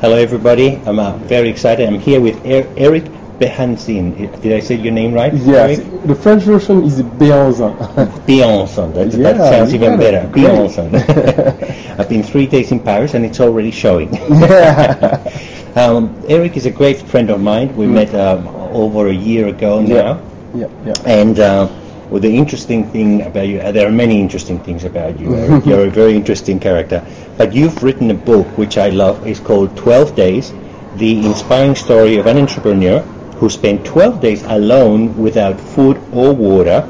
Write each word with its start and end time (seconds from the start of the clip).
Hello, 0.00 0.16
everybody. 0.16 0.76
I'm 0.86 0.98
uh, 0.98 1.12
very 1.18 1.48
excited. 1.50 1.86
I'm 1.88 1.98
here 2.00 2.20
with 2.20 2.36
er- 2.46 2.66
Eric 2.76 3.04
Behanzin. 3.38 4.16
Did 4.40 4.52
I 4.54 4.60
say 4.60 4.76
your 4.76 4.92
name 4.92 5.12
right? 5.12 5.32
Yes. 5.34 5.78
Eric? 5.78 6.02
The 6.06 6.14
French 6.14 6.42
version 6.44 6.84
is 6.84 7.02
Beanzin. 7.02 7.76
Beanzin. 8.26 8.94
That, 8.94 9.12
Yeah, 9.12 9.32
that 9.32 9.52
sounds 9.52 9.74
even 9.74 9.98
better. 9.98 10.26
Great. 10.32 10.46
Beanzin. 10.46 10.94
I've 11.98 12.08
been 12.08 12.22
three 12.22 12.46
days 12.46 12.72
in 12.72 12.80
Paris 12.80 13.12
and 13.14 13.24
it's 13.26 13.40
already 13.40 13.70
showing. 13.70 14.12
yeah. 14.14 15.20
um, 15.76 16.18
Eric 16.28 16.56
is 16.56 16.64
a 16.66 16.70
great 16.70 16.96
friend 17.02 17.28
of 17.30 17.40
mine. 17.40 17.74
We 17.76 17.86
met 17.86 18.14
um, 18.14 18.48
over 18.72 19.08
a 19.08 19.14
year 19.14 19.48
ago 19.48 19.80
Yeah. 19.80 19.94
now. 20.02 20.22
yeah. 20.54 20.68
Yeah. 20.86 20.94
And 21.04 21.38
uh, 21.40 21.68
well, 22.10 22.20
the 22.20 22.36
interesting 22.36 22.90
thing 22.90 23.22
about 23.22 23.46
you, 23.46 23.60
uh, 23.60 23.70
there 23.70 23.86
are 23.86 23.92
many 23.92 24.20
interesting 24.20 24.58
things 24.58 24.84
about 24.84 25.20
you. 25.20 25.34
Eric. 25.36 25.64
You're 25.64 25.86
a 25.86 25.90
very 25.90 26.16
interesting 26.16 26.58
character. 26.58 27.06
But 27.36 27.54
you've 27.54 27.82
written 27.82 28.10
a 28.10 28.14
book 28.14 28.46
which 28.58 28.78
I 28.78 28.88
love. 28.88 29.26
It's 29.26 29.38
called 29.38 29.76
12 29.76 30.16
Days, 30.16 30.52
the 30.96 31.24
inspiring 31.24 31.76
story 31.76 32.16
of 32.16 32.26
an 32.26 32.36
entrepreneur 32.36 33.00
who 33.38 33.48
spent 33.48 33.86
12 33.86 34.20
days 34.20 34.42
alone 34.42 35.16
without 35.16 35.58
food 35.58 35.96
or 36.12 36.34
water, 36.34 36.86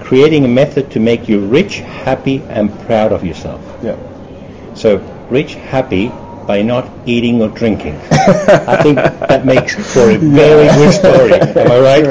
creating 0.00 0.44
a 0.44 0.48
method 0.48 0.90
to 0.92 1.00
make 1.00 1.28
you 1.28 1.40
rich, 1.40 1.78
happy, 1.78 2.40
and 2.48 2.72
proud 2.86 3.12
of 3.12 3.24
yourself. 3.24 3.60
Yeah. 3.82 3.96
So, 4.74 4.98
rich, 5.28 5.54
happy 5.54 6.10
by 6.46 6.62
not 6.62 6.88
eating 7.06 7.40
or 7.42 7.48
drinking. 7.48 7.94
I 8.12 8.82
think 8.82 8.96
that 8.96 9.44
makes 9.46 9.74
for 9.94 10.10
a 10.10 10.16
very 10.16 10.68
good 10.76 10.92
story. 10.92 11.32
Am 11.34 11.70
I 11.70 11.78
right? 11.90 12.06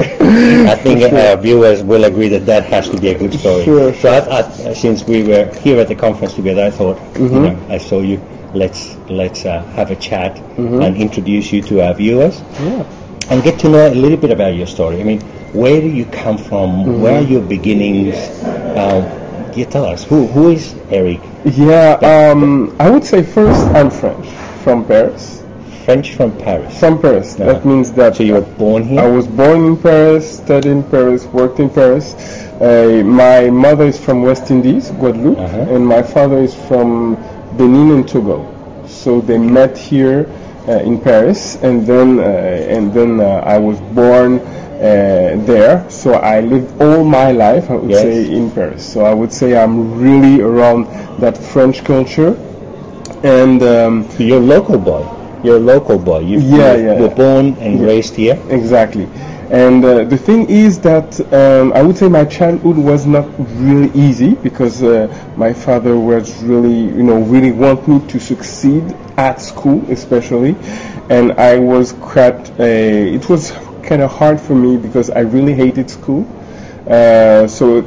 I 0.68 0.74
think 0.76 1.12
our 1.12 1.36
viewers 1.36 1.82
will 1.82 2.04
agree 2.04 2.28
that 2.28 2.46
that 2.46 2.64
has 2.64 2.88
to 2.90 3.00
be 3.00 3.08
a 3.08 3.18
good 3.18 3.34
story. 3.34 3.64
Sure, 3.64 3.92
So, 3.94 4.08
I, 4.10 4.68
I, 4.70 4.72
since 4.74 5.04
we 5.04 5.22
were 5.22 5.46
here 5.60 5.80
at 5.80 5.88
the 5.88 5.94
conference 5.94 6.34
together, 6.34 6.64
I 6.64 6.70
thought, 6.70 6.98
you 7.18 7.28
know, 7.28 7.66
I 7.68 7.78
saw 7.78 8.00
you. 8.00 8.20
Let's 8.54 8.96
let's 9.08 9.46
uh, 9.46 9.62
have 9.76 9.90
a 9.90 9.96
chat 9.96 10.36
and 10.58 10.94
introduce 10.96 11.52
you 11.54 11.62
to 11.62 11.80
our 11.86 11.94
viewers 11.94 12.38
Yeah. 12.60 12.84
and 13.30 13.42
get 13.42 13.58
to 13.60 13.68
know 13.70 13.88
a 13.88 13.94
little 13.94 14.18
bit 14.18 14.30
about 14.30 14.54
your 14.54 14.66
story. 14.66 15.00
I 15.00 15.04
mean, 15.04 15.22
where 15.54 15.80
do 15.80 15.88
you 15.88 16.04
come 16.04 16.36
from? 16.36 17.00
Where 17.00 17.16
are 17.20 17.22
your 17.26 17.40
beginnings? 17.40 18.14
Uh, 18.76 19.52
yeah, 19.56 19.64
tell 19.64 19.86
us 19.86 20.04
who 20.04 20.26
who 20.26 20.50
is 20.50 20.74
Eric? 20.90 21.20
Yeah. 21.44 21.98
Um, 22.32 22.74
I 22.78 22.88
would 22.90 23.04
say 23.04 23.22
first 23.22 23.60
I'm 23.74 23.90
French 23.90 24.26
from 24.62 24.84
Paris. 24.84 25.42
French 25.84 26.14
from 26.14 26.36
Paris. 26.38 26.78
From 26.78 27.00
Paris. 27.00 27.34
Uh-huh. 27.34 27.52
That 27.52 27.64
means 27.64 27.90
that 27.92 28.16
So 28.16 28.22
you 28.22 28.34
were 28.34 28.40
born 28.42 28.84
here? 28.84 29.00
I 29.00 29.06
was 29.08 29.26
born 29.26 29.64
in 29.64 29.76
Paris, 29.76 30.36
studied 30.38 30.70
in 30.70 30.82
Paris, 30.84 31.24
worked 31.26 31.58
in 31.58 31.68
Paris. 31.68 32.14
Uh, 32.60 33.02
my 33.04 33.50
mother 33.50 33.86
is 33.86 33.98
from 33.98 34.22
West 34.22 34.50
Indies, 34.52 34.90
Guadeloupe, 34.92 35.38
Uh-huh. 35.38 35.74
and 35.74 35.84
my 35.84 36.02
father 36.02 36.38
is 36.38 36.54
from 36.68 37.16
Benin 37.56 37.90
and 37.90 38.08
Togo. 38.08 38.46
So 38.86 39.20
they 39.20 39.38
met 39.38 39.76
here 39.76 40.30
uh, 40.68 40.72
in 40.78 41.00
Paris, 41.00 41.56
and 41.62 41.84
then 41.84 42.20
uh, 42.20 42.22
and 42.22 42.94
then 42.94 43.18
uh, 43.18 43.42
I 43.44 43.58
was 43.58 43.80
born 43.80 44.38
uh, 44.82 45.44
there. 45.46 45.84
So 45.88 46.14
I 46.14 46.40
lived 46.40 46.70
all 46.82 47.04
my 47.04 47.30
life, 47.32 47.70
I 47.70 47.74
would 47.76 47.90
Yes. 47.90 48.02
say, 48.02 48.32
in 48.38 48.50
Paris. 48.50 48.82
So 48.92 49.04
I 49.04 49.14
would 49.14 49.32
say 49.32 49.56
I'm 49.62 49.76
really 50.06 50.40
around 50.42 50.86
that 51.20 51.36
French 51.38 51.84
culture, 51.84 52.34
and. 53.22 53.62
Um, 53.62 53.94
So 54.16 54.22
you're 54.24 54.38
a 54.38 54.50
local 54.56 54.78
boy. 54.78 55.04
You're 55.44 55.56
a 55.56 55.66
local 55.74 55.98
boy. 55.98 56.20
You, 56.20 56.38
Yeah, 56.40 56.74
yeah, 56.76 57.00
were 57.00 57.08
yeah. 57.08 57.14
born 57.22 57.46
and 57.60 57.72
Yeah. 57.80 57.86
raised 57.86 58.14
here. 58.16 58.38
Exactly. 58.50 59.06
And 59.50 59.84
uh, 59.84 60.04
the 60.04 60.16
thing 60.16 60.48
is 60.48 60.78
that 60.80 61.08
um, 61.32 61.72
I 61.74 61.82
would 61.82 61.96
say 61.98 62.08
my 62.08 62.24
childhood 62.24 62.78
was 62.78 63.04
not 63.06 63.26
really 63.58 63.90
easy 63.94 64.30
because 64.42 64.82
uh, 64.82 65.08
my 65.36 65.52
father 65.52 65.94
was 65.98 66.26
really, 66.42 66.78
you 66.98 67.02
know, 67.02 67.18
really 67.34 67.52
want 67.52 67.86
me 67.86 68.00
to 68.12 68.18
succeed 68.18 68.82
at 69.18 69.40
school, 69.42 69.78
especially, 69.90 70.54
and 71.10 71.32
I 71.32 71.58
was 71.58 71.92
quite. 72.00 72.42
Uh, 72.58 73.16
it 73.18 73.28
was 73.28 73.52
kind 73.92 74.00
of 74.02 74.10
hard 74.10 74.40
for 74.40 74.54
me 74.54 74.78
because 74.78 75.10
I 75.10 75.20
really 75.20 75.52
hated 75.52 75.90
school. 75.90 76.22
Uh, 76.88 77.46
so 77.46 77.82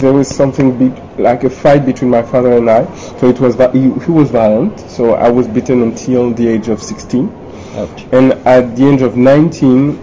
there 0.00 0.14
was 0.14 0.26
something 0.34 0.68
big, 0.78 0.92
like 1.18 1.44
a 1.44 1.50
fight 1.50 1.84
between 1.84 2.10
my 2.10 2.22
father 2.22 2.52
and 2.56 2.70
I. 2.70 2.82
So 3.18 3.28
it 3.28 3.38
was 3.38 3.54
he, 3.74 3.82
he 4.06 4.10
was 4.20 4.30
violent. 4.30 4.80
So 4.96 5.12
I 5.26 5.28
was 5.28 5.46
beaten 5.46 5.82
until 5.82 6.32
the 6.32 6.48
age 6.48 6.68
of 6.68 6.82
16. 6.82 7.28
Ouch. 7.76 8.06
And 8.12 8.32
at 8.46 8.74
the 8.76 8.88
age 8.92 9.02
of 9.02 9.18
19, 9.18 9.96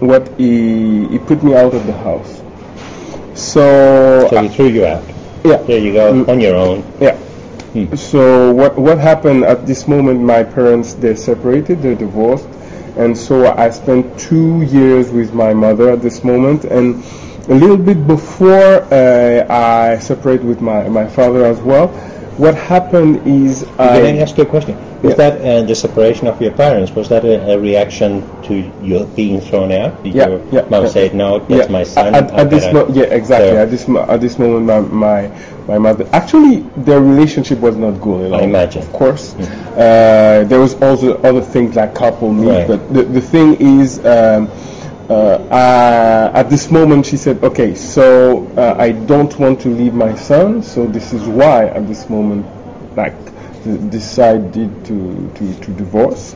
what 0.00 0.26
he, 0.38 1.06
he 1.08 1.18
put 1.18 1.42
me 1.44 1.54
out 1.54 1.74
of 1.74 1.86
the 1.86 1.92
house. 1.92 2.40
So, 3.34 4.26
So 4.30 4.42
he 4.42 4.48
threw 4.48 4.68
you 4.68 4.86
out. 4.86 5.04
yeah, 5.44 5.58
There 5.68 5.78
you 5.78 5.92
go, 5.92 6.12
Mm. 6.14 6.28
on 6.28 6.40
your 6.40 6.56
own. 6.56 6.82
yeah. 6.98 7.16
So 7.94 8.52
what 8.52 8.76
what 8.76 8.98
happened 8.98 9.44
at 9.44 9.66
this 9.66 9.88
moment? 9.88 10.20
My 10.20 10.42
parents 10.44 10.92
they 10.92 11.14
separated, 11.14 11.80
they 11.80 11.94
divorced, 11.94 12.46
and 12.96 13.16
so 13.16 13.46
I 13.46 13.70
spent 13.70 14.18
two 14.18 14.62
years 14.62 15.10
with 15.10 15.34
my 15.34 15.54
mother 15.54 15.90
at 15.90 16.02
this 16.02 16.24
moment, 16.24 16.64
and 16.64 17.02
a 17.48 17.54
little 17.54 17.76
bit 17.76 18.06
before 18.06 18.82
uh, 18.92 19.46
I 19.48 19.98
separated 19.98 20.44
with 20.46 20.60
my 20.60 20.88
my 20.88 21.06
father 21.06 21.44
as 21.44 21.60
well. 21.60 21.88
What 22.38 22.54
happened 22.54 23.26
is 23.26 23.64
Can 23.76 24.06
I 24.06 24.16
I 24.16 24.16
ask 24.18 24.36
you 24.38 24.44
a 24.44 24.46
question? 24.46 24.76
Was 25.02 25.10
Yeah. 25.10 25.16
that 25.30 25.34
uh, 25.42 25.62
the 25.66 25.74
separation 25.74 26.26
of 26.28 26.40
your 26.40 26.52
parents? 26.52 26.90
Was 26.92 27.08
that 27.08 27.24
a, 27.24 27.52
a 27.52 27.58
reaction 27.58 28.22
to 28.44 28.54
your 28.82 29.04
being 29.16 29.40
thrown 29.40 29.70
out? 29.72 30.02
Did 30.02 30.14
Yeah, 30.14 30.28
your 30.28 30.40
yeah, 30.50 30.64
mom 30.70 30.84
yeah. 30.84 30.88
say, 30.96 31.10
"No, 31.12 31.38
that's 31.40 31.68
my 31.68 31.82
son"? 31.84 32.14
At, 32.14 32.30
at 32.32 32.48
this 32.50 32.64
better-" 32.64 32.88
mo- 32.88 32.94
yeah, 32.94 33.04
exactly. 33.20 33.50
So- 33.50 33.56
At 33.58 33.70
this 33.70 33.86
mo- 33.88 34.06
at 34.08 34.20
this 34.20 34.38
moment, 34.38 34.64
my, 34.66 34.80
my 34.80 35.30
my 35.68 35.78
mother 35.78 36.06
actually 36.12 36.64
their 36.88 37.00
relationship 37.00 37.58
was 37.60 37.76
not 37.76 38.00
good. 38.00 38.32
I 38.32 38.42
imagine. 38.42 38.82
of 38.82 38.92
course. 38.92 39.34
Uh, 39.76 40.44
there 40.48 40.60
was 40.60 40.74
also 40.82 41.18
other 41.22 41.42
things 41.42 41.76
like 41.76 41.94
couple 41.94 42.32
meet, 42.32 42.48
Right. 42.48 42.66
but 42.68 42.80
the 42.94 43.02
the 43.02 43.20
thing 43.20 43.56
is. 43.60 43.98
Um, 44.06 44.48
uh, 45.12 45.48
uh, 45.50 46.32
at 46.34 46.48
this 46.48 46.70
moment, 46.70 47.04
she 47.04 47.18
said, 47.18 47.42
"Okay, 47.44 47.74
so 47.74 48.46
uh, 48.56 48.74
I 48.78 48.92
don't 48.92 49.38
want 49.38 49.60
to 49.60 49.68
leave 49.68 49.92
my 49.92 50.14
son, 50.14 50.62
so 50.62 50.86
this 50.86 51.12
is 51.12 51.22
why 51.28 51.66
at 51.66 51.86
this 51.86 52.08
moment, 52.08 52.46
like, 52.96 53.14
decided 53.90 54.70
to 54.86 55.30
to, 55.36 55.54
to 55.60 55.70
divorce." 55.72 56.34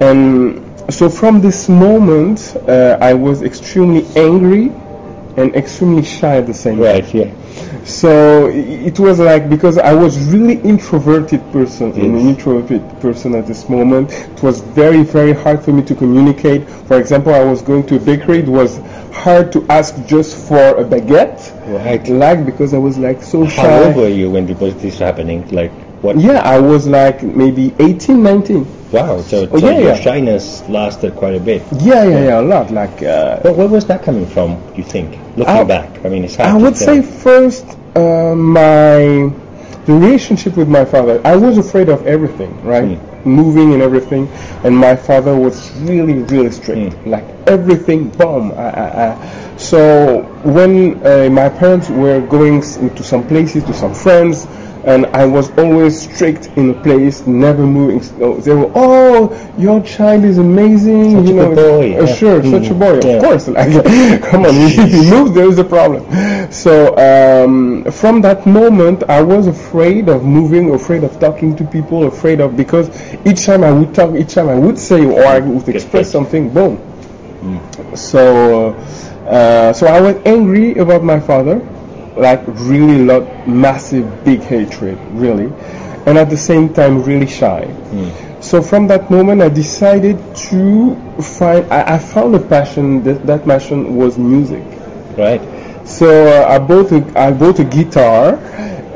And 0.00 0.62
so 0.88 1.08
from 1.08 1.40
this 1.40 1.68
moment, 1.68 2.56
uh, 2.68 2.98
I 3.00 3.14
was 3.14 3.42
extremely 3.42 4.06
angry 4.14 4.70
and 5.36 5.54
extremely 5.54 6.02
shy 6.02 6.36
at 6.38 6.46
the 6.46 6.54
same 6.54 6.76
time. 6.76 6.84
Right, 6.84 7.14
yeah. 7.14 7.30
So 7.84 8.48
it 8.48 8.98
was 8.98 9.18
like 9.20 9.48
because 9.48 9.78
I 9.78 9.92
was 9.94 10.18
really 10.32 10.54
introverted 10.60 11.40
person, 11.52 11.92
an 11.92 12.16
introverted 12.16 12.82
person 13.00 13.34
at 13.34 13.46
this 13.46 13.68
moment. 13.68 14.10
It 14.12 14.42
was 14.42 14.60
very 14.60 15.02
very 15.02 15.32
hard 15.32 15.62
for 15.64 15.72
me 15.72 15.82
to 15.84 15.94
communicate. 15.94 16.68
For 16.68 16.98
example, 16.98 17.32
I 17.34 17.44
was 17.44 17.62
going 17.62 17.86
to 17.86 17.96
a 17.96 18.00
bakery. 18.00 18.38
It 18.40 18.48
was 18.48 18.78
hard 19.12 19.52
to 19.52 19.64
ask 19.68 19.94
just 20.06 20.48
for 20.48 20.76
a 20.78 20.84
baguette, 20.84 21.40
Right. 21.66 22.06
like 22.08 22.44
because 22.44 22.74
I 22.74 22.78
was 22.78 22.98
like 22.98 23.22
so 23.22 23.46
shy. 23.46 23.62
How 23.62 23.84
old 23.84 23.96
were 23.96 24.08
you 24.08 24.30
when 24.30 24.48
it 24.48 24.58
was 24.58 24.98
happening? 24.98 25.48
Like, 25.48 25.72
what? 26.02 26.16
Yeah, 26.18 26.40
I 26.40 26.58
was 26.58 26.86
like 26.86 27.22
maybe 27.22 27.74
18, 27.78 28.22
19. 28.22 28.66
Wow, 28.92 29.20
so, 29.20 29.48
Oh, 29.50 29.58
so 29.58 29.66
yeah, 29.70 29.78
your 29.78 29.88
yeah. 29.90 30.00
shyness 30.00 30.62
lasted 30.68 31.16
quite 31.16 31.34
a 31.34 31.40
bit. 31.40 31.62
Yeah, 31.80 32.04
yeah, 32.04 32.24
yeah, 32.24 32.40
a 32.40 32.42
lot. 32.42 32.70
Like 32.70 33.02
uh, 33.02 33.40
But 33.42 33.56
where 33.56 33.66
was 33.68 33.84
that 33.86 34.02
coming 34.04 34.26
from, 34.26 34.62
you 34.76 34.84
think? 34.84 35.12
Looking 35.36 35.46
I- 35.46 35.64
back, 35.64 36.04
I 36.04 36.08
mean, 36.08 36.24
it's 36.24 36.36
hard 36.36 36.50
I 36.50 36.56
would 36.56 36.76
say 36.76 37.02
first 37.02 37.64
uh, 37.96 38.34
my 38.36 39.30
relationship 39.86 40.56
with 40.56 40.68
my 40.68 40.84
father. 40.84 41.20
I 41.24 41.36
was 41.36 41.58
afraid 41.58 41.88
of 41.88 42.06
everything, 42.06 42.52
right? 42.64 42.98
Moving 43.26 43.72
and 43.74 43.82
everything, 43.82 44.28
and 44.62 44.76
my 44.76 44.94
father 44.94 45.34
was 45.34 45.72
really, 45.80 46.14
really 46.14 46.50
strict. 46.52 47.06
Like 47.06 47.24
everything, 47.48 48.10
boom. 48.10 48.52
I, 48.52 48.70
I, 48.70 49.12
I. 49.14 49.56
So 49.56 50.22
when 50.44 51.04
uh, 51.04 51.28
my 51.30 51.48
parents 51.48 51.88
were 51.90 52.20
going 52.20 52.60
to 52.60 53.02
some 53.02 53.26
places, 53.26 53.64
to 53.64 53.74
some 53.74 53.94
friends. 53.94 54.46
And 54.86 55.06
I 55.06 55.26
was 55.26 55.50
always 55.58 56.00
strict 56.00 56.46
in 56.56 56.70
a 56.70 56.74
place, 56.74 57.26
never 57.26 57.66
moving. 57.66 58.00
So 58.02 58.36
they 58.36 58.54
were, 58.54 58.70
oh, 58.76 59.34
your 59.58 59.82
child 59.82 60.22
is 60.24 60.38
amazing. 60.38 61.10
Such 61.16 61.26
you 61.28 61.40
a 61.40 61.42
know, 61.42 61.54
good 61.54 61.56
boy, 61.56 61.98
uh, 61.98 62.06
yeah. 62.06 62.14
sure, 62.14 62.42
such 62.44 62.68
a 62.70 62.74
Mhm. 62.74 62.78
boy. 62.78 63.00
Yeah. 63.08 63.16
Of 63.16 63.22
course, 63.24 63.48
like, 63.58 64.22
come 64.30 64.46
on, 64.46 64.54
if 64.54 64.74
he 64.92 65.10
moves, 65.14 65.32
there 65.32 65.48
is 65.48 65.58
a 65.58 65.64
problem. 65.64 66.02
So 66.52 66.96
um, 67.08 67.84
from 67.90 68.20
that 68.22 68.46
moment, 68.46 69.02
I 69.08 69.20
was 69.22 69.48
afraid 69.48 70.08
of 70.08 70.24
moving, 70.24 70.72
afraid 70.72 71.02
of 71.02 71.18
talking 71.18 71.56
to 71.56 71.64
people, 71.64 72.06
afraid 72.06 72.40
of 72.40 72.56
because 72.56 72.86
each 73.26 73.44
time 73.44 73.64
I 73.64 73.72
would 73.72 73.92
talk, 73.92 74.14
each 74.14 74.34
time 74.34 74.48
I 74.48 74.54
would 74.54 74.78
say 74.78 75.04
or 75.04 75.24
I 75.24 75.40
would 75.40 75.68
express 75.68 76.10
something, 76.12 76.48
boom. 76.50 76.78
So, 77.94 78.74
uh, 79.28 79.72
so 79.72 79.86
I 79.86 80.00
was 80.00 80.16
angry 80.24 80.74
about 80.78 81.02
my 81.02 81.18
father, 81.20 81.60
like 82.16 82.42
really 82.46 83.04
lot, 83.04 83.46
massive, 83.46 84.24
big 84.24 84.40
hatred, 84.40 84.98
really, 85.12 85.52
and 86.06 86.18
at 86.18 86.30
the 86.30 86.36
same 86.36 86.72
time 86.72 87.02
really 87.02 87.26
shy. 87.26 87.66
So 88.40 88.62
from 88.62 88.86
that 88.88 89.10
moment, 89.10 89.42
I 89.42 89.48
decided 89.48 90.18
to 90.50 90.94
find. 91.20 91.70
I, 91.72 91.94
I 91.94 91.98
found 91.98 92.34
a 92.34 92.40
passion. 92.40 93.02
That, 93.02 93.26
that 93.26 93.44
passion 93.44 93.96
was 93.96 94.18
music. 94.18 94.62
Right. 95.16 95.40
So 95.86 96.06
uh, 96.08 96.48
I 96.48 96.58
bought 96.58 96.92
a 96.92 97.18
I 97.18 97.32
bought 97.32 97.58
a 97.60 97.64
guitar, 97.64 98.38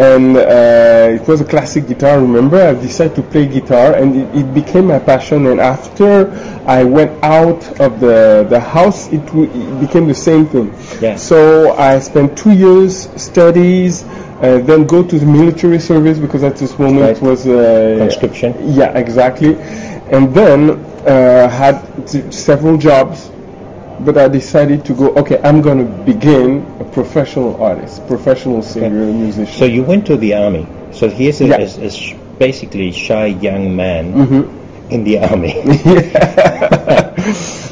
and 0.00 0.37
uh, 0.37 1.20
it 1.20 1.29
was 1.29 1.41
a 1.43 1.44
classic 1.44 1.87
guitar. 1.87 2.19
Remember, 2.20 2.56
I 2.61 2.73
decided 2.75 3.14
to 3.17 3.23
play 3.23 3.47
guitar, 3.47 3.94
and 3.94 4.17
it, 4.17 4.29
it 4.41 4.55
became 4.55 4.87
my 4.87 4.99
passion. 4.99 5.47
And 5.47 5.61
after 5.61 6.31
I 6.67 6.85
went 6.85 7.12
out 7.23 7.62
of 7.81 8.00
the 8.00 8.47
the 8.49 8.61
house, 8.61 9.12
it, 9.12 9.25
w- 9.26 9.50
it 9.52 9.81
became 9.87 10.06
the 10.08 10.14
same 10.31 10.47
thing. 10.47 10.73
Yeah. 11.00 11.17
So 11.17 11.38
I 11.76 11.99
spent 12.00 12.38
two 12.38 12.52
years 12.52 13.08
studies, 13.20 14.05
uh, 14.05 14.58
then 14.64 14.87
go 14.87 15.02
to 15.02 15.19
the 15.19 15.26
military 15.26 15.79
service 15.79 16.19
because 16.19 16.43
at 16.44 16.56
this 16.56 16.73
moment 16.79 17.03
Right. 17.03 17.20
was 17.31 17.46
uh, 17.46 17.96
Conscription. 17.99 18.55
yeah, 18.81 18.96
exactly. 18.96 19.56
And 20.17 20.32
then 20.35 20.70
uh, 21.06 21.49
had 21.49 21.76
several 22.32 22.76
jobs, 22.79 23.31
but 24.05 24.17
I 24.19 24.29
decided 24.29 24.85
to 24.87 24.94
go. 24.94 25.14
Okay, 25.17 25.41
I'm 25.43 25.61
going 25.62 25.79
to 25.79 26.05
begin 26.05 26.64
a 26.81 26.85
professional 26.85 27.62
artist, 27.62 28.06
professional 28.06 28.62
singer, 28.62 29.06
musician. 29.12 29.55
So 29.58 29.64
you 29.67 29.82
went 29.82 30.06
to 30.06 30.17
the 30.17 30.35
army. 30.35 30.67
So 30.93 31.08
here's 31.08 31.41
a, 31.41 31.47
Yeah. 31.47 31.56
a- 31.61 31.87
a 31.87 31.91
sh- 31.91 32.14
basically 32.38 32.93
shy 32.93 33.26
young 33.26 33.76
man 33.76 34.12
Mm-hmm. 34.14 34.93
in 34.93 35.05
the 35.05 35.19
army. 35.20 35.52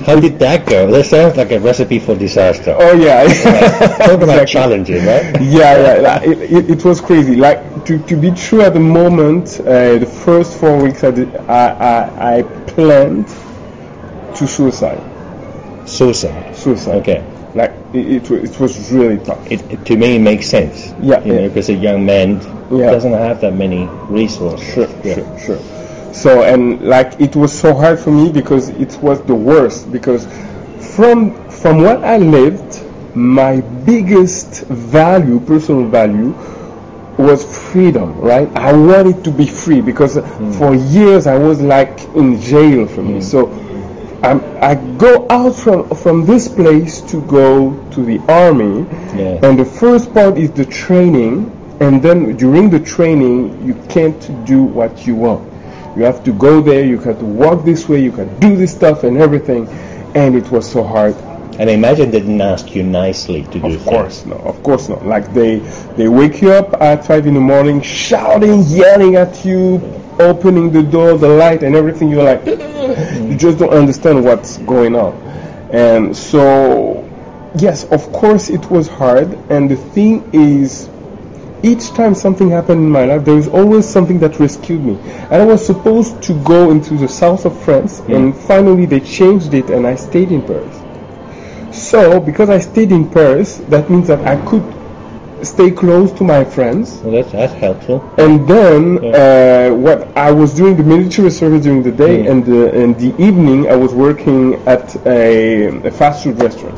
How 0.09 0.19
did 0.21 0.39
that 0.39 0.67
go? 0.67 0.91
That 0.91 1.05
sounds 1.05 1.37
like 1.37 1.51
a 1.53 1.59
recipe 1.61 1.99
for 1.99 2.15
disaster. 2.15 2.75
oh 2.79 2.95
yeah, 2.95 3.25
Talk 3.99 4.21
about 4.23 4.43
exactly. 4.43 4.47
challenging, 4.47 5.05
right? 5.05 5.41
yeah, 5.43 5.77
yeah. 5.77 6.01
like, 6.01 6.23
It, 6.29 6.39
it, 6.53 6.71
it 6.71 6.85
was 6.85 7.01
crazy. 7.01 7.37
Like 7.37 7.85
to, 7.87 7.99
to 7.99 8.17
be 8.17 8.31
true 8.31 8.63
at 8.63 8.73
the 8.75 8.81
moment, 8.81 9.61
uh, 9.61 9.99
the 9.99 10.07
first 10.25 10.59
four 10.59 10.81
weeks 10.83 11.03
I 11.05 11.11
did, 11.11 11.35
I, 11.49 11.69
I, 11.69 12.39
I 12.39 12.43
planned 12.69 13.29
to 14.37 14.47
suicide. 14.47 15.01
Suicide. 15.88 16.55
Suicide. 16.56 16.96
Okay. 16.96 17.25
Like 17.55 17.73
it, 17.94 18.31
it, 18.31 18.31
it 18.31 18.61
was 18.61 18.93
really 18.93 19.19
tough. 19.25 19.40
It, 19.50 19.62
it- 19.73 19.85
to 19.87 19.96
me, 19.96 20.17
it 20.17 20.20
makes 20.20 20.46
sense. 20.46 20.93
Yeah, 21.00 21.25
You 21.25 21.32
know, 21.32 21.40
yeah. 21.40 21.49
because 21.49 21.69
a 21.70 21.75
young 21.75 22.05
man 22.05 22.40
Yeah. 22.70 22.90
doesn't 22.90 23.12
have 23.12 23.40
that 23.40 23.55
many 23.55 23.87
resources. 24.08 24.75
Sure, 24.75 24.88
Yeah. 25.02 25.14
sure, 25.14 25.38
sure. 25.38 26.12
So 26.12 26.43
and 26.43 26.81
like 26.82 27.20
it 27.20 27.37
was 27.37 27.52
so 27.52 27.75
hard 27.75 27.99
for 27.99 28.11
me 28.11 28.31
because 28.32 28.69
it 28.70 28.99
was 29.02 29.20
the 29.23 29.35
worst 29.35 29.90
because 29.93 30.26
from 30.96 31.32
from 31.49 31.82
what 31.82 32.05
I 32.05 32.17
lived, 32.19 32.82
my 33.14 33.61
biggest 33.87 34.64
value, 34.67 35.40
personal 35.40 35.87
value, 35.88 36.35
was 37.19 37.44
freedom. 37.73 38.19
Right? 38.20 38.49
I 38.56 38.73
wanted 38.73 39.25
to 39.25 39.31
be 39.31 39.46
free 39.46 39.81
because 39.81 40.17
mm. 40.17 40.58
for 40.58 40.75
years 40.75 41.26
I 41.26 41.37
was 41.38 41.61
like 41.62 41.99
in 42.14 42.40
jail 42.40 42.87
for 42.87 43.02
me. 43.02 43.20
Mm. 43.20 43.23
So. 43.23 43.49
I'm, 44.23 44.41
I 44.62 44.75
go 44.99 45.26
out 45.31 45.55
from 45.55 45.88
from 45.91 46.26
this 46.26 46.49
place 46.49 47.00
to 47.03 47.20
go 47.23 47.73
to 47.93 48.05
the 48.05 48.19
army, 48.29 48.85
Yeah. 49.17 49.38
and 49.47 49.59
the 49.59 49.65
first 49.65 50.12
part 50.12 50.37
is 50.38 50.50
the 50.50 50.65
training, 50.67 51.50
and 51.81 52.03
then 52.03 52.37
during 52.37 52.69
the 52.70 52.81
training 52.81 53.65
you 53.65 53.75
can't 53.88 54.20
do 54.44 54.62
what 54.62 55.06
you 55.06 55.15
want. 55.15 55.47
You 55.97 56.05
have 56.05 56.23
to 56.25 56.32
go 56.32 56.61
there, 56.61 56.85
you 56.85 56.99
have 56.99 57.19
to 57.20 57.25
walk 57.25 57.65
this 57.65 57.88
way, 57.88 58.03
you 58.03 58.12
can 58.12 58.29
do 58.41 58.56
this 58.56 58.73
stuff 58.75 59.05
and 59.05 59.17
everything, 59.19 59.69
and 60.15 60.35
it 60.35 60.50
was 60.50 60.69
so 60.71 60.82
hard. 60.82 61.14
And 61.59 61.69
I 61.71 61.73
imagine 61.73 62.11
they 62.11 62.21
didn't 62.21 62.41
ask 62.41 62.75
you 62.75 62.83
nicely 62.83 63.43
to 63.45 63.59
do 63.59 63.67
it. 63.67 63.75
Of 63.77 63.85
course, 63.85 64.27
no, 64.27 64.37
of 64.37 64.62
course 64.62 64.89
not. 64.89 65.05
Like 65.06 65.33
they 65.35 65.59
they 65.97 66.09
wake 66.09 66.41
you 66.41 66.53
up 66.53 66.81
at 66.81 67.05
five 67.05 67.27
in 67.27 67.35
the 67.35 67.41
morning, 67.41 67.83
shouting, 67.83 68.62
yelling 68.67 69.17
at 69.17 69.45
you, 69.45 69.81
opening 70.21 70.71
the 70.71 70.83
door, 70.83 71.17
the 71.17 71.29
light, 71.29 71.62
and 71.62 71.75
everything. 71.75 72.11
You're 72.11 72.25
like, 72.25 72.45
you 72.47 73.37
just 73.37 73.59
don't 73.59 73.73
understand 73.73 74.25
what's 74.25 74.59
going 74.59 74.95
on. 74.95 75.15
And 75.73 76.17
so, 76.17 77.09
yes, 77.56 77.85
of 77.85 78.11
course, 78.12 78.50
it 78.50 78.71
was 78.71 78.89
hard. 78.89 79.33
And 79.50 79.71
the 79.71 79.77
thing 79.77 80.29
is, 80.33 80.89
each 81.62 81.91
time 81.91 82.15
something 82.15 82.50
happened 82.50 82.83
in 82.83 82.91
my 82.91 83.05
life, 83.05 83.25
there 83.25 83.35
was 83.35 83.49
always 83.49 83.89
something 83.89 84.19
that 84.21 84.39
rescued 84.39 84.83
me. 84.83 84.99
And 85.31 85.43
I 85.43 85.45
was 85.45 85.65
supposed 85.65 86.23
to 86.25 86.45
go 86.45 86.71
into 86.71 86.95
the 86.95 87.09
south 87.09 87.45
of 87.45 87.61
France, 87.65 88.00
and 88.00 88.33
hmm. 88.33 88.41
finally 88.47 88.87
they 88.87 89.00
changed 89.00 89.55
it, 89.55 89.71
and 89.71 89.87
I 89.87 89.97
stayed 89.97 90.31
in 90.31 90.43
Paris. 90.43 90.88
So, 91.73 92.20
because 92.20 92.50
I 92.50 92.59
stayed 92.59 92.93
in 92.93 93.11
Paris, 93.11 93.59
that 93.69 93.88
means 93.91 94.09
that 94.09 94.26
I 94.26 94.37
could 94.47 94.65
stay 95.43 95.70
close 95.70 96.11
to 96.12 96.25
my 96.25 96.44
friends. 96.44 96.99
Well, 96.99 97.12
that's, 97.12 97.32
that's 97.32 97.53
helpful. 97.53 98.03
And 98.19 98.49
then, 98.49 99.15
uh, 99.15 99.75
what 99.75 100.17
I 100.17 100.32
was 100.32 100.55
doing 100.55 100.76
the 100.76 100.82
military 100.82 101.31
service 101.31 101.62
during 101.62 101.82
the 101.82 101.93
day, 101.93 102.26
and 102.26 102.44
the 102.44 102.73
and 102.75 102.99
the 102.99 103.15
evening 103.23 103.69
I 103.69 103.76
was 103.76 103.94
working 103.94 104.55
at 104.67 104.97
a, 105.06 105.87
a 105.87 105.91
fast 105.91 106.25
food 106.25 106.41
restaurant. 106.43 106.76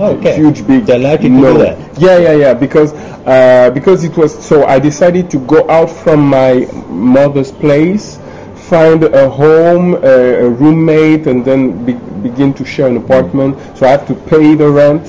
Oh, 0.00 0.16
okay. 0.16 0.36
Huge, 0.36 0.64
big. 0.66 0.86
They 0.86 0.94
allowed 0.94 1.24
you 1.24 1.28
to 1.30 1.34
no. 1.34 1.52
do 1.52 1.58
that. 1.58 1.98
Yeah, 1.98 2.18
yeah, 2.18 2.32
yeah. 2.32 2.54
Because 2.54 2.92
uh, 2.92 3.70
because 3.74 4.04
it 4.04 4.16
was 4.16 4.32
so, 4.42 4.64
I 4.64 4.78
decided 4.78 5.28
to 5.32 5.38
go 5.40 5.68
out 5.68 5.90
from 5.90 6.20
my 6.20 6.66
mother's 6.88 7.50
place, 7.50 8.18
find 8.68 9.02
a 9.04 9.28
home, 9.28 9.94
uh, 9.94 9.98
a 9.98 10.48
roommate, 10.48 11.26
and 11.26 11.44
then 11.44 11.84
be, 11.84 11.94
begin 12.28 12.52
to 12.54 12.64
share 12.64 12.88
an 12.88 12.96
apartment. 12.96 13.58
So 13.76 13.86
I 13.86 13.90
have 13.90 14.06
to 14.08 14.14
pay 14.14 14.54
the 14.54 14.68
rent. 14.68 15.06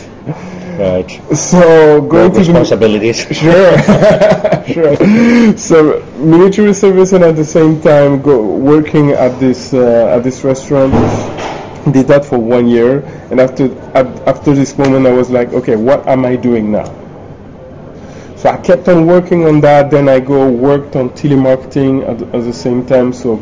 Right. 0.79 1.11
So 1.35 2.01
going 2.01 2.31
to 2.31 2.39
the 2.39 2.53
Responsibilities. 2.53 3.25
Sure, 3.43 3.77
sure. 4.95 5.57
So 5.57 6.01
military 6.15 6.73
service 6.73 7.11
and 7.11 7.23
at 7.23 7.35
the 7.35 7.43
same 7.43 7.81
time 7.81 8.21
go 8.21 8.41
working 8.41 9.11
at 9.11 9.37
this 9.39 9.73
uh, 9.73 10.15
at 10.15 10.23
this 10.23 10.43
restaurant. 10.43 10.93
Did 11.91 12.07
that 12.07 12.23
for 12.23 12.37
one 12.37 12.67
year, 12.67 13.03
and 13.31 13.39
after 13.39 13.65
at, 13.93 14.07
after 14.27 14.53
this 14.53 14.77
moment, 14.77 15.05
I 15.05 15.11
was 15.11 15.29
like, 15.29 15.49
okay, 15.53 15.75
what 15.75 16.07
am 16.07 16.23
I 16.23 16.35
doing 16.35 16.71
now? 16.71 16.87
So 18.39 18.49
I 18.49 18.57
kept 18.57 18.87
on 18.87 19.05
working 19.05 19.45
on 19.45 19.59
that. 19.61 19.91
Then 19.91 20.07
I 20.07 20.19
go 20.21 20.49
worked 20.49 20.95
on 20.95 21.09
telemarketing 21.11 22.07
at, 22.07 22.19
the- 22.19 22.25
at 22.37 22.43
the 22.45 22.53
same 22.53 22.85
time. 22.85 23.11
So 23.11 23.37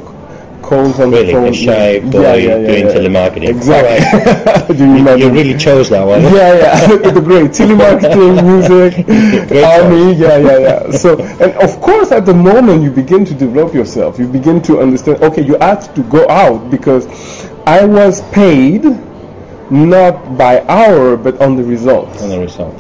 calls 0.64 1.00
on 1.00 1.12
Really, 1.12 1.28
the 1.28 1.32
phone. 1.34 1.48
a 1.48 1.54
shy 1.54 2.00
boy 2.00 2.42
doing 2.66 2.88
telemarketing. 2.88 3.48
Exactly. 3.50 4.76
Do 4.76 4.86
you 4.86 5.18
You, 5.18 5.30
really 5.30 5.56
chose 5.58 5.90
that 5.90 6.04
one. 6.06 6.22
yeah, 6.24 6.54
yeah, 6.56 7.12
great 7.30 7.52
telemarketing, 7.52 8.44
music, 8.52 9.06
Great 9.48 9.64
army, 9.64 10.14
yeah, 10.16 10.38
yeah, 10.38 10.58
yeah. 10.60 10.92
So, 10.92 11.18
and 11.22 11.54
of 11.62 11.80
course, 11.80 12.12
at 12.12 12.26
the 12.26 12.34
moment 12.34 12.82
you 12.84 12.92
begin 12.92 13.24
to 13.26 13.34
develop 13.36 13.74
yourself, 13.74 14.18
you 14.20 14.28
begin 14.28 14.62
to 14.64 14.80
understand. 14.82 15.22
Okay, 15.24 15.44
you 15.46 15.58
have 15.62 15.94
to 15.94 16.04
go 16.04 16.28
out 16.28 16.70
because 16.72 17.06
I 17.68 17.86
was 17.86 18.22
paid 18.32 18.84
not 19.70 20.38
by 20.38 20.62
hour 20.68 21.16
but 21.18 21.40
on 21.42 21.56
the 21.56 21.64
results. 21.64 22.22
And 22.24 22.32
the 22.32 22.40
result. 22.40 22.76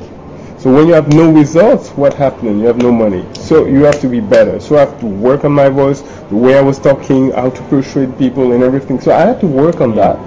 So 0.68 0.74
when 0.74 0.88
you 0.88 0.96
have 0.96 1.08
no 1.14 1.31
results, 1.31 1.92
what 1.92 2.14
happened? 2.14 2.60
You 2.60 2.68
have 2.68 2.80
no 2.80 2.92
money. 2.92 3.25
So 3.36 3.66
you 3.68 3.84
have 3.86 4.02
to 4.02 4.10
be 4.10 4.19
better. 4.19 4.60
So 4.60 4.75
I 4.75 4.81
have 4.81 5.00
to 5.00 5.06
work 5.06 5.46
on 5.46 5.54
my 5.54 5.69
voice, 5.69 6.02
the 6.28 6.36
way 6.36 6.58
I 6.58 6.62
was 6.62 6.78
talking, 6.78 7.31
how 7.31 7.52
to 7.52 7.62
persuade 7.69 8.18
people 8.18 8.52
and 8.52 8.62
everything. 8.62 9.00
So 9.00 9.14
I 9.16 9.22
had 9.22 9.40
to 9.40 9.48
work 9.48 9.80
on 9.80 9.96
that. 9.96 10.20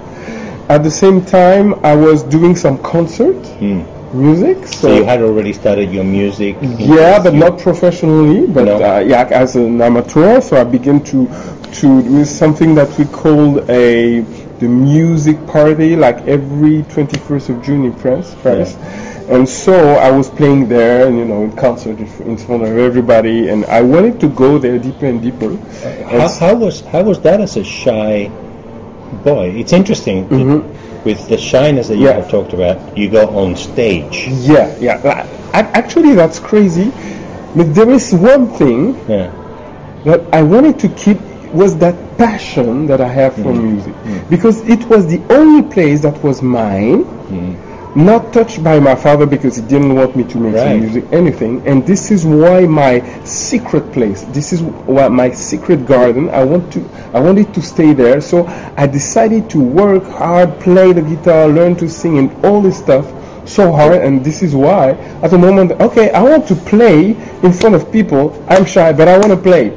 At 0.67 0.81
the 0.81 0.89
same 0.89 1.23
time, 1.23 1.75
I 1.85 1.95
was 1.95 2.23
doing 2.23 2.55
some 2.55 2.79
concert 2.81 3.37
music. 4.15 4.65
So, 4.65 4.87
So 4.87 4.95
you 4.95 5.03
had 5.03 5.21
already 5.21 5.53
started 5.53 5.91
your 5.91 6.05
music. 6.05 6.55
yeah, 6.59 7.21
but 7.21 7.35
not 7.35 7.59
professionally, 7.59 8.47
but 8.47 8.65
No. 8.65 8.77
uh, 8.83 8.97
yeah, 8.97 9.27
as 9.29 9.55
an 9.55 9.79
amateur. 9.79 10.41
So 10.41 10.59
I 10.59 10.63
began 10.63 11.03
to 11.13 11.27
to 11.81 12.01
do 12.01 12.25
something 12.25 12.73
that 12.75 12.89
we 12.97 13.05
called 13.05 13.69
a 13.69 14.21
the 14.61 14.67
music 14.67 15.37
party, 15.45 15.95
like 15.95 16.17
every 16.27 16.81
21st 16.93 17.49
of 17.49 17.63
June 17.63 17.85
in 17.85 17.93
France, 17.93 18.35
Paris. 18.41 18.75
And 19.29 19.47
so 19.47 19.73
I 19.95 20.11
was 20.11 20.29
playing 20.29 20.67
there, 20.67 21.07
and 21.07 21.17
you 21.17 21.25
know, 21.25 21.43
in 21.43 21.55
concert 21.55 21.99
in 21.99 22.37
front 22.37 22.63
of 22.63 22.77
everybody, 22.77 23.49
and 23.49 23.65
I 23.65 23.81
wanted 23.81 24.19
to 24.21 24.29
go 24.29 24.57
there 24.57 24.77
deeper 24.79 25.05
and 25.05 25.21
deeper. 25.21 25.55
How, 26.09 26.27
how 26.27 26.55
was 26.55 26.81
how 26.81 27.03
was 27.03 27.19
that 27.21 27.39
as 27.41 27.55
a 27.57 27.63
shy 27.63 28.27
boy? 29.23 29.49
It's 29.55 29.73
interesting 29.73 30.27
to- 30.29 30.63
with 31.03 31.27
the 31.29 31.37
shyness 31.37 31.87
that 31.87 31.95
you 31.97 32.05
Mm-hmm. 32.05 32.17
Yeah. 32.17 32.21
have 32.21 32.29
talked 32.29 32.53
about. 32.53 32.95
You 32.97 33.09
go 33.09 33.27
on 33.35 33.55
stage. 33.55 34.27
Yeah, 34.27 34.75
yeah. 34.79 35.25
Actually, 35.53 36.13
that's 36.13 36.37
crazy. 36.39 36.91
But 37.55 37.73
there 37.73 37.89
is 37.89 38.13
one 38.13 38.47
thing 38.49 38.95
Yeah. 39.09 39.31
that 40.05 40.21
I 40.31 40.43
wanted 40.43 40.77
to 40.79 40.89
keep 40.89 41.19
was 41.53 41.75
that 41.79 41.95
passion 42.19 42.85
that 42.85 43.01
I 43.01 43.07
have 43.07 43.33
for 43.33 43.51
Mm-hmm. 43.51 43.71
music 43.73 44.29
because 44.29 44.61
it 44.69 44.85
was 44.89 45.07
the 45.07 45.19
only 45.33 45.63
place 45.73 46.01
that 46.01 46.21
was 46.23 46.41
mine 46.43 47.03
Mm-hmm. 47.03 47.70
Not 47.95 48.31
touched 48.31 48.63
by 48.63 48.79
my 48.79 48.95
father 48.95 49.25
because 49.25 49.57
he 49.57 49.61
didn't 49.63 49.93
want 49.95 50.15
me 50.15 50.23
to 50.23 50.37
make 50.37 50.55
Right. 50.55 50.79
music 50.79 51.03
anything 51.11 51.61
and 51.67 51.85
this 51.85 52.09
is 52.11 52.25
why 52.25 52.65
my 52.65 53.01
secret 53.25 53.91
place 53.91 54.23
this 54.31 54.53
is 54.53 54.61
why 54.61 55.07
my 55.09 55.29
secret 55.31 55.85
garden 55.85 56.29
I 56.29 56.43
want 56.45 56.71
to 56.73 56.79
I 57.13 57.19
wanted 57.19 57.53
to 57.53 57.61
stay 57.61 57.93
there 57.93 58.21
so 58.21 58.45
I 58.77 58.87
decided 58.87 59.49
to 59.51 59.59
work 59.59 60.03
hard 60.05 60.57
play 60.61 60.93
the 60.93 61.01
guitar 61.01 61.47
learn 61.49 61.75
to 61.77 61.89
sing 61.89 62.17
and 62.17 62.45
all 62.45 62.61
this 62.61 62.77
stuff 62.77 63.05
so 63.45 63.71
hard 63.73 64.01
and 64.01 64.23
this 64.23 64.41
is 64.41 64.55
why 64.55 64.91
at 65.21 65.31
the 65.31 65.37
moment 65.37 65.71
okay 65.81 66.11
I 66.11 66.21
want 66.21 66.47
to 66.47 66.55
play 66.55 67.11
in 67.43 67.51
front 67.51 67.75
of 67.75 67.91
people 67.91 68.31
I'm 68.47 68.65
shy 68.65 68.93
but 68.93 69.07
I 69.09 69.17
want 69.17 69.31
to 69.31 69.37
play 69.37 69.69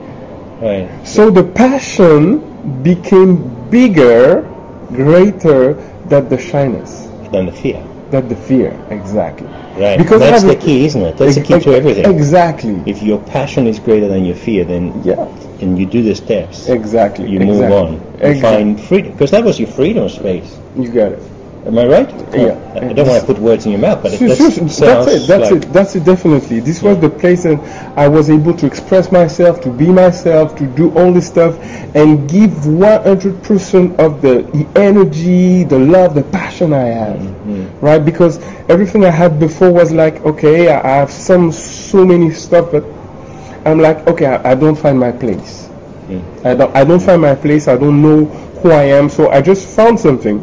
Right. 0.62 0.88
so 1.04 1.30
the 1.30 1.42
passion 1.42 2.38
became 2.82 3.50
bigger, 3.70 4.42
greater 4.88 5.74
than 6.06 6.28
the 6.28 6.38
shyness. 6.38 7.08
Than 7.32 7.46
the 7.46 7.52
fear. 7.52 7.84
That 8.10 8.28
the 8.28 8.36
fear, 8.36 8.70
exactly. 8.90 9.46
Right. 9.76 9.98
Because 9.98 10.20
That's 10.20 10.42
the 10.44 10.54
key, 10.56 10.84
isn't 10.84 11.00
it? 11.02 11.16
That's 11.16 11.34
the 11.36 11.42
key 11.42 11.54
Ex- 11.54 11.64
to 11.64 11.74
everything. 11.74 12.04
Exactly. 12.14 12.82
If 12.86 13.02
your 13.02 13.18
passion 13.18 13.66
is 13.66 13.78
greater 13.78 14.06
than 14.08 14.24
your 14.24 14.36
fear, 14.36 14.64
then 14.64 15.02
Yeah. 15.04 15.26
and 15.60 15.78
you 15.78 15.86
do 15.86 16.02
the 16.02 16.14
steps, 16.14 16.68
Exactly. 16.68 17.28
you 17.28 17.40
move 17.40 17.56
exactly. 17.62 17.76
on. 17.76 17.92
You 17.94 18.00
Exactly. 18.20 18.40
find 18.40 18.80
freedom 18.80 19.12
because 19.12 19.30
that 19.32 19.44
was 19.44 19.58
your 19.58 19.68
freedom 19.68 20.08
space. 20.08 20.56
You 20.78 20.88
got 20.88 21.12
it. 21.12 21.22
Am 21.66 21.78
I 21.78 21.86
right? 21.86 22.10
Yeah. 22.34 22.42
Uh, 22.76 22.88
I 22.90 22.92
don't 22.92 23.08
want 23.08 23.20
to 23.22 23.26
put 23.26 23.38
words 23.38 23.64
in 23.64 23.72
your 23.72 23.80
mouth, 23.80 24.02
but 24.02 24.12
it 24.12 24.18
Sure, 24.18 24.28
that's, 24.36 24.54
sure, 24.54 24.68
sure. 24.68 24.86
That's 24.86 25.08
it. 25.08 25.26
That's 25.26 25.50
like 25.50 25.62
it. 25.62 25.72
That's 25.72 25.96
it. 25.96 26.04
Definitely. 26.04 26.60
This 26.60 26.82
was 26.82 26.98
the 27.00 27.08
place 27.08 27.44
that 27.44 27.58
I 27.96 28.06
was 28.06 28.28
able 28.28 28.52
to 28.54 28.66
express 28.66 29.10
myself, 29.10 29.62
to 29.62 29.70
be 29.70 29.86
myself, 29.86 30.54
to 30.56 30.66
do 30.66 30.90
all 30.96 31.10
this 31.10 31.26
stuff, 31.26 31.56
and 31.94 32.28
give 32.28 32.50
100% 32.50 33.98
of 34.00 34.20
the 34.20 34.68
energy, 34.74 35.62
the 35.62 35.78
love, 35.78 36.14
the 36.14 36.24
passion 36.24 36.72
I 36.72 36.86
have. 36.86 37.20
Mm-hmm. 37.20 37.84
Right? 37.84 38.04
Because 38.04 38.38
everything 38.68 39.04
I 39.04 39.10
had 39.10 39.38
before 39.38 39.70
was 39.72 39.92
like, 39.92 40.20
okay, 40.26 40.72
I 40.72 40.80
I 40.80 40.96
have 40.96 41.10
some 41.10 41.52
so 41.52 42.04
many 42.04 42.30
stuff, 42.32 42.72
but 42.72 42.84
I'm 43.64 43.78
like, 43.78 44.06
okay, 44.06 44.26
I, 44.26 44.52
I 44.52 44.54
don't 44.54 44.76
find 44.76 44.98
my 44.98 45.12
place. 45.12 45.68
Mm. 46.08 46.44
I 46.44 46.54
don't. 46.54 46.76
I 46.76 46.84
don't 46.84 47.00
find 47.00 47.22
my 47.22 47.34
place. 47.34 47.68
I 47.68 47.76
don't 47.76 48.02
know 48.02 48.26
who 48.60 48.70
I 48.70 48.84
am. 48.84 49.08
So 49.08 49.30
I 49.30 49.40
just 49.40 49.66
found 49.68 49.98
something. 49.98 50.42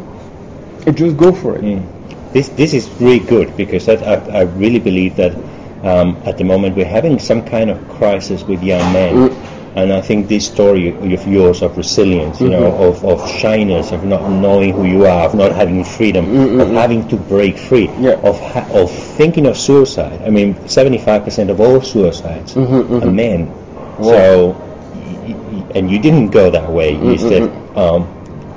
I 0.86 0.90
just 0.90 1.16
go 1.16 1.32
for 1.32 1.56
it. 1.56 1.62
Mm. 1.62 2.32
This 2.32 2.48
this 2.48 2.74
is 2.74 2.88
really 3.00 3.20
good 3.20 3.56
because 3.56 3.86
that, 3.86 4.02
I, 4.02 4.40
I 4.40 4.42
really 4.42 4.80
believe 4.80 5.16
that 5.16 5.36
um, 5.84 6.16
at 6.24 6.38
the 6.38 6.44
moment 6.44 6.76
we're 6.76 6.84
having 6.84 7.18
some 7.18 7.44
kind 7.44 7.70
of 7.70 7.78
crisis 7.90 8.42
with 8.42 8.62
young 8.62 8.92
men, 8.92 9.30
and 9.74 9.92
I 9.92 10.00
think 10.02 10.28
this 10.28 10.46
story 10.46 10.88
of 11.14 11.26
yours 11.26 11.62
of 11.62 11.76
resilience, 11.76 12.40
you 12.40 12.50
know, 12.50 12.70
mm-hmm. 12.70 13.06
of, 13.06 13.20
of 13.22 13.30
shyness, 13.30 13.90
of 13.92 14.04
not 14.04 14.28
knowing 14.30 14.72
who 14.74 14.84
you 14.84 15.06
are, 15.06 15.24
of 15.26 15.34
not 15.34 15.52
having 15.52 15.82
freedom, 15.84 16.26
mm-hmm. 16.26 16.60
of 16.60 16.68
having 16.70 17.08
to 17.08 17.16
break 17.16 17.56
free, 17.56 17.88
Yeah. 17.98 18.20
of 18.22 18.38
ha- 18.40 18.68
of 18.72 18.90
thinking 18.90 19.46
of 19.46 19.56
suicide. 19.56 20.20
I 20.22 20.30
mean, 20.30 20.68
seventy 20.68 20.98
five 20.98 21.24
percent 21.24 21.48
of 21.50 21.60
all 21.60 21.80
suicides 21.80 22.54
mm-hmm, 22.54 23.02
are 23.02 23.10
men. 23.10 23.50
So, 24.02 24.50
y- 24.50 25.36
y- 25.52 25.66
and 25.74 25.90
you 25.90 25.98
didn't 25.98 26.30
go 26.30 26.50
that 26.50 26.70
way. 26.70 26.92
You 26.92 27.16
said 27.18 27.42
um, 27.76 28.08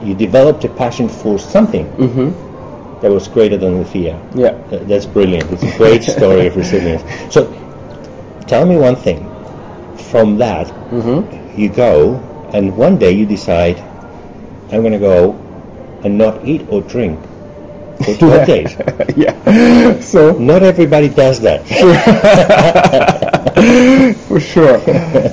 you 0.04 0.16
developed 0.16 0.64
a 0.66 0.70
passion 0.70 1.08
for 1.08 1.40
something 1.40 1.88
that 3.02 3.12
was 3.12 3.28
greater 3.28 3.58
than 3.58 3.80
the 3.80 3.86
fear. 3.86 4.20
Yeah. 4.34 4.52
Th- 4.70 4.82
That's 4.84 5.06
brilliant. 5.06 5.52
It's 5.52 5.64
a 5.64 5.78
great 5.78 6.04
story 6.18 6.48
of 6.48 6.56
resilience. 6.58 7.04
So, 7.34 7.46
tell 8.48 8.66
me 8.66 8.76
one 8.78 8.96
thing. 8.96 9.32
From 10.16 10.38
that, 10.38 10.72
you 11.60 11.68
go, 11.68 12.16
and 12.54 12.78
one 12.78 12.98
day 12.98 13.12
you 13.12 13.26
decide, 13.26 13.78
I'm 14.72 14.80
going 14.80 14.94
to 14.94 14.98
go 14.98 15.34
and 16.06 16.18
not 16.18 16.48
eat 16.48 16.66
or 16.70 16.80
drink 16.84 17.20
for 18.06 18.16
12 18.16 18.48
days. 18.54 18.78
yeah. 19.18 20.00
So 20.00 20.32
Not 20.40 20.64
everybody 20.64 21.10
does 21.10 21.42
that. 21.42 21.68
for 24.30 24.40
sure. 24.40 24.78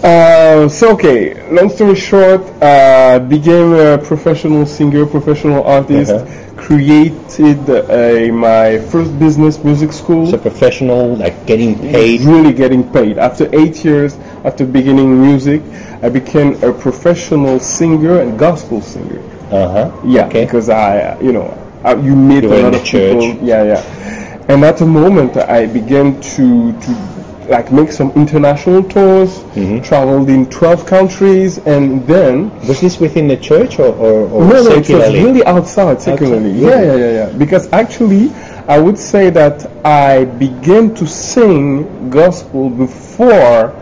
uh, 0.03 0.69
so 0.69 0.95
okay. 0.95 1.49
Long 1.53 1.71
story 1.71 1.95
short, 1.95 2.41
uh, 2.61 3.21
became 3.21 3.75
a 3.75 3.99
professional 3.99 4.67
singer, 4.67 5.07
professional 5.07 5.63
artist. 5.63 6.11
Uh-huh. 6.11 6.39
Created 6.57 7.69
a, 7.69 8.31
my 8.31 8.79
first 8.79 9.19
business, 9.19 9.59
music 9.65 9.93
school. 9.93 10.29
So 10.29 10.39
professional, 10.39 11.17
like 11.17 11.45
getting 11.45 11.77
paid. 11.77 12.21
really 12.21 12.53
getting 12.53 12.85
paid. 12.93 13.19
After 13.19 13.49
eight 13.53 13.85
years, 13.85 14.17
after 14.45 14.65
beginning 14.67 15.21
music, 15.21 15.63
I 16.03 16.09
became 16.09 16.63
a 16.63 16.73
professional 16.73 17.59
singer 17.61 18.21
and 18.21 18.39
gospel 18.39 18.81
singer. 18.81 19.21
Uh 19.51 19.69
huh. 19.69 20.01
Yeah, 20.05 20.27
Okay. 20.27 20.45
because 20.45 20.69
I, 20.69 21.19
you 21.21 21.33
know, 21.33 21.53
I, 21.85 21.95
you 21.95 22.15
meet 22.17 22.43
You 22.45 22.53
a 22.55 22.63
lot 22.63 22.75
of 22.75 22.83
people. 22.85 23.21
church. 23.23 23.39
Yeah, 23.43 23.63
yeah. 23.65 24.45
And 24.49 24.65
at 24.65 24.79
the 24.79 24.87
moment, 24.87 25.37
I 25.37 25.67
began 25.67 26.21
to 26.37 26.73
to 26.73 27.13
like 27.49 27.71
make 27.73 27.93
some 27.93 28.11
international 28.13 28.83
tours. 28.85 29.31
Mm-hmm. 29.55 29.83
Traveled 29.83 30.29
in 30.31 30.47
twelve 30.49 30.87
countries, 30.87 31.59
and 31.59 32.07
then 32.07 32.51
Was 32.67 32.81
this 32.81 32.99
within 32.99 33.29
the 33.29 33.37
church 33.37 33.79
or, 33.79 33.93
or, 33.95 34.29
or 34.31 34.45
no, 34.47 34.63
no, 34.65 34.71
it 34.73 34.89
was 34.89 35.13
really 35.13 35.45
outside 35.45 36.01
secularly. 36.01 36.51
Outside, 36.65 36.71
Yeah, 36.71 36.83
yeah, 36.83 36.97
yeah, 36.97 37.13
yeah. 37.27 37.39
Because 37.39 37.71
actually, 37.73 38.31
I 38.69 38.79
would 38.79 38.97
say 38.99 39.31
that 39.31 39.67
I 39.85 40.25
began 40.25 40.95
to 40.95 41.07
sing 41.07 42.11
gospel 42.11 42.71
before 42.71 43.75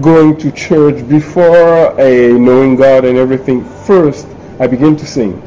going 0.00 0.36
to 0.38 0.52
church, 0.52 1.06
before 1.08 1.98
a 2.00 2.32
knowing 2.32 2.76
God 2.76 3.04
and 3.04 3.16
everything. 3.16 3.64
First, 3.86 4.26
I 4.60 4.66
began 4.66 4.96
to 4.96 5.06
sing. 5.06 5.42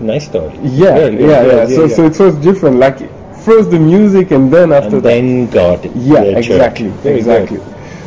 Nice 0.00 0.26
story. 0.26 0.58
Yeah, 0.62 1.10
good, 1.10 1.20
yeah, 1.20 1.42
yeah. 1.44 1.66
So, 1.66 1.88
so 1.88 2.04
it 2.06 2.18
was 2.18 2.34
different. 2.36 2.76
Like 2.76 2.98
first 3.44 3.70
the 3.70 3.78
music, 3.78 4.30
and 4.30 4.52
then 4.52 4.72
after 4.72 4.96
and 4.96 5.04
then 5.04 5.50
God. 5.50 5.84
Yeah, 5.94 6.22
exactly, 6.22 6.92
exactly. 7.04 7.60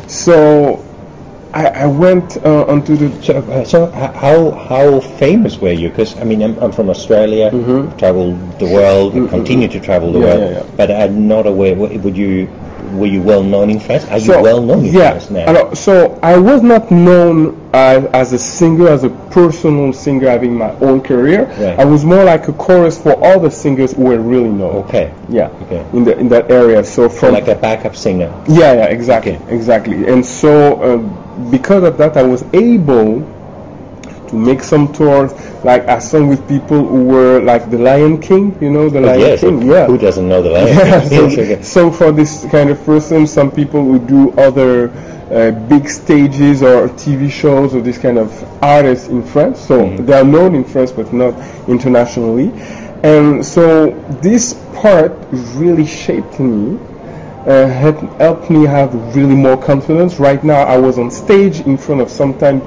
So 0.06 0.84
I, 1.54 1.66
I 1.66 1.86
went 1.86 2.36
uh, 2.44 2.66
onto 2.66 2.96
the 2.96 3.10
So, 3.22 3.38
uh, 3.38 3.64
so 3.64 3.86
how 3.90 4.50
how 4.52 5.00
famous 5.00 5.58
were 5.58 5.72
you? 5.72 5.88
Because 5.88 6.16
I 6.18 6.24
mean, 6.24 6.42
I'm, 6.42 6.58
I'm 6.58 6.72
from 6.72 6.90
Australia, 6.90 7.50
traveled 7.96 8.58
the 8.58 8.66
world, 8.66 9.12
continue 9.30 9.68
to 9.68 9.80
travel 9.80 10.12
the. 10.12 10.20
Yeah, 10.20 10.26
world, 10.26 10.52
yeah, 10.52 10.58
yeah. 10.58 10.76
but 10.76 10.90
I'm 10.90 11.26
not 11.26 11.46
aware. 11.46 11.74
Would 11.74 12.16
you 12.16 12.48
were 12.92 13.06
you 13.06 13.22
well 13.22 13.42
known 13.42 13.70
in 13.70 13.80
France? 13.80 14.04
Are 14.06 14.18
So, 14.20 14.36
you 14.38 14.42
well 14.42 14.60
known 14.62 14.84
in 14.86 14.92
yeah, 14.94 15.10
France 15.10 15.30
now? 15.30 15.46
alors, 15.46 15.78
so 15.78 16.18
I 16.22 16.38
was 16.38 16.62
not 16.62 16.90
known 16.90 17.68
uh, 17.74 18.08
as 18.12 18.32
a 18.32 18.38
singer, 18.38 18.88
as 18.88 19.04
a 19.04 19.10
personal 19.30 19.92
singer 19.92 20.28
having 20.30 20.54
my 20.56 20.70
own 20.80 21.00
career. 21.00 21.44
Right. 21.58 21.78
I 21.78 21.84
was 21.84 22.04
more 22.04 22.24
like 22.24 22.48
a 22.48 22.52
chorus 22.52 22.96
for 23.00 23.12
all 23.24 23.38
the 23.40 23.50
singers 23.50 23.92
who 23.92 24.04
were 24.04 24.18
really 24.20 24.48
known. 24.50 24.76
Okay, 24.86 25.12
Yeah. 25.28 25.48
Okay. 25.64 25.84
In 25.92 26.04
the 26.04 26.18
in 26.18 26.28
that 26.30 26.50
area. 26.50 26.82
So 26.84 27.08
from 27.08 27.32
like 27.32 27.48
a 27.48 27.54
backup 27.54 27.94
singer. 27.96 28.32
yeah, 28.48 28.72
yeah, 28.72 28.84
exactly, 28.86 29.36
Okay. 29.36 29.54
exactly. 29.54 30.06
And 30.08 30.24
so 30.24 30.52
uh, 30.82 30.96
because 31.50 31.82
of 31.84 31.98
that, 31.98 32.16
I 32.16 32.22
was 32.22 32.42
able 32.54 33.20
to 34.28 34.34
make 34.36 34.62
some 34.62 34.92
tours. 34.92 35.32
Like 35.64 35.86
I 35.88 35.98
sang 35.98 36.28
with 36.28 36.46
people 36.48 36.86
who 36.86 37.04
were 37.04 37.40
like 37.40 37.70
the 37.70 37.78
Lion 37.78 38.20
King, 38.20 38.56
you 38.60 38.70
know, 38.70 38.88
the 38.88 39.00
Lion 39.00 39.20
yes, 39.20 39.40
King. 39.40 39.62
Yeah. 39.62 39.86
who 39.86 39.98
doesn't 39.98 40.28
know 40.28 40.40
the 40.42 40.50
Lion 40.50 40.68
Yeah, 40.76 41.08
King? 41.08 41.62
so, 41.62 41.62
so 41.90 41.90
for 41.90 42.12
this 42.12 42.46
kind 42.50 42.70
of 42.70 42.82
person, 42.84 43.26
some 43.26 43.50
people 43.50 43.82
who 43.84 43.98
do 43.98 44.30
other 44.38 44.90
uh, 45.30 45.50
big 45.68 45.88
stages 45.88 46.62
or 46.62 46.88
TV 46.90 47.30
shows 47.30 47.74
or 47.74 47.80
this 47.82 47.98
kind 47.98 48.18
of 48.18 48.30
artists 48.62 49.08
in 49.08 49.22
France. 49.22 49.60
So 49.60 49.80
Mm-hmm. 49.82 50.06
they 50.06 50.12
are 50.14 50.24
known 50.24 50.54
in 50.54 50.64
France, 50.64 50.92
but 50.92 51.12
not 51.12 51.34
internationally. 51.68 52.50
And 53.02 53.44
so 53.44 53.90
this 54.22 54.54
part 54.74 55.12
really 55.54 55.86
shaped 55.86 56.38
me. 56.40 56.78
Uh, 57.46 57.66
had 57.66 57.96
helped 58.20 58.50
me 58.50 58.64
have 58.64 58.92
really 59.16 59.34
more 59.34 59.56
confidence. 59.56 60.18
Right 60.20 60.42
now, 60.44 60.62
I 60.62 60.76
was 60.76 60.98
on 60.98 61.10
stage 61.10 61.60
in 61.60 61.78
front 61.78 62.00
of 62.00 62.10
sometimes 62.10 62.62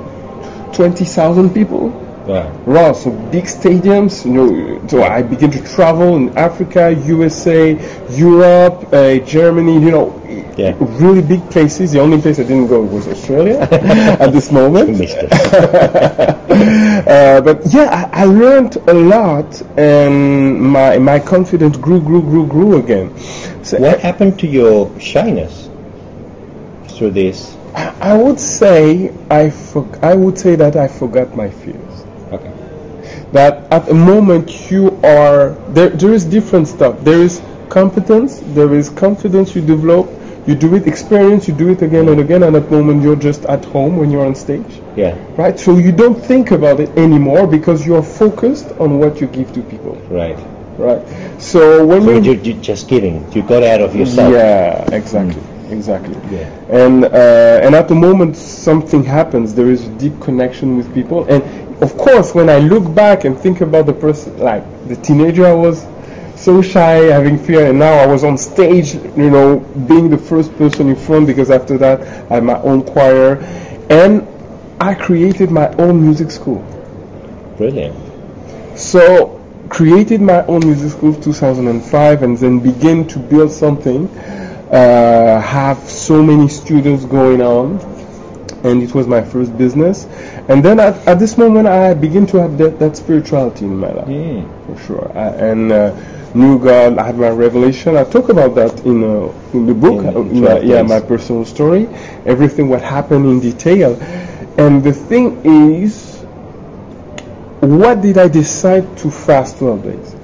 20,000 0.75 1.53
people. 1.53 1.91
Wow. 2.31 2.49
Wow, 2.65 2.93
so 2.93 3.11
big 3.11 3.43
stadiums, 3.43 4.23
you 4.25 4.31
know, 4.31 4.87
so 4.87 5.03
I 5.03 5.21
began 5.21 5.51
to 5.51 5.61
travel 5.75 6.15
in 6.15 6.37
Africa, 6.37 6.93
USA, 7.05 7.73
Europe, 8.11 8.87
uh, 8.93 9.17
Germany, 9.35 9.73
you 9.85 9.91
know, 9.91 10.07
Yeah. 10.57 10.75
really 11.03 11.21
big 11.33 11.43
places. 11.51 11.91
The 11.91 11.99
only 11.99 12.19
place 12.21 12.39
I 12.39 12.43
didn't 12.43 12.67
go 12.67 12.79
was 12.95 13.07
Australia 13.07 13.59
at 14.23 14.31
this 14.31 14.51
moment. 14.51 14.89
Uh, 16.51 17.41
but 17.41 17.57
yeah, 17.73 18.09
I, 18.13 18.21
I 18.23 18.25
learned 18.25 18.75
a 18.87 18.93
lot 18.93 19.49
and 19.77 20.61
my, 20.61 20.99
my 20.99 21.19
confidence 21.19 21.75
grew, 21.77 21.99
grew, 21.99 22.21
grew, 22.21 22.45
grew 22.45 22.77
again. 22.77 23.07
So 23.63 23.79
What 23.79 23.99
happened 23.99 24.37
to 24.39 24.47
your 24.47 24.77
shyness 24.99 25.69
through 26.95 27.11
this? 27.11 27.55
I, 27.73 28.11
I 28.11 28.13
would 28.17 28.39
say 28.39 29.11
I, 29.29 29.49
for, 29.49 29.83
I 30.03 30.13
would 30.13 30.37
say 30.37 30.55
that 30.55 30.75
I 30.75 30.87
forgot 30.87 31.35
my 31.35 31.49
fears. 31.49 31.90
That 33.31 33.71
at 33.71 33.85
the 33.85 33.93
moment 33.93 34.69
you 34.69 34.99
are 35.03 35.51
there 35.69 35.89
there 35.89 36.13
is 36.13 36.25
different 36.25 36.67
stuff 36.67 36.99
there 37.09 37.21
is 37.21 37.41
competence 37.69 38.41
there 38.57 38.73
is 38.73 38.89
confidence 38.89 39.55
you 39.55 39.61
develop 39.61 40.09
you 40.47 40.55
do 40.55 40.75
it 40.75 40.85
experience 40.87 41.47
you 41.47 41.53
do 41.53 41.69
it 41.69 41.81
again 41.81 42.09
and 42.09 42.19
again 42.19 42.43
and 42.43 42.55
at 42.57 42.69
the 42.69 42.75
moment 42.75 43.01
you're 43.03 43.15
just 43.29 43.45
at 43.45 43.63
home 43.63 43.95
when 43.95 44.11
you're 44.11 44.25
on 44.25 44.35
stage 44.35 44.81
Yeah. 44.97 45.15
right 45.37 45.57
so 45.57 45.77
you 45.77 45.93
don't 45.93 46.19
think 46.31 46.51
about 46.51 46.81
it 46.81 46.89
anymore 46.97 47.47
because 47.47 47.85
you're 47.87 48.03
focused 48.03 48.69
on 48.83 48.99
what 48.99 49.21
you 49.21 49.27
give 49.27 49.53
to 49.53 49.61
people 49.61 49.95
Right. 50.09 50.37
right 50.77 51.01
so 51.39 51.85
when 51.85 52.01
So 52.03 52.11
you 52.11 52.21
you're, 52.21 52.35
you're 52.43 52.61
just 52.71 52.89
giving. 52.89 53.15
You 53.31 53.43
got 53.43 53.63
out 53.63 53.79
of 53.79 53.95
yourself. 53.95 54.33
yeah 54.33 54.83
exactly 54.91 55.41
exactly 55.69 56.17
Yeah. 56.29 56.49
and 56.83 57.05
uh, 57.05 57.63
and 57.65 57.75
at 57.75 57.87
the 57.87 57.95
moment 57.95 58.35
something 58.35 59.03
happens 59.05 59.55
there 59.55 59.69
is 59.71 59.87
a 59.87 59.91
deep 60.03 60.19
connection 60.19 60.75
with 60.75 60.93
people 60.93 61.23
and 61.31 61.41
of 61.81 61.97
course 61.97 62.33
when 62.33 62.49
i 62.49 62.57
look 62.59 62.93
back 62.93 63.25
and 63.25 63.37
think 63.37 63.61
about 63.61 63.85
the 63.85 63.93
person 63.93 64.37
like 64.37 64.63
the 64.87 64.95
teenager 64.97 65.45
i 65.45 65.53
was 65.53 65.87
so 66.35 66.61
shy 66.61 66.95
having 67.11 67.37
fear 67.37 67.69
and 67.69 67.77
now 67.77 67.93
i 67.93 68.05
was 68.05 68.23
on 68.23 68.37
stage 68.37 68.93
you 68.95 69.29
know 69.29 69.59
being 69.87 70.09
the 70.09 70.17
first 70.17 70.55
person 70.57 70.89
in 70.89 70.95
front 70.95 71.27
because 71.27 71.51
after 71.51 71.77
that 71.77 72.01
i 72.31 72.35
had 72.35 72.43
my 72.43 72.59
own 72.61 72.81
choir 72.83 73.35
and 73.89 74.27
i 74.79 74.93
created 74.93 75.51
my 75.51 75.67
own 75.75 76.01
music 76.01 76.31
school 76.31 76.59
Brilliant. 77.57 77.95
so 78.77 79.41
created 79.71 80.21
my 80.21 80.45
own 80.47 80.59
music 80.65 80.91
school 80.91 81.13
2005 81.13 82.23
and 82.23 82.37
then 82.37 82.59
began 82.59 83.07
to 83.07 83.17
build 83.17 83.49
something. 83.49 84.07
Uh, 84.69 85.41
have 85.41 85.77
so 85.77 86.21
many 86.21 86.47
students 86.47 87.05
going 87.05 87.41
on 87.41 87.79
and 88.63 88.83
it 88.83 88.93
was 88.93 89.07
my 89.07 89.21
first 89.21 89.57
business. 89.57 90.05
And 90.47 90.63
then 90.63 90.79
at, 90.79 90.95
at 91.07 91.19
this 91.19 91.37
moment, 91.37 91.67
I 91.67 91.93
begin 91.93 92.25
to 92.27 92.37
have 92.41 92.57
that, 92.59 92.79
that 92.79 92.95
spirituality 92.97 93.65
in 93.65 93.77
my 93.77 93.91
life, 93.91 94.07
Mm. 94.07 94.45
for 94.67 94.81
sure. 94.85 95.11
I, 95.15 95.27
and 95.51 95.71
uh, 95.71 95.95
knew 96.33 96.59
God, 96.59 96.97
I 96.97 97.07
had 97.07 97.17
my 97.17 97.29
revelation. 97.29 97.97
I 97.97 98.03
talk 98.03 98.29
about 98.29 98.55
that 98.55 98.85
in 98.85 99.03
uh, 99.03 99.31
in 99.53 99.65
the 99.65 99.73
book, 99.73 100.05
In- 100.05 100.15
uh, 100.15 100.19
in 100.21 100.41
my, 100.41 100.59
yeah, 100.59 100.81
my 100.83 100.99
personal 101.01 101.43
story, 101.45 101.87
everything 102.25 102.69
what 102.69 102.81
happened 102.81 103.25
in 103.25 103.39
detail. 103.39 103.97
And 104.57 104.83
the 104.83 104.93
thing 104.93 105.41
is, 105.45 106.19
what 107.61 108.01
did 108.01 108.17
I 108.17 108.27
decide 108.27 108.97
to 108.99 109.11
fast 109.11 109.57
12 109.59 109.83
days? 109.83 110.15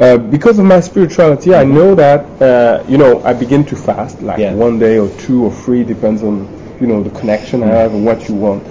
Uh, 0.00 0.16
because 0.18 0.58
of 0.58 0.64
my 0.64 0.80
spirituality, 0.80 1.54
I 1.54 1.64
know 1.64 1.94
that 1.94 2.24
uh, 2.42 2.82
you 2.88 2.96
know 2.98 3.22
I 3.22 3.32
begin 3.34 3.64
to 3.66 3.76
fast 3.76 4.22
like 4.22 4.38
Yeah. 4.38 4.54
one 4.54 4.78
day 4.78 4.98
or 4.98 5.08
two 5.20 5.44
or 5.44 5.52
three, 5.52 5.84
depends 5.84 6.22
on 6.22 6.46
you 6.82 6.88
know 6.88 7.02
the 7.02 7.18
connection 7.18 7.62
I 7.62 7.68
have 7.68 7.94
and 7.94 8.04
what 8.04 8.28
you 8.28 8.34
want. 8.34 8.66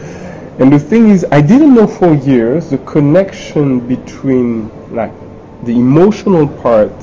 And 0.59 0.71
the 0.71 0.79
thing 0.79 1.09
is, 1.09 1.25
I 1.31 1.41
didn't 1.41 1.73
know 1.73 1.87
for 1.87 2.13
years 2.13 2.69
the 2.69 2.77
connection 2.79 3.79
between 3.87 4.69
like 4.93 5.13
the 5.63 5.71
emotional 5.71 6.47
part, 6.47 6.93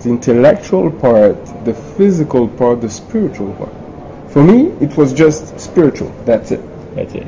the 0.00 0.08
intellectual 0.08 0.90
part, 0.90 1.36
the 1.66 1.74
physical 1.74 2.48
part, 2.48 2.80
the 2.80 2.88
spiritual 2.88 3.52
part. 3.54 4.32
For 4.32 4.42
me, 4.42 4.68
it 4.80 4.96
was 4.96 5.12
just 5.12 5.60
spiritual. 5.60 6.10
That's 6.24 6.52
it. 6.52 6.62
That's 6.94 7.14
it. 7.14 7.26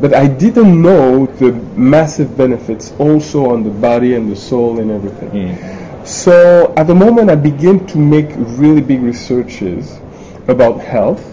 But 0.00 0.14
I 0.14 0.28
didn't 0.28 0.80
know 0.80 1.26
the 1.26 1.52
massive 1.76 2.36
benefits 2.36 2.92
also 2.98 3.50
on 3.50 3.64
the 3.64 3.70
body 3.70 4.14
and 4.14 4.30
the 4.30 4.36
soul 4.36 4.78
and 4.78 4.90
everything. 4.90 5.30
Mm. 5.30 6.06
So 6.06 6.72
at 6.76 6.86
the 6.86 6.94
moment, 6.94 7.28
I 7.28 7.36
begin 7.36 7.86
to 7.88 7.98
make 7.98 8.28
really 8.36 8.80
big 8.80 9.02
researches 9.02 9.98
about 10.48 10.80
health, 10.80 11.31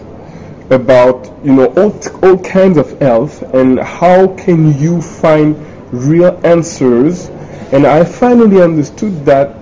about 0.70 1.30
you 1.44 1.52
know 1.52 1.66
all, 1.76 1.92
all 2.22 2.38
kinds 2.38 2.78
of 2.78 2.98
health, 3.00 3.42
and 3.54 3.78
how 3.78 4.28
can 4.36 4.78
you 4.78 5.00
find 5.02 5.56
real 5.92 6.38
answers. 6.44 7.28
And 7.72 7.86
I 7.86 8.04
finally 8.04 8.60
understood 8.60 9.24
that 9.26 9.56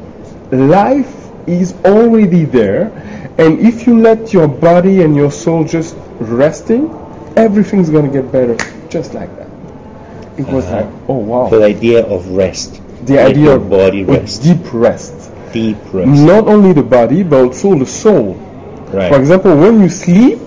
life 0.50 1.14
is 1.46 1.74
already 1.84 2.44
there, 2.44 2.90
and 3.38 3.58
if 3.60 3.86
you 3.86 3.98
let 4.00 4.32
your 4.32 4.48
body 4.48 5.02
and 5.02 5.14
your 5.16 5.30
soul 5.30 5.64
just 5.64 5.94
resting, 6.20 6.88
everything's 7.36 7.90
gonna 7.90 8.08
get 8.10 8.30
better, 8.32 8.56
just 8.88 9.14
like 9.14 9.34
that. 9.36 9.48
It 10.38 10.46
was 10.48 10.64
Uh-huh. 10.66 10.76
like, 10.76 10.88
oh 11.08 11.16
wow, 11.18 11.48
The 11.48 11.64
idea 11.64 12.04
of 12.06 12.28
rest. 12.30 12.80
the 13.06 13.18
idea 13.18 13.54
of 13.54 13.68
body 13.70 14.04
rest. 14.04 14.42
deep 14.42 14.72
rest 14.72 15.14
Deep 15.52 15.78
rest. 15.92 16.08
not 16.26 16.46
only 16.48 16.72
the 16.72 16.82
body 16.82 17.22
but 17.22 17.40
also 17.44 17.74
the 17.74 17.86
soul. 17.86 18.34
Right. 18.92 19.12
For 19.12 19.18
example, 19.20 19.54
when 19.56 19.80
you 19.80 19.88
sleep, 19.88 20.40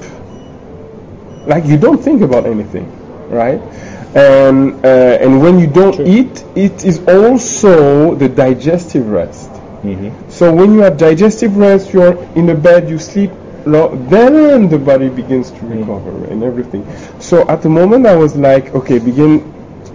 like 1.46 1.66
you 1.66 1.78
don't 1.78 2.02
think 2.02 2.22
about 2.22 2.46
anything, 2.46 2.86
right? 3.30 3.60
And 4.16 4.84
uh, 4.86 4.88
and 5.24 5.42
when 5.42 5.60
you 5.60 5.68
don't 5.68 5.96
True. 5.96 6.06
eat, 6.06 6.44
it 6.56 6.84
is 6.86 7.00
also 7.08 8.16
the 8.16 8.28
digestive 8.30 9.08
rest. 9.08 9.50
Mhm. 9.84 10.12
So 10.30 10.54
when 10.54 10.74
you 10.74 10.80
have 10.82 10.98
digestive 10.98 11.58
rest, 11.58 11.94
you're 11.94 12.16
in 12.36 12.46
the 12.46 12.54
bed, 12.56 12.90
you 12.90 13.00
sleep, 13.00 13.32
lo- 13.66 13.96
then 14.10 14.70
the 14.70 14.78
body 14.78 15.10
begins 15.10 15.50
to 15.52 15.66
recover 15.66 16.26
and 16.30 16.44
everything. 16.44 16.86
So 17.20 17.48
at 17.48 17.62
the 17.64 17.70
moment, 17.70 18.06
I 18.06 18.16
was 18.16 18.36
like, 18.36 18.76
okay, 18.76 19.00
begin 19.00 19.42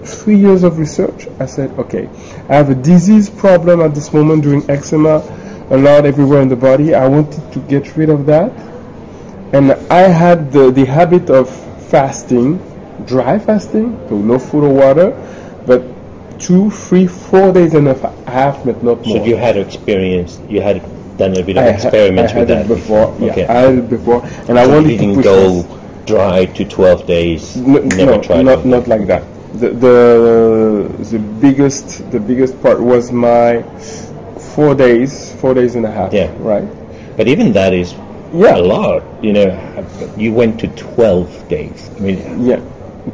three 0.03 0.37
years 0.37 0.63
of 0.65 0.79
research. 0.79 1.29
I 1.39 1.47
said, 1.47 1.71
okay, 1.79 2.09
I 2.49 2.57
have 2.57 2.71
a 2.71 2.75
disease 2.75 3.29
problem 3.31 3.81
at 3.81 3.95
this 3.95 4.13
moment 4.13 4.43
doing 4.43 4.63
eczema 4.69 5.23
a 5.71 5.77
lot 5.77 6.07
everywhere 6.07 6.41
in 6.43 6.49
the 6.49 6.57
body. 6.57 6.95
I 6.95 7.07
wanted 7.07 7.53
to 7.53 7.59
get 7.61 7.97
rid 7.97 8.09
of 8.11 8.27
that. 8.27 8.51
And 9.53 9.73
I 9.91 10.03
had 10.09 10.53
the, 10.53 10.71
the 10.71 10.85
habit 10.85 11.31
of 11.31 11.49
fasting, 11.89 12.59
dry 13.07 13.39
fasting, 13.39 13.99
so 14.09 14.19
no 14.19 14.39
food 14.39 14.65
or 14.65 14.75
water, 14.75 15.11
but 15.67 15.83
two, 16.39 16.71
three, 16.71 17.07
four 17.07 17.53
days 17.53 17.75
and 17.75 17.89
a 17.89 17.95
half, 18.29 18.65
but 18.65 18.83
not 18.83 19.05
more. 19.07 19.19
So 19.19 19.25
you 19.25 19.37
had 19.37 19.57
experience. 19.57 20.41
You 20.49 20.61
had 20.61 20.83
done 21.17 21.37
a 21.37 21.43
bit 21.43 21.57
of 21.57 21.65
I 21.65 21.69
experiments 21.69 22.33
I 22.33 22.39
with 22.41 22.49
that 22.49 22.69
before. 22.69 23.07
Okay. 23.23 23.43
Yeah, 23.43 23.53
I 23.53 23.59
had 23.71 23.79
it 23.79 23.91
before, 23.91 24.25
and 24.49 24.59
I 24.59 24.65
So 24.65 24.69
you 24.69 24.75
wanted 24.75 24.89
to 24.89 24.97
didn't 24.99 25.15
push 25.17 25.25
go 25.25 25.81
dry 26.07 26.47
to 26.47 26.65
12 26.65 27.07
days. 27.07 27.57
No, 27.57 28.21
tried 28.23 28.45
not 28.45 28.65
not 28.65 28.87
like 28.87 29.07
that. 29.07 29.25
The, 29.55 29.71
the 29.71 31.05
the 31.11 31.19
biggest 31.19 32.11
the 32.11 32.21
biggest 32.21 32.61
part 32.63 32.81
was 32.81 33.11
my 33.11 33.63
four 34.55 34.75
days, 34.75 35.33
four 35.41 35.55
days 35.55 35.75
and 35.75 35.87
a 35.87 35.91
half. 35.91 36.13
Yeah. 36.13 36.33
Right. 36.39 36.69
But 37.17 37.29
even 37.29 37.53
that 37.53 37.73
is 37.73 37.95
Yeah. 38.33 38.57
a 38.57 38.59
lot. 38.59 39.03
You 39.25 39.33
know, 39.33 39.87
you 40.17 40.33
went 40.33 40.61
to 40.61 40.69
12 40.69 41.49
days. 41.49 41.91
I 41.97 42.01
mean, 42.01 42.45
Yeah. 42.47 42.61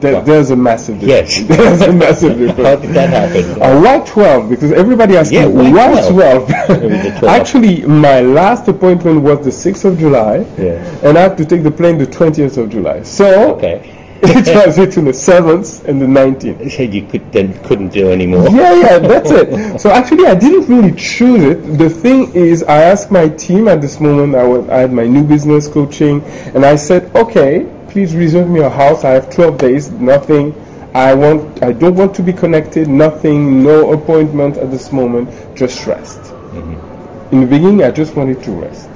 There. 0.00 0.22
There's 0.22 0.50
a 0.50 0.56
massive 0.56 1.00
difference. 1.00 1.38
Yes. 1.38 1.48
there's 1.58 1.82
a 1.82 1.92
massive 1.92 2.38
difference. 2.38 2.66
how 2.66 2.76
did 2.76 2.94
that 2.94 3.10
happen? 3.10 3.60
Uh, 3.60 3.78
why 3.78 3.98
12? 4.06 4.48
Because 4.48 4.72
everybody 4.72 5.18
asks 5.18 5.30
Yeah, 5.30 5.46
me, 5.48 5.70
why 5.70 5.90
why 5.92 6.08
12? 6.10 6.48
12? 6.48 6.48
12. 7.18 7.24
Actually, 7.24 7.82
my 7.82 8.20
last 8.22 8.66
appointment 8.68 9.20
was 9.20 9.44
the 9.44 9.50
6th 9.50 9.84
of 9.84 9.98
July, 9.98 10.46
Yeah. 10.56 10.82
and 11.06 11.18
I 11.18 11.20
have 11.20 11.36
to 11.36 11.44
take 11.44 11.62
the 11.62 11.70
plane 11.70 11.98
the 11.98 12.06
20th 12.06 12.56
of 12.56 12.70
July. 12.70 13.02
So, 13.02 13.54
Okay. 13.56 14.01
it 14.24 14.66
was 14.66 14.76
between 14.76 15.06
the 15.06 15.10
7th 15.10 15.84
and 15.84 16.00
the 16.00 16.06
19th. 16.06 16.58
They 16.58 16.68
said 16.68 16.94
you 16.94 17.04
could 17.04 17.32
then 17.32 17.60
couldn't 17.64 17.88
do 17.88 18.12
anymore. 18.12 18.48
Yeah, 18.50 18.74
yeah, 18.74 18.98
that's 19.10 19.30
it. 19.32 19.80
So 19.80 19.90
actually, 19.90 20.26
I 20.26 20.36
didn't 20.36 20.68
really 20.68 20.94
choose 20.96 21.42
it. 21.42 21.76
The 21.76 21.90
thing 21.90 22.32
is, 22.32 22.62
I 22.62 22.82
asked 22.82 23.10
my 23.10 23.28
team 23.28 23.66
at 23.66 23.80
this 23.80 23.98
moment. 23.98 24.36
I 24.36 24.44
was 24.44 24.68
I 24.68 24.78
had 24.78 24.92
my 24.92 25.08
new 25.08 25.24
business 25.24 25.66
coaching, 25.66 26.22
and 26.54 26.64
I 26.64 26.76
said, 26.76 27.14
okay, 27.16 27.66
please 27.88 28.14
reserve 28.14 28.48
me 28.48 28.60
a 28.60 28.70
house. 28.70 29.02
I 29.02 29.10
have 29.10 29.28
12 29.28 29.58
days, 29.58 29.90
nothing. 29.90 30.54
I 30.94 31.14
want. 31.14 31.60
I 31.60 31.72
don't 31.72 31.96
want 31.96 32.14
to 32.14 32.22
be 32.22 32.32
connected. 32.32 32.86
Nothing. 32.86 33.64
No 33.64 33.92
appointment 33.92 34.56
at 34.56 34.70
this 34.70 34.92
moment. 34.92 35.30
Just 35.56 35.84
rest. 35.86 36.20
Mm-hmm. 36.20 37.34
In 37.34 37.40
the 37.40 37.46
beginning, 37.46 37.82
I 37.82 37.90
just 37.90 38.14
wanted 38.14 38.40
to 38.44 38.52
rest. 38.52 38.90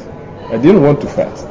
I 0.51 0.57
didn't 0.57 0.83
want 0.83 1.01
to 1.01 1.09
fast. 1.09 1.49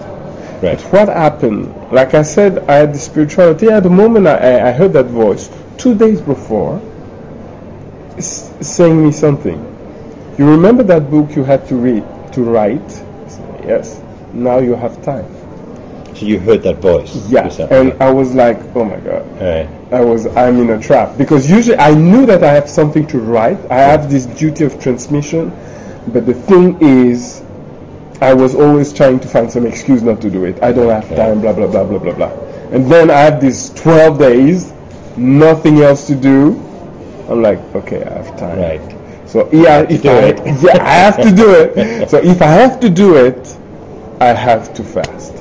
Right. 0.61 0.79
What 0.91 1.07
happened? 1.09 1.91
Like 1.91 2.13
I 2.13 2.21
said, 2.21 2.59
I 2.69 2.75
had 2.75 2.93
the 2.93 2.99
spirituality. 2.99 3.67
At 3.67 3.83
the 3.83 3.89
moment 3.89 4.27
I, 4.27 4.69
I- 4.69 4.71
heard 4.71 4.93
that 4.93 5.07
voice, 5.07 5.49
two 5.77 5.95
days 5.95 6.21
before, 6.21 6.81
saying 8.19 9.03
me 9.05 9.11
something. 9.11 9.59
You 10.37 10.49
remember 10.49 10.83
that 10.83 11.09
book 11.09 11.35
you 11.35 11.43
had 11.43 11.67
to 11.67 11.75
read, 11.75 12.03
to 12.33 12.43
write? 12.43 12.91
Said, 12.91 13.65
Yes. 13.65 14.01
Now 14.33 14.59
you 14.59 14.75
have 14.75 15.01
time. 15.03 15.25
So 16.15 16.25
you 16.25 16.39
heard 16.39 16.63
that 16.63 16.77
voice. 16.77 17.13
Yeah. 17.29 17.45
yourself. 17.45 17.71
And 17.71 17.91
uh-huh. 17.93 18.05
I 18.05 18.11
was 18.11 18.33
like, 18.33 18.57
oh 18.75 18.85
my 18.85 18.97
God. 18.97 19.25
Right. 19.41 19.69
I 19.93 20.01
was, 20.01 20.27
I'm 20.27 20.59
in 20.59 20.69
a 20.69 20.81
trap. 20.81 21.17
Because 21.17 21.49
usually 21.49 21.77
I 21.77 21.93
knew 21.93 22.25
that 22.25 22.43
I 22.43 22.53
have 22.53 22.69
something 22.69 23.05
to 23.07 23.19
write. 23.19 23.59
I 23.69 23.75
have 23.75 24.09
this 24.09 24.25
duty 24.25 24.63
of 24.63 24.81
transmission. 24.81 25.49
But 26.07 26.25
the 26.25 26.33
thing 26.33 26.77
is, 26.81 27.44
I 28.21 28.33
was 28.33 28.55
always 28.55 28.93
trying 28.93 29.19
to 29.19 29.27
find 29.27 29.51
some 29.51 29.65
excuse 29.65 30.01
not 30.01 30.21
to 30.21 30.29
do 30.29 30.45
it. 30.45 30.61
I 30.63 30.71
don't 30.71 30.89
have 30.89 31.07
time, 31.15 31.41
blah, 31.41 31.53
blah, 31.53 31.67
blah, 31.67 31.83
blah, 31.83 31.99
blah, 31.99 32.13
blah. 32.13 32.31
And 32.71 32.89
then 32.91 33.11
I 33.11 33.19
have 33.19 33.41
these 33.41 33.69
12 33.71 34.17
days, 34.17 34.73
nothing 35.17 35.81
else 35.81 36.07
to 36.07 36.15
do. 36.15 36.55
I'm 37.29 37.41
like, 37.41 37.59
okay, 37.75 38.03
I 38.03 38.13
have 38.13 38.37
time. 38.37 38.59
Right. 38.59 38.95
So 39.27 39.49
yeah, 39.51 39.81
if 39.89 40.05
I, 40.05 40.27
it. 40.27 40.37
yeah, 40.63 40.83
I 40.83 40.93
have 40.93 41.17
to 41.17 41.35
do 41.35 41.51
it. 41.51 42.09
So 42.09 42.17
if 42.19 42.41
I 42.41 42.47
have 42.47 42.79
to 42.79 42.89
do 42.89 43.17
it, 43.17 43.57
I 44.21 44.27
have 44.27 44.73
to 44.75 44.83
fast. 44.83 45.33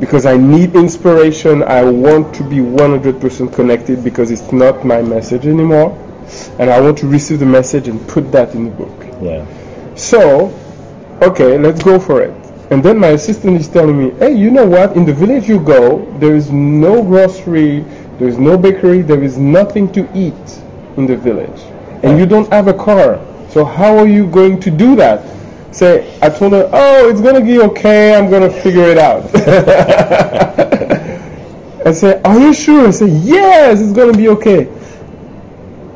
Because 0.00 0.26
I 0.26 0.36
need 0.36 0.76
inspiration. 0.76 1.64
I 1.64 1.82
want 1.82 2.32
to 2.36 2.44
be 2.44 2.56
100% 2.58 3.52
connected 3.52 4.04
because 4.04 4.30
it's 4.30 4.52
not 4.52 4.86
my 4.86 5.02
message 5.02 5.44
anymore. 5.44 5.90
And 6.58 6.70
I 6.70 6.80
want 6.80 6.98
to 6.98 7.08
receive 7.08 7.40
the 7.40 7.46
message 7.46 7.88
and 7.88 8.06
put 8.08 8.30
that 8.32 8.54
in 8.54 8.66
the 8.66 8.70
book. 8.70 9.06
Yeah. 9.20 9.44
So, 9.96 10.54
okay, 11.22 11.58
let's 11.58 11.82
go 11.82 11.98
for 11.98 12.22
it. 12.22 12.32
And 12.70 12.82
then 12.82 12.98
my 12.98 13.08
assistant 13.08 13.60
is 13.60 13.68
telling 13.68 13.98
me, 13.98 14.10
hey, 14.18 14.34
you 14.36 14.50
know 14.50 14.66
what? 14.66 14.96
In 14.96 15.06
the 15.06 15.14
village 15.14 15.48
you 15.48 15.58
go, 15.58 16.04
there 16.18 16.34
is 16.34 16.50
no 16.50 17.02
grocery, 17.02 17.80
there 18.18 18.28
is 18.28 18.38
no 18.38 18.58
bakery, 18.58 19.00
there 19.00 19.22
is 19.22 19.38
nothing 19.38 19.90
to 19.92 20.06
eat 20.14 20.34
in 20.98 21.06
the 21.06 21.16
village. 21.16 21.60
And 22.02 22.18
you 22.18 22.26
don't 22.26 22.52
have 22.52 22.68
a 22.68 22.74
car. 22.74 23.24
So 23.48 23.64
how 23.64 23.96
are 23.96 24.06
you 24.06 24.26
going 24.26 24.60
to 24.60 24.70
do 24.70 24.94
that? 24.96 25.24
Say, 25.74 26.14
I 26.20 26.28
told 26.28 26.52
her, 26.52 26.68
oh, 26.72 27.08
it's 27.08 27.22
going 27.22 27.36
to 27.36 27.40
be 27.40 27.58
okay, 27.60 28.14
I'm 28.14 28.28
going 28.28 28.42
to 28.42 28.50
figure 28.60 28.84
it 28.84 28.98
out. 28.98 29.24
I 31.86 31.92
said, 31.92 32.26
are 32.26 32.38
you 32.38 32.52
sure? 32.52 32.88
I 32.88 32.90
said, 32.90 33.10
yes, 33.10 33.80
it's 33.80 33.92
going 33.92 34.12
to 34.12 34.18
be 34.18 34.28
okay. 34.28 34.68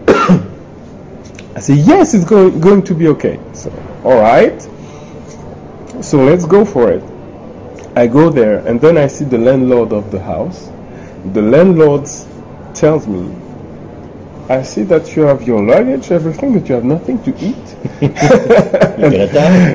I 1.54 1.60
said, 1.60 1.76
yes, 1.78 2.14
it's 2.14 2.24
going, 2.24 2.60
going 2.60 2.82
to 2.84 2.94
be 2.94 3.08
okay. 3.08 3.38
So, 3.52 3.70
all 4.04 4.18
right. 4.18 4.66
So 6.02 6.24
let's 6.24 6.44
go 6.44 6.64
for 6.64 6.90
it. 6.90 7.02
I 7.94 8.08
go 8.08 8.28
there, 8.28 8.66
and 8.66 8.80
then 8.80 8.98
I 8.98 9.06
see 9.06 9.24
the 9.24 9.38
landlord 9.38 9.92
of 9.92 10.10
the 10.10 10.20
house. 10.20 10.70
The 11.32 11.42
landlord 11.42 12.08
tells 12.74 13.06
me, 13.06 13.32
I 14.48 14.62
see 14.62 14.82
that 14.84 15.14
you 15.16 15.22
have 15.22 15.42
your 15.46 15.62
luggage, 15.62 16.10
everything, 16.10 16.58
but 16.58 16.68
you 16.68 16.74
have 16.74 16.84
nothing 16.84 17.22
to 17.24 17.30
eat. 17.38 17.56
You're 18.00 19.10
gonna 19.10 19.32
die. 19.32 19.72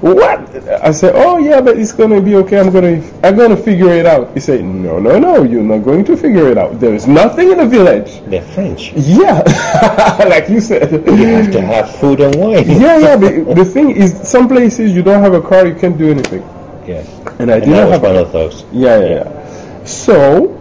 what? 0.00 0.40
I 0.82 0.92
said, 0.92 1.12
oh 1.16 1.38
yeah, 1.38 1.60
but 1.60 1.76
it's 1.78 1.92
gonna 1.92 2.20
be 2.20 2.36
okay. 2.36 2.58
I'm 2.60 2.70
gonna, 2.72 3.02
I'm 3.22 3.36
gonna 3.36 3.56
figure 3.56 3.90
it 3.92 4.06
out. 4.06 4.32
He 4.34 4.40
said, 4.40 4.64
no, 4.64 4.98
no, 4.98 5.18
no, 5.18 5.42
you're 5.42 5.62
not 5.62 5.78
going 5.84 6.04
to 6.06 6.16
figure 6.16 6.48
it 6.48 6.56
out. 6.56 6.78
There 6.80 6.94
is 6.94 7.06
nothing 7.06 7.50
in 7.50 7.58
the 7.58 7.66
village. 7.66 8.20
They're 8.30 8.42
French. 8.42 8.92
Yeah, 8.94 9.42
like 10.28 10.48
you 10.48 10.60
said. 10.60 10.90
You 10.92 11.26
have 11.26 11.52
to 11.52 11.60
have 11.60 11.94
food 11.96 12.20
and 12.20 12.34
wine. 12.36 12.64
Yeah, 12.82 12.98
yeah. 12.98 13.16
But 13.16 13.54
the 13.56 13.64
thing 13.74 13.90
is, 13.90 14.26
some 14.28 14.48
places 14.48 14.92
you 14.94 15.02
don't 15.02 15.22
have 15.22 15.34
a 15.34 15.42
car, 15.42 15.66
you 15.66 15.74
can't 15.74 15.98
do 15.98 16.10
anything. 16.10 16.42
Yes. 16.86 17.06
And 17.38 17.50
I 17.50 17.56
And 17.56 17.64
didn't 17.64 17.90
have. 17.92 18.02
one 18.02 18.16
of 18.16 18.32
those. 18.32 18.64
Yeah, 18.72 18.98
yeah, 19.00 19.06
yeah. 19.24 19.84
So 19.84 20.58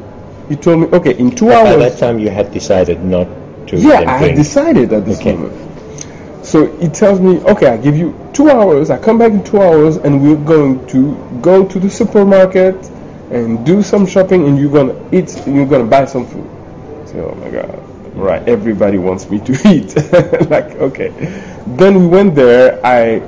he 0.51 0.57
told 0.57 0.81
me, 0.81 0.87
okay, 0.87 1.17
in 1.17 1.31
two 1.33 1.47
By 1.47 1.53
hours. 1.53 1.77
that 1.93 1.97
time, 1.97 2.19
you 2.19 2.29
had 2.29 2.51
decided 2.51 3.01
not 3.05 3.25
to 3.67 3.77
Yeah, 3.77 4.03
I 4.05 4.17
had 4.17 4.35
decided 4.35 4.91
at 4.91 5.05
this 5.05 5.21
Okay. 5.21 5.31
moment. 5.33 5.53
So 6.45 6.65
he 6.77 6.89
tells 6.89 7.21
me, 7.21 7.39
okay, 7.53 7.67
I 7.67 7.77
give 7.77 7.95
you 7.95 8.13
two 8.33 8.49
hours. 8.49 8.89
I 8.89 8.97
come 8.97 9.17
back 9.17 9.31
in 9.31 9.45
two 9.45 9.61
hours, 9.61 9.95
and 9.95 10.21
we're 10.21 10.43
going 10.43 10.85
to 10.87 11.15
go 11.41 11.65
to 11.65 11.79
the 11.79 11.89
supermarket 11.89 12.75
and 13.31 13.65
do 13.65 13.81
some 13.81 14.05
shopping, 14.05 14.45
and 14.45 14.57
you're 14.59 14.73
gonna 14.73 14.95
eat. 15.13 15.29
You're 15.47 15.65
gonna 15.65 15.85
buy 15.85 16.03
some 16.03 16.25
food. 16.27 16.49
So, 17.05 17.31
oh 17.31 17.35
my 17.35 17.49
god, 17.49 17.79
right? 18.17 18.45
Everybody 18.45 18.97
wants 18.97 19.29
me 19.29 19.39
to 19.39 19.53
eat. 19.73 19.95
like, 20.49 20.75
okay. 20.87 21.11
Then 21.79 21.97
we 21.97 22.07
went 22.07 22.35
there. 22.35 22.85
I 22.85 23.21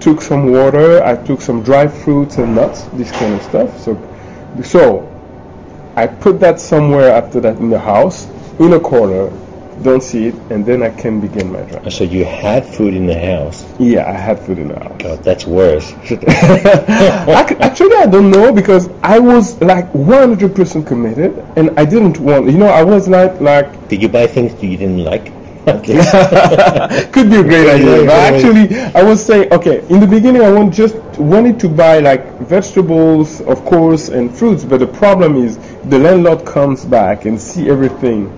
took 0.00 0.20
some 0.20 0.52
water. 0.52 1.02
I 1.02 1.16
took 1.16 1.40
some 1.40 1.62
dry 1.62 1.88
fruits 1.88 2.36
and 2.36 2.54
nuts, 2.54 2.82
this 2.92 3.10
kind 3.10 3.32
of 3.32 3.42
stuff. 3.42 3.80
So, 3.80 3.96
so 4.62 5.09
I 6.00 6.06
put 6.06 6.40
that 6.40 6.58
somewhere 6.60 7.10
after 7.12 7.40
that 7.40 7.58
in 7.58 7.68
the 7.68 7.78
house, 7.78 8.26
in 8.58 8.72
a 8.72 8.80
corner, 8.80 9.30
don't 9.82 10.02
see 10.02 10.28
it, 10.28 10.34
and 10.50 10.64
then 10.64 10.82
I 10.82 10.90
can 10.90 11.20
begin 11.20 11.52
my 11.52 11.62
drive. 11.62 11.92
So 11.92 12.04
you 12.04 12.24
had 12.24 12.64
food 12.66 12.94
in 12.94 13.06
the 13.06 13.18
house. 13.18 13.64
Yeah, 13.78 14.06
I 14.08 14.12
had 14.12 14.38
food 14.40 14.58
in 14.58 14.68
the 14.68 14.78
house. 14.78 14.96
God, 14.98 15.24
that's 15.24 15.46
worse. 15.46 15.92
Ac- 16.10 17.56
Actually, 17.60 17.96
I 17.96 18.06
don't 18.06 18.30
know 18.30 18.52
because 18.52 18.88
I 19.02 19.18
was 19.18 19.60
like 19.62 19.90
100% 19.92 20.86
committed, 20.86 21.32
and 21.56 21.78
I 21.78 21.84
didn't 21.84 22.18
want. 22.18 22.46
You 22.46 22.58
know, 22.58 22.66
I 22.68 22.82
was 22.82 23.08
not 23.08 23.40
like 23.42 23.88
Did 23.88 24.02
you 24.02 24.08
buy 24.08 24.26
things 24.26 24.54
that 24.54 24.64
you 24.66 24.76
didn't 24.76 25.04
like? 25.04 25.32
Least. 25.66 26.10
could 27.12 27.30
be 27.30 27.36
a 27.36 27.42
great 27.42 27.68
idea. 27.68 28.06
But 28.06 28.32
actually, 28.32 28.76
I 28.94 29.02
was 29.02 29.24
saying, 29.24 29.52
okay, 29.52 29.84
in 29.88 30.00
the 30.00 30.06
beginning, 30.06 30.42
I 30.42 30.50
want 30.52 30.72
just 30.72 30.96
wanted 31.18 31.60
to 31.60 31.68
buy 31.68 31.98
like 31.98 32.24
vegetables, 32.38 33.40
of 33.42 33.64
course, 33.64 34.08
and 34.08 34.34
fruits. 34.34 34.64
But 34.64 34.78
the 34.78 34.86
problem 34.86 35.36
is, 35.36 35.58
the 35.84 35.98
landlord 35.98 36.46
comes 36.46 36.84
back 36.84 37.24
and 37.26 37.40
see 37.40 37.68
everything. 37.68 38.36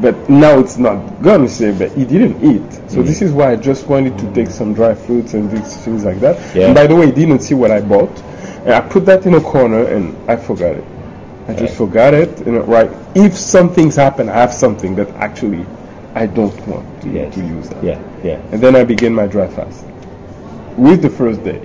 But 0.00 0.28
now 0.28 0.58
it's 0.58 0.76
not 0.76 1.22
gonna 1.22 1.48
say, 1.48 1.70
but 1.72 1.92
he 1.92 2.04
didn't 2.04 2.42
eat. 2.42 2.90
So 2.90 2.98
Mm. 2.98 3.06
this 3.06 3.22
is 3.22 3.30
why 3.32 3.52
I 3.52 3.56
just 3.56 3.86
wanted 3.88 4.18
to 4.18 4.26
take 4.32 4.50
some 4.50 4.74
dry 4.74 4.92
fruits 4.94 5.34
and 5.34 5.48
things 5.66 6.04
like 6.04 6.18
that. 6.20 6.36
Yeah. 6.54 6.66
And 6.66 6.74
by 6.74 6.86
the 6.88 6.96
way, 6.96 7.06
he 7.06 7.12
didn't 7.12 7.40
see 7.42 7.54
what 7.54 7.70
I 7.70 7.80
bought, 7.80 8.10
and 8.64 8.74
I 8.74 8.80
put 8.80 9.06
that 9.06 9.24
in 9.24 9.34
a 9.34 9.40
corner 9.40 9.84
and 9.84 10.16
I 10.28 10.34
forgot 10.36 10.74
it. 10.74 10.84
I 11.46 11.52
just 11.54 11.76
forgot 11.76 12.12
it. 12.14 12.44
You 12.44 12.52
know, 12.52 12.60
right? 12.62 12.90
If 13.14 13.36
some 13.36 13.68
things 13.68 13.94
happen, 13.94 14.28
I 14.28 14.34
have 14.34 14.52
something 14.52 14.96
that 14.96 15.08
actually 15.10 15.64
I 16.14 16.26
don't 16.26 16.66
want 16.68 16.86
to, 17.02 17.08
Yes. 17.10 17.34
to 17.34 17.40
use 17.40 17.68
that. 17.70 17.82
yeah, 17.82 17.98
yeah, 18.22 18.38
And 18.52 18.60
then 18.60 18.76
I 18.76 18.84
begin 18.84 19.12
my 19.14 19.26
dry 19.26 19.48
fast 19.48 19.84
with 20.76 21.02
the 21.02 21.10
first 21.10 21.42
day. 21.44 21.60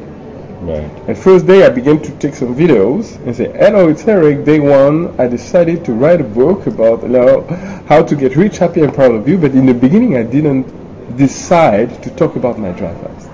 right. 0.61 0.89
And 1.07 1.17
first 1.17 1.45
day 1.47 1.65
I 1.65 1.69
began 1.69 1.99
to 2.01 2.11
take 2.19 2.35
some 2.35 2.55
videos 2.55 3.15
and 3.25 3.35
say, 3.35 3.51
hello, 3.57 3.89
it's 3.89 4.05
Eric. 4.07 4.45
Day 4.45 4.59
one, 4.59 5.13
I 5.19 5.27
decided 5.27 5.85
to 5.85 5.93
write 5.93 6.19
a 6.21 6.23
book 6.41 6.67
about 6.67 7.01
you 7.03 7.09
know, 7.09 7.41
how 7.87 8.03
to 8.03 8.15
get 8.15 8.35
rich, 8.35 8.57
happy, 8.57 8.81
and 8.81 8.93
proud 8.93 9.13
of 9.15 9.27
you. 9.27 9.37
But 9.37 9.51
in 9.51 9.65
the 9.65 9.73
beginning, 9.73 10.17
I 10.17 10.23
didn't 10.23 10.65
decide 11.17 12.01
to 12.03 12.09
talk 12.11 12.35
about 12.35 12.59
my 12.59 12.71
dry 12.71 12.93
fast. 12.95 13.29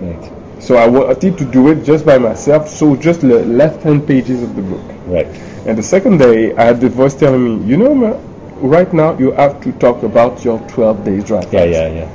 Right. 0.00 0.32
So 0.62 0.76
I 0.76 0.86
wanted 0.86 1.36
to 1.38 1.44
do 1.44 1.68
it 1.70 1.84
just 1.84 2.04
by 2.06 2.18
myself. 2.18 2.68
So 2.68 2.96
just 2.96 3.20
the 3.22 3.44
left-hand 3.44 4.06
pages 4.06 4.42
of 4.42 4.54
the 4.56 4.62
book. 4.62 4.82
Right. 5.06 5.26
And 5.66 5.76
the 5.76 5.82
second 5.82 6.18
day, 6.18 6.54
I 6.54 6.64
had 6.64 6.80
the 6.80 6.88
voice 6.88 7.14
telling 7.14 7.42
me, 7.44 7.66
you 7.70 7.76
know, 7.76 7.94
ma, 7.94 8.12
right 8.60 8.92
now 8.92 9.18
you 9.18 9.32
have 9.32 9.60
to 9.62 9.72
talk 9.72 10.02
about 10.02 10.44
your 10.44 10.58
12 10.68 11.04
days 11.04 11.28
fast. 11.28 11.52
Yeah, 11.52 11.64
yeah, 11.64 11.88
yeah. 11.88 12.08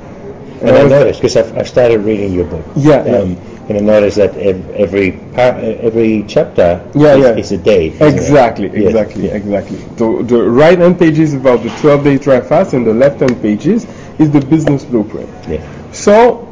And 0.60 0.70
And 0.70 0.76
I 0.76 0.80
I 0.80 0.88
noticed 0.88 1.20
because 1.20 1.36
I've, 1.36 1.56
I've 1.58 1.68
started 1.68 2.00
reading 2.00 2.32
your 2.32 2.46
book. 2.46 2.64
Yeah, 2.76 3.04
yeah. 3.04 3.16
Um, 3.18 3.36
and 3.68 3.78
I 3.78 3.80
noticed 3.80 4.16
that 4.16 4.36
every 4.36 5.12
par- 5.34 5.58
every 5.58 6.24
chapter 6.28 6.80
Yeah, 6.94 7.16
is, 7.16 7.22
yeah. 7.24 7.36
is 7.36 7.52
a 7.52 7.58
day. 7.58 7.86
Exactly, 8.00 8.68
Yes, 8.68 8.86
exactly, 8.86 9.26
yeah. 9.26 9.34
exactly. 9.34 9.76
The, 9.96 10.22
the 10.22 10.42
right 10.50 10.78
hand 10.78 10.98
page 10.98 11.18
is 11.18 11.34
about 11.34 11.62
the 11.62 11.70
12 11.80 12.04
day 12.04 12.18
dry 12.18 12.40
fast, 12.40 12.74
and 12.74 12.86
the 12.86 12.94
left 12.94 13.20
hand 13.20 13.40
pages 13.42 13.84
is 14.18 14.30
the 14.30 14.40
business 14.40 14.84
blueprint. 14.84 15.28
Yeah. 15.48 15.60
So, 15.92 16.46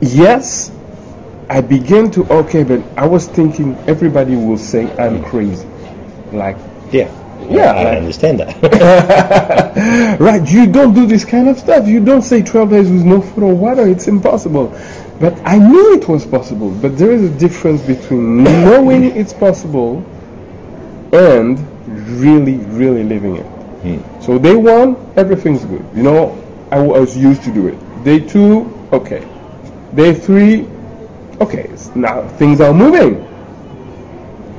yes, 0.00 0.70
I 1.50 1.60
began 1.60 2.10
to, 2.12 2.24
okay, 2.32 2.62
but 2.62 2.80
I 2.96 3.06
was 3.06 3.26
thinking 3.26 3.76
everybody 3.88 4.36
will 4.36 4.56
say 4.58 4.90
I'm 4.96 5.22
crazy. 5.24 5.66
Like, 6.32 6.56
Yeah. 6.92 7.08
Yeah, 7.50 7.72
I 7.72 7.84
like- 7.84 7.98
understand 7.98 8.40
that. 8.40 10.16
right, 10.20 10.50
you 10.50 10.66
don't 10.66 10.94
do 10.94 11.06
this 11.06 11.24
kind 11.24 11.48
of 11.48 11.58
stuff. 11.58 11.86
You 11.86 12.04
don't 12.04 12.22
say 12.22 12.42
12 12.42 12.70
days 12.70 12.90
with 12.90 13.04
no 13.04 13.20
food 13.20 13.44
or 13.44 13.54
water. 13.54 13.86
It's 13.86 14.08
impossible. 14.08 14.68
But 15.20 15.40
I 15.44 15.58
knew 15.58 15.94
it 15.94 16.08
was 16.08 16.26
possible. 16.26 16.70
But 16.70 16.98
there 16.98 17.12
is 17.12 17.22
a 17.22 17.38
difference 17.38 17.82
between 17.82 18.44
knowing 18.44 19.04
it's 19.04 19.32
possible 19.32 20.04
and 21.12 21.58
really, 22.20 22.56
really 22.56 23.04
living 23.04 23.36
it. 23.36 23.46
Hmm. 23.46 24.20
So 24.22 24.38
day 24.38 24.54
one, 24.54 24.96
everything's 25.16 25.64
good. 25.64 25.84
You 25.94 26.02
know, 26.02 26.66
I 26.70 26.80
was 26.80 27.16
used 27.16 27.42
to 27.44 27.52
do 27.52 27.68
it. 27.68 28.04
Day 28.04 28.20
two, 28.20 28.72
okay. 28.92 29.26
Day 29.94 30.14
three, 30.14 30.66
okay. 31.40 31.70
Now 31.94 32.26
things 32.36 32.60
are 32.60 32.74
moving. 32.74 33.20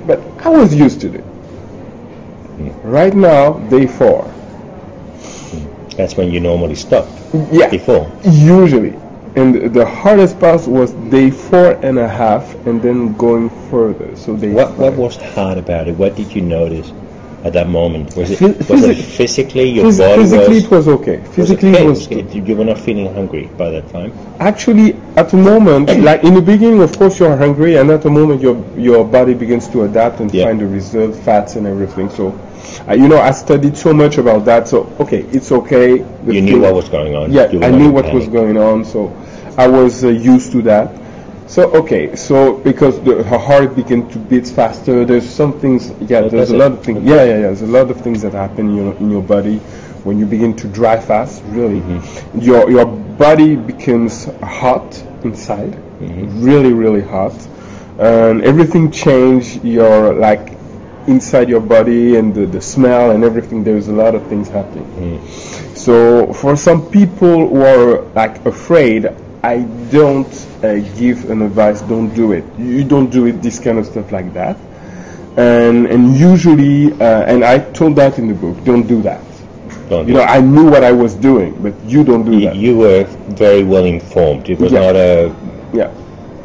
But 0.08 0.22
I 0.46 0.50
was 0.50 0.74
used 0.74 1.02
to 1.02 1.14
it. 1.14 1.24
Right 2.86 3.16
now, 3.16 3.54
day 3.70 3.88
four. 3.88 4.24
That's 5.98 6.16
when 6.18 6.32
you 6.32 6.40
normally 6.40 6.76
stop. 6.76 7.08
Yeah. 7.52 7.70
Before. 7.70 8.12
Usually. 8.24 8.94
And 9.36 9.74
the 9.74 9.86
hardest 9.86 10.40
part 10.40 10.66
was 10.68 10.92
day 11.10 11.30
four 11.32 11.72
and 11.84 11.98
a 12.00 12.08
half 12.08 12.54
and 12.68 12.82
then 12.82 13.14
going 13.18 13.50
further. 13.70 14.16
So 14.16 14.36
day 14.38 14.52
What 14.52 14.78
what 14.78 14.94
was 14.94 15.16
hard 15.18 15.58
about 15.58 15.88
it? 15.88 15.96
What 15.98 16.16
did 16.16 16.34
you 16.34 16.42
notice 16.42 16.92
at 17.44 17.54
that 17.54 17.68
moment? 17.68 18.16
Was 18.16 18.32
it 18.32 18.40
Phys- 18.40 18.70
was 18.70 18.84
it 18.84 18.96
physically 18.98 19.70
your 19.70 19.86
Phys- 19.86 20.00
body 20.00 20.22
physically 20.22 20.56
was, 20.56 20.64
it 20.64 20.72
was 20.72 20.88
okay. 20.88 21.18
Physically 21.34 21.70
okay? 21.72 21.84
it 21.84 21.88
was 21.88 22.08
It- 22.08 22.34
you 22.36 22.56
were 22.56 22.64
not 22.66 22.78
feeling 22.78 23.14
hungry 23.14 23.50
by 23.58 23.70
that 23.72 23.90
time. 23.90 24.14
actually 24.40 24.96
at 25.18 25.30
the 25.30 25.38
moment 25.38 25.90
like 26.10 26.24
in 26.24 26.34
the 26.34 26.42
beginning 26.42 26.82
of 26.82 26.98
course 26.98 27.20
you're 27.20 27.36
hungry 27.36 27.76
and 27.78 27.90
at 27.92 28.02
the 28.04 28.10
moment 28.10 28.42
your 28.42 28.56
your 28.78 29.04
body 29.04 29.34
begins 29.34 29.68
to 29.70 29.84
adapt 29.84 30.20
and 30.22 30.34
Yeah. 30.34 30.46
find 30.46 30.60
the 30.62 30.68
reserve 30.68 31.18
fats 31.28 31.56
and 31.58 31.68
everything 31.68 32.10
so 32.10 32.32
uh, 32.88 32.94
you 32.94 33.08
know 33.08 33.20
I 33.20 33.32
studied 33.32 33.78
so 33.78 33.94
much 33.94 34.18
about 34.18 34.46
that 34.46 34.68
so 34.68 34.86
okay 35.00 35.22
it's 35.32 35.52
okay 35.52 35.98
The 36.26 36.34
You 36.36 36.42
knew 36.42 36.52
thing- 36.54 36.62
what 36.62 36.74
was 36.76 36.90
going 36.90 37.16
on. 37.16 37.32
yeah 37.32 37.48
I 37.62 37.72
knew 37.72 37.92
what 37.92 38.14
was 38.14 38.28
going 38.28 38.58
on 38.58 38.86
so 38.86 39.16
I 39.58 39.68
was 39.68 40.04
uh, 40.04 40.10
used 40.10 40.52
to 40.54 40.62
that 40.64 40.92
so 41.48 41.72
okay 41.76 42.16
so 42.16 42.58
because 42.58 43.00
the, 43.02 43.24
her 43.24 43.38
heart 43.38 43.76
began 43.76 44.10
to 44.10 44.18
beat 44.18 44.48
faster 44.48 45.06
there's 45.06 45.30
some 45.30 45.54
things 45.60 45.92
yeah 46.10 46.22
there's 46.22 46.52
a 46.52 46.56
it? 46.56 46.58
lot 46.58 46.72
of 46.72 46.84
things 46.84 47.04
yeah 47.04 47.16
yeah 47.18 47.24
yeah 47.24 47.38
there's 47.42 47.62
a 47.62 47.68
lot 47.68 47.90
of 47.92 48.02
things 48.02 48.22
that 48.24 48.34
happen 48.34 48.70
in 48.70 48.76
your, 48.76 48.94
in 48.96 49.12
your 49.12 49.22
body 49.22 49.58
when 50.06 50.18
you 50.20 50.26
begin 50.26 50.56
to 50.56 50.68
dry 50.68 51.00
fast 51.00 51.44
really 51.50 51.80
Mm-hmm. 51.82 52.40
your 52.40 52.70
your 52.72 52.86
body 52.86 53.56
becomes 53.56 54.26
hot 54.42 54.90
inside 55.24 55.74
Mm-hmm. 56.02 56.44
really 56.44 56.74
really 56.74 57.02
hot 57.02 57.34
and 58.00 58.44
everything 58.44 58.92
change 58.92 59.64
your 59.64 60.14
like 60.16 60.55
inside 61.08 61.48
your 61.50 61.60
body 61.62 62.16
and 62.16 62.34
the, 62.34 62.46
the 62.48 62.62
smell 62.62 63.12
and 63.12 63.24
everything 63.24 63.64
there's 63.64 63.88
a 63.88 63.94
lot 63.94 64.16
of 64.16 64.26
things 64.28 64.48
happening 64.50 64.86
Mm. 64.96 65.78
so 65.78 66.34
for 66.34 66.56
some 66.56 66.90
people 66.90 67.48
who 67.50 67.62
are 67.62 68.02
like 68.16 68.44
afraid 68.46 69.08
i 69.44 69.60
don't 69.92 70.34
uh, 70.64 70.80
give 70.98 71.30
an 71.30 71.42
advice 71.44 71.82
don't 71.82 72.14
do 72.16 72.32
it 72.32 72.44
you 72.58 72.84
don't 72.84 73.12
do 73.12 73.26
it 73.28 73.42
this 73.42 73.60
kind 73.60 73.78
of 73.78 73.86
stuff 73.86 74.12
like 74.12 74.34
that 74.34 74.58
and 75.38 75.86
and 75.88 76.16
usually 76.18 76.92
uh, 76.94 77.24
and 77.32 77.44
i 77.44 77.60
told 77.60 77.96
that 77.96 78.18
in 78.18 78.28
the 78.28 78.34
book 78.34 78.58
don't 78.64 78.88
do 78.88 79.02
that 79.02 79.22
Don't 79.90 80.08
you 80.08 80.14
do 80.14 80.20
know 80.20 80.24
it. 80.24 80.30
i 80.38 80.40
knew 80.42 80.66
what 80.72 80.84
i 80.84 80.92
was 80.92 81.14
doing 81.14 81.54
but 81.62 81.74
you 81.86 82.04
don't 82.04 82.26
do 82.26 82.34
you, 82.38 82.46
that 82.48 82.56
you 82.56 82.78
were 82.78 83.04
very 83.36 83.64
well 83.64 83.86
informed. 83.86 84.50
It 84.50 84.60
was 84.60 84.72
Yeah. 84.72 84.80
not 84.86 84.96
a 84.96 85.36
yeah 85.74 85.92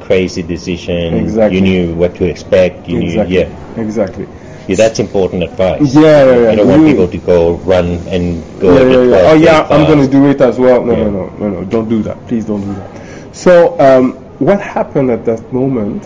crazy 0.03 0.43
decision. 0.43 1.15
Exactly. 1.15 1.57
You 1.57 1.63
knew 1.63 1.95
what 1.95 2.17
to 2.17 2.25
expect. 2.29 2.89
You 2.89 2.99
exactly 3.01 3.37
knew, 3.37 3.47
yeah. 3.47 3.81
exactly 3.87 4.27
yeah. 4.69 4.77
That's 4.77 4.99
important 4.99 5.43
advice. 5.43 5.95
Yeah, 5.95 6.01
yeah, 6.25 6.39
yeah. 6.45 6.51
I 6.51 6.55
don't 6.57 6.69
want 6.69 6.83
You- 6.83 6.89
people 6.89 7.09
to 7.09 7.19
go 7.19 7.55
run 7.65 7.87
and 8.09 8.43
go 8.61 8.75
yeah, 8.75 8.83
yeah, 8.83 9.03
yeah. 9.11 9.31
Oh 9.31 9.35
yeah, 9.35 9.67
I'm 9.71 9.87
gonna 9.87 10.09
do 10.09 10.27
it 10.31 10.41
as 10.41 10.59
well. 10.59 10.85
No, 10.85 10.93
Yeah. 10.97 11.05
no, 11.05 11.11
no, 11.11 11.27
no, 11.39 11.49
no. 11.61 11.65
Don't 11.65 11.89
do 11.89 12.03
that. 12.03 12.17
Please 12.29 12.45
don't 12.45 12.61
do 12.63 12.75
that. 12.75 12.91
So 13.37 13.79
um, 13.81 14.13
what 14.39 14.61
happened 14.61 15.11
at 15.11 15.25
that 15.27 15.53
moment? 15.53 16.05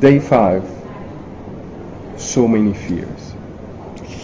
Day 0.00 0.18
five. 0.20 0.62
So 2.16 2.48
many 2.48 2.72
fears. 2.74 3.32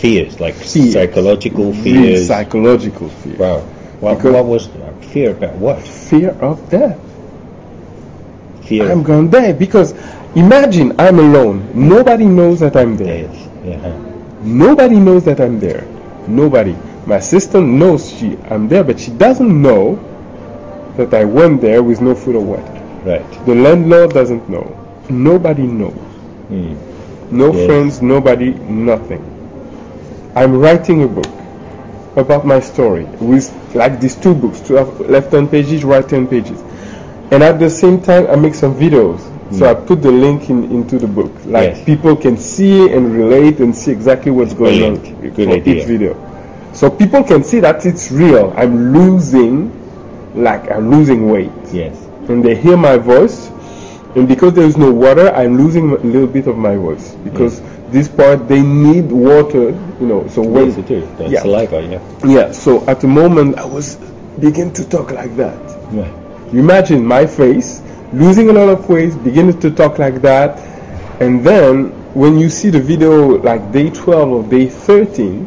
fears, 0.01 0.41
like 0.41 0.55
Fears. 0.55 0.95
psychological 0.95 1.73
fears. 1.75 2.27
psychological 2.27 3.09
fear. 3.09 3.37
wow. 3.37 3.59
What, 4.01 4.17
Because- 4.17 4.33
what 4.35 4.45
was 4.47 4.69
fear 5.13 5.31
about? 5.31 5.55
What 5.57 5.79
Fear 5.81 6.31
of 6.41 6.69
death. 6.71 6.99
fear? 8.63 8.91
I'm 8.91 9.03
gonna 9.03 9.29
die 9.29 9.53
because 9.53 9.95
imagine 10.35 10.95
I'm 10.99 11.19
alone. 11.19 11.71
Nobody 11.75 12.25
knows 12.27 12.61
that 12.61 12.77
I'm 12.77 12.97
there. 12.97 13.27
Death. 13.29 13.51
Yeah. 13.65 13.99
Nobody 14.43 14.97
knows 14.97 15.25
that 15.25 15.41
I'm 15.41 15.61
there. 15.61 15.87
Nobody. 16.27 16.77
My 17.07 17.21
sister 17.21 17.61
knows 17.61 18.11
she 18.11 18.37
I'm 18.51 18.69
there, 18.69 18.85
but 18.85 18.99
she 19.01 19.11
doesn't 19.13 19.63
know 19.63 19.97
that 20.97 21.15
I 21.15 21.25
went 21.25 21.61
there 21.61 21.83
with 21.83 22.01
no 22.01 22.15
food 22.15 22.37
or 22.37 22.45
water. 22.45 22.83
Right. 23.05 23.47
The 23.47 23.55
landlord 23.55 24.11
doesn't 24.11 24.49
know. 24.49 24.79
Nobody 25.11 25.67
knows. 25.67 25.93
Hmm. 26.49 26.75
No 27.31 27.53
Yes. 27.53 27.67
friends, 27.67 28.03
nobody, 28.03 28.51
nothing. 28.69 29.25
I'm 30.35 30.59
writing 30.59 31.03
a 31.03 31.09
book 31.09 31.27
about 32.17 32.47
my 32.47 32.61
story 32.61 33.05
with 33.21 33.51
like 33.75 34.01
these 34.01 34.15
two 34.17 34.35
books, 34.35 34.61
two 34.61 34.75
have 34.75 35.01
left 35.01 35.33
hand 35.33 35.51
pages, 35.51 35.83
right 35.85 36.09
hand 36.09 36.29
pages. 36.31 36.61
And 37.31 37.43
at 37.43 37.59
the 37.59 37.71
same 37.71 38.01
time 38.03 38.27
I 38.29 38.37
make 38.37 38.55
some 38.55 38.75
videos. 38.75 39.21
So 39.53 39.69
I 39.71 39.75
put 39.75 40.01
the 40.03 40.11
link 40.11 40.49
in, 40.51 40.65
into 40.71 40.99
the 40.99 41.07
book. 41.07 41.33
Like 41.45 41.75
Yes. 41.77 41.85
people 41.85 42.17
can 42.17 42.37
see 42.37 42.91
and 42.93 43.13
relate 43.15 43.59
and 43.61 43.75
see 43.77 43.91
exactly 43.93 44.31
what's 44.33 44.55
going 44.55 44.79
Brilliant. 44.79 45.07
on 45.07 45.31
Good 45.31 45.35
for 45.49 45.55
idea. 45.55 45.75
each 45.83 45.87
video. 45.87 46.17
So 46.73 46.91
people 46.91 47.23
can 47.23 47.45
see 47.45 47.61
that 47.61 47.85
it's 47.85 48.11
real. 48.11 48.53
I'm 48.57 48.93
losing 48.93 49.71
like 50.35 50.71
I'm 50.71 50.91
losing 50.91 51.29
weight 51.29 51.53
Yes. 51.73 51.95
and 52.29 52.43
they 52.43 52.55
hear 52.55 52.77
my 52.79 52.97
voice 52.97 53.51
and 54.17 54.27
because 54.27 54.55
there 54.55 54.65
is 54.65 54.77
no 54.79 54.91
water 54.91 55.29
i'm 55.35 55.57
losing 55.59 55.91
a 55.91 55.97
little 55.97 56.27
bit 56.27 56.47
of 56.47 56.57
my 56.57 56.75
voice 56.77 57.13
because 57.25 57.61
this 57.91 58.09
part 58.09 58.47
they 58.49 58.63
need 58.63 59.11
water 59.13 59.71
you 60.01 60.07
know 60.07 60.27
so 60.29 60.41
when 60.43 60.69
Yes, 60.69 60.79
it 60.79 60.91
is. 60.91 61.09
That's 61.19 61.31
yeah. 61.33 61.41
saliva. 61.43 61.83
Yeah. 61.83 62.01
yeah 62.27 62.53
so 62.53 62.87
at 62.89 63.01
the 63.03 63.09
moment 63.09 63.59
i 63.59 63.65
was 63.67 63.97
begin 64.41 64.73
to 64.73 64.89
talk 64.89 65.11
like 65.13 65.37
that 65.37 65.59
Yeah. 65.93 66.09
you 66.53 66.61
imagine 66.61 67.05
my 67.05 67.27
face 67.27 67.81
losing 68.13 68.51
a 68.51 68.53
lot 68.53 68.69
of 68.69 68.89
weight 68.89 69.13
beginning 69.25 69.59
to 69.61 69.71
talk 69.71 69.99
like 69.99 70.23
that. 70.23 70.59
And 71.21 71.45
then 71.45 71.91
when 72.15 72.39
you 72.39 72.49
see 72.49 72.71
the 72.71 72.81
video 72.81 73.39
like 73.39 73.73
day 73.73 73.91
12 73.91 74.29
or 74.29 74.43
day 74.51 74.69
13 74.69 75.47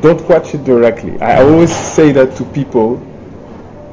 don't 0.00 0.28
watch 0.28 0.54
it 0.54 0.64
directly. 0.64 1.20
I 1.20 1.42
always 1.42 1.74
say 1.74 2.10
that 2.12 2.34
to 2.36 2.44
people 2.46 2.96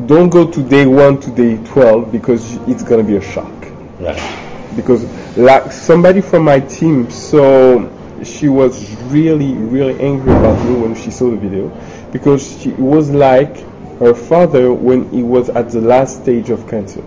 don't 0.07 0.29
go 0.29 0.49
to 0.49 0.63
day 0.63 0.85
1 0.85 1.19
to 1.21 1.31
day 1.31 1.57
12 1.65 2.11
because 2.11 2.55
it's 2.67 2.83
going 2.83 3.05
to 3.05 3.07
be 3.07 3.17
a 3.17 3.21
shock. 3.21 3.51
Right. 3.99 4.39
because 4.75 5.03
like 5.37 5.71
somebody 5.71 6.21
from 6.21 6.43
my 6.43 6.59
team 6.59 7.09
so 7.09 7.89
she 8.23 8.47
was 8.49 8.95
really 9.03 9.53
really 9.53 9.99
angry 9.99 10.31
about 10.31 10.63
me 10.65 10.75
when 10.79 10.95
she 10.95 11.11
saw 11.11 11.29
the 11.29 11.37
video 11.37 11.69
because 12.11 12.61
she 12.61 12.69
it 12.69 12.79
was 12.79 13.09
like 13.09 13.55
her 13.99 14.13
father 14.13 14.71
when 14.73 15.09
he 15.11 15.21
was 15.23 15.49
at 15.49 15.69
the 15.71 15.81
last 15.81 16.23
stage 16.23 16.49
of 16.49 16.67
cancer 16.69 17.03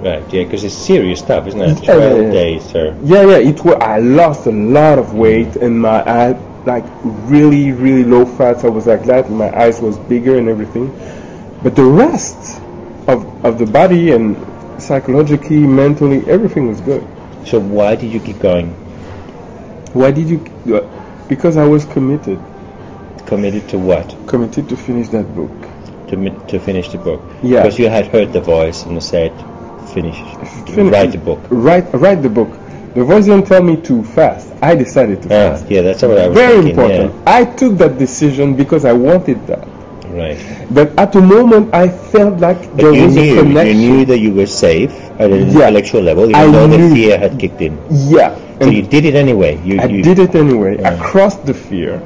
Right. 0.00 0.22
Yeah. 0.32 0.44
Because 0.44 0.62
it's 0.62 0.76
serious 0.76 1.18
stuff, 1.18 1.48
isn't 1.48 1.60
it? 1.60 1.82
Yeah, 1.82 1.96
yeah, 1.96 1.96
Twelve 1.96 2.22
yeah. 2.22 2.30
days, 2.30 2.62
sir. 2.70 2.96
yeah 3.02 3.22
yeah 3.26 3.38
it 3.38 3.64
was 3.64 3.74
i 3.80 3.98
lost 3.98 4.46
a 4.46 4.52
lot 4.52 4.96
of 4.98 5.14
weight 5.14 5.56
and 5.56 5.80
my 5.82 6.02
i 6.08 6.16
had 6.28 6.66
like 6.66 6.84
really 7.34 7.72
really 7.72 8.04
low 8.04 8.24
fats 8.24 8.62
i 8.64 8.68
was 8.68 8.86
like 8.86 9.04
that 9.06 9.28
my 9.30 9.50
eyes 9.58 9.80
was 9.80 9.98
bigger 10.12 10.38
and 10.38 10.48
everything 10.48 10.86
but 11.64 11.74
the 11.74 11.84
rest 11.84 12.60
of 13.08 13.24
of 13.44 13.58
the 13.58 13.66
body 13.66 14.12
and 14.12 14.36
psychologically 14.80 15.58
mentally 15.66 16.18
everything 16.30 16.68
was 16.68 16.80
good 16.82 17.02
So 17.44 17.58
why 17.58 17.96
did 17.96 18.12
you 18.12 18.20
keep 18.20 18.38
going? 18.38 18.68
why 19.94 20.10
did 20.12 20.28
you 20.28 20.38
uh, 20.76 20.82
because 21.28 21.56
i 21.56 21.64
was 21.66 21.84
committed 21.86 22.38
Committed 23.26 23.68
to 23.70 23.78
what? 23.78 24.14
committed 24.28 24.68
to 24.68 24.76
finish 24.76 25.08
that 25.08 25.34
book 25.34 25.67
To 26.08 26.16
to 26.48 26.58
finish 26.58 26.88
the 26.88 26.98
book. 26.98 27.20
Yeah. 27.42 27.62
Because 27.62 27.78
you 27.78 27.88
had 27.88 28.06
heard 28.06 28.32
the 28.32 28.40
voice 28.40 28.84
and 28.86 29.02
said, 29.02 29.32
finish, 29.92 30.16
Fin- 30.74 30.90
write 30.90 31.12
the 31.12 31.18
book. 31.18 31.40
Write, 31.50 31.84
write 31.92 32.22
the 32.22 32.30
book. 32.30 32.48
The 32.94 33.04
voice 33.04 33.26
didn't 33.26 33.46
tell 33.46 33.62
me 33.62 33.76
to 33.82 34.02
fast. 34.02 34.48
I 34.62 34.74
decided 34.74 35.22
to 35.22 35.28
Ah, 35.28 35.50
fast. 35.56 35.70
yeah, 35.70 35.82
that's 35.82 36.02
what 36.02 36.18
I 36.18 36.28
was 36.28 36.36
Very 36.38 36.62
thinking. 36.62 36.70
important. 36.70 37.12
I 37.26 37.44
took 37.44 37.76
that 37.78 37.98
decision 37.98 38.54
because 38.56 38.84
I 38.84 38.92
wanted 38.92 39.46
that. 39.46 39.68
Right. 40.08 40.38
But 40.70 40.98
at 40.98 41.12
the 41.12 41.20
moment, 41.20 41.74
I 41.74 41.88
felt 41.88 42.40
like 42.40 42.58
But 42.72 42.76
there 42.78 42.92
was 42.92 43.14
a 43.14 43.20
knew, 43.20 43.60
you 43.60 43.74
knew 43.74 44.04
that 44.06 44.18
you 44.18 44.32
were 44.32 44.46
safe 44.46 44.90
at 45.20 45.30
an 45.30 45.52
Yeah. 45.52 45.68
intellectual 45.68 46.00
level, 46.02 46.24
even 46.30 46.34
I 46.34 46.46
though 46.50 46.66
the 46.66 46.94
fear 46.94 47.18
had 47.18 47.38
kicked 47.38 47.60
in. 47.60 47.76
Yeah. 47.90 48.34
So 48.34 48.64
And 48.66 48.72
you 48.72 48.82
did 48.82 49.04
it 49.04 49.14
anyway. 49.14 49.60
You, 49.62 49.78
I 49.80 49.84
you, 49.84 50.02
did 50.02 50.18
it 50.18 50.34
anyway. 50.34 50.78
Yeah. 50.80 50.90
I 50.90 50.96
crossed 50.96 51.44
the 51.44 51.54
fear. 51.54 52.00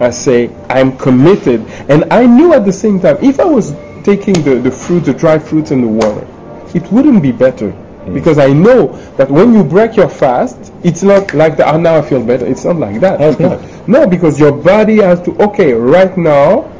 I 0.00 0.10
say, 0.10 0.50
I'm 0.68 0.96
committed. 0.96 1.62
And 1.88 2.12
I 2.12 2.24
knew 2.26 2.54
at 2.54 2.64
the 2.64 2.72
same 2.72 3.00
time, 3.00 3.16
if 3.22 3.40
I 3.40 3.44
was 3.44 3.72
taking 4.04 4.34
the, 4.42 4.60
the 4.62 4.70
fruit, 4.70 5.00
the 5.00 5.14
dry 5.14 5.38
fruits 5.38 5.70
and 5.70 5.82
the 5.82 5.88
water, 5.88 6.26
it 6.74 6.90
wouldn't 6.92 7.22
be 7.22 7.32
better. 7.32 7.72
Mm. 7.72 8.14
Because 8.14 8.38
I 8.38 8.48
know 8.48 8.92
that 9.16 9.30
when 9.30 9.52
you 9.54 9.64
break 9.64 9.96
your 9.96 10.08
fast, 10.08 10.72
it's 10.84 11.02
not 11.02 11.34
like 11.34 11.56
the, 11.56 11.68
oh, 11.68 11.78
now 11.78 11.96
I 11.96 12.02
feel 12.02 12.24
better. 12.24 12.46
It's 12.46 12.64
not 12.64 12.76
like 12.76 13.00
that. 13.00 13.40
Not? 13.40 13.60
No, 13.88 14.06
because 14.06 14.38
your 14.38 14.52
body 14.52 14.98
has 14.98 15.22
to, 15.22 15.30
okay, 15.42 15.72
right 15.72 16.14
now, 16.18 16.70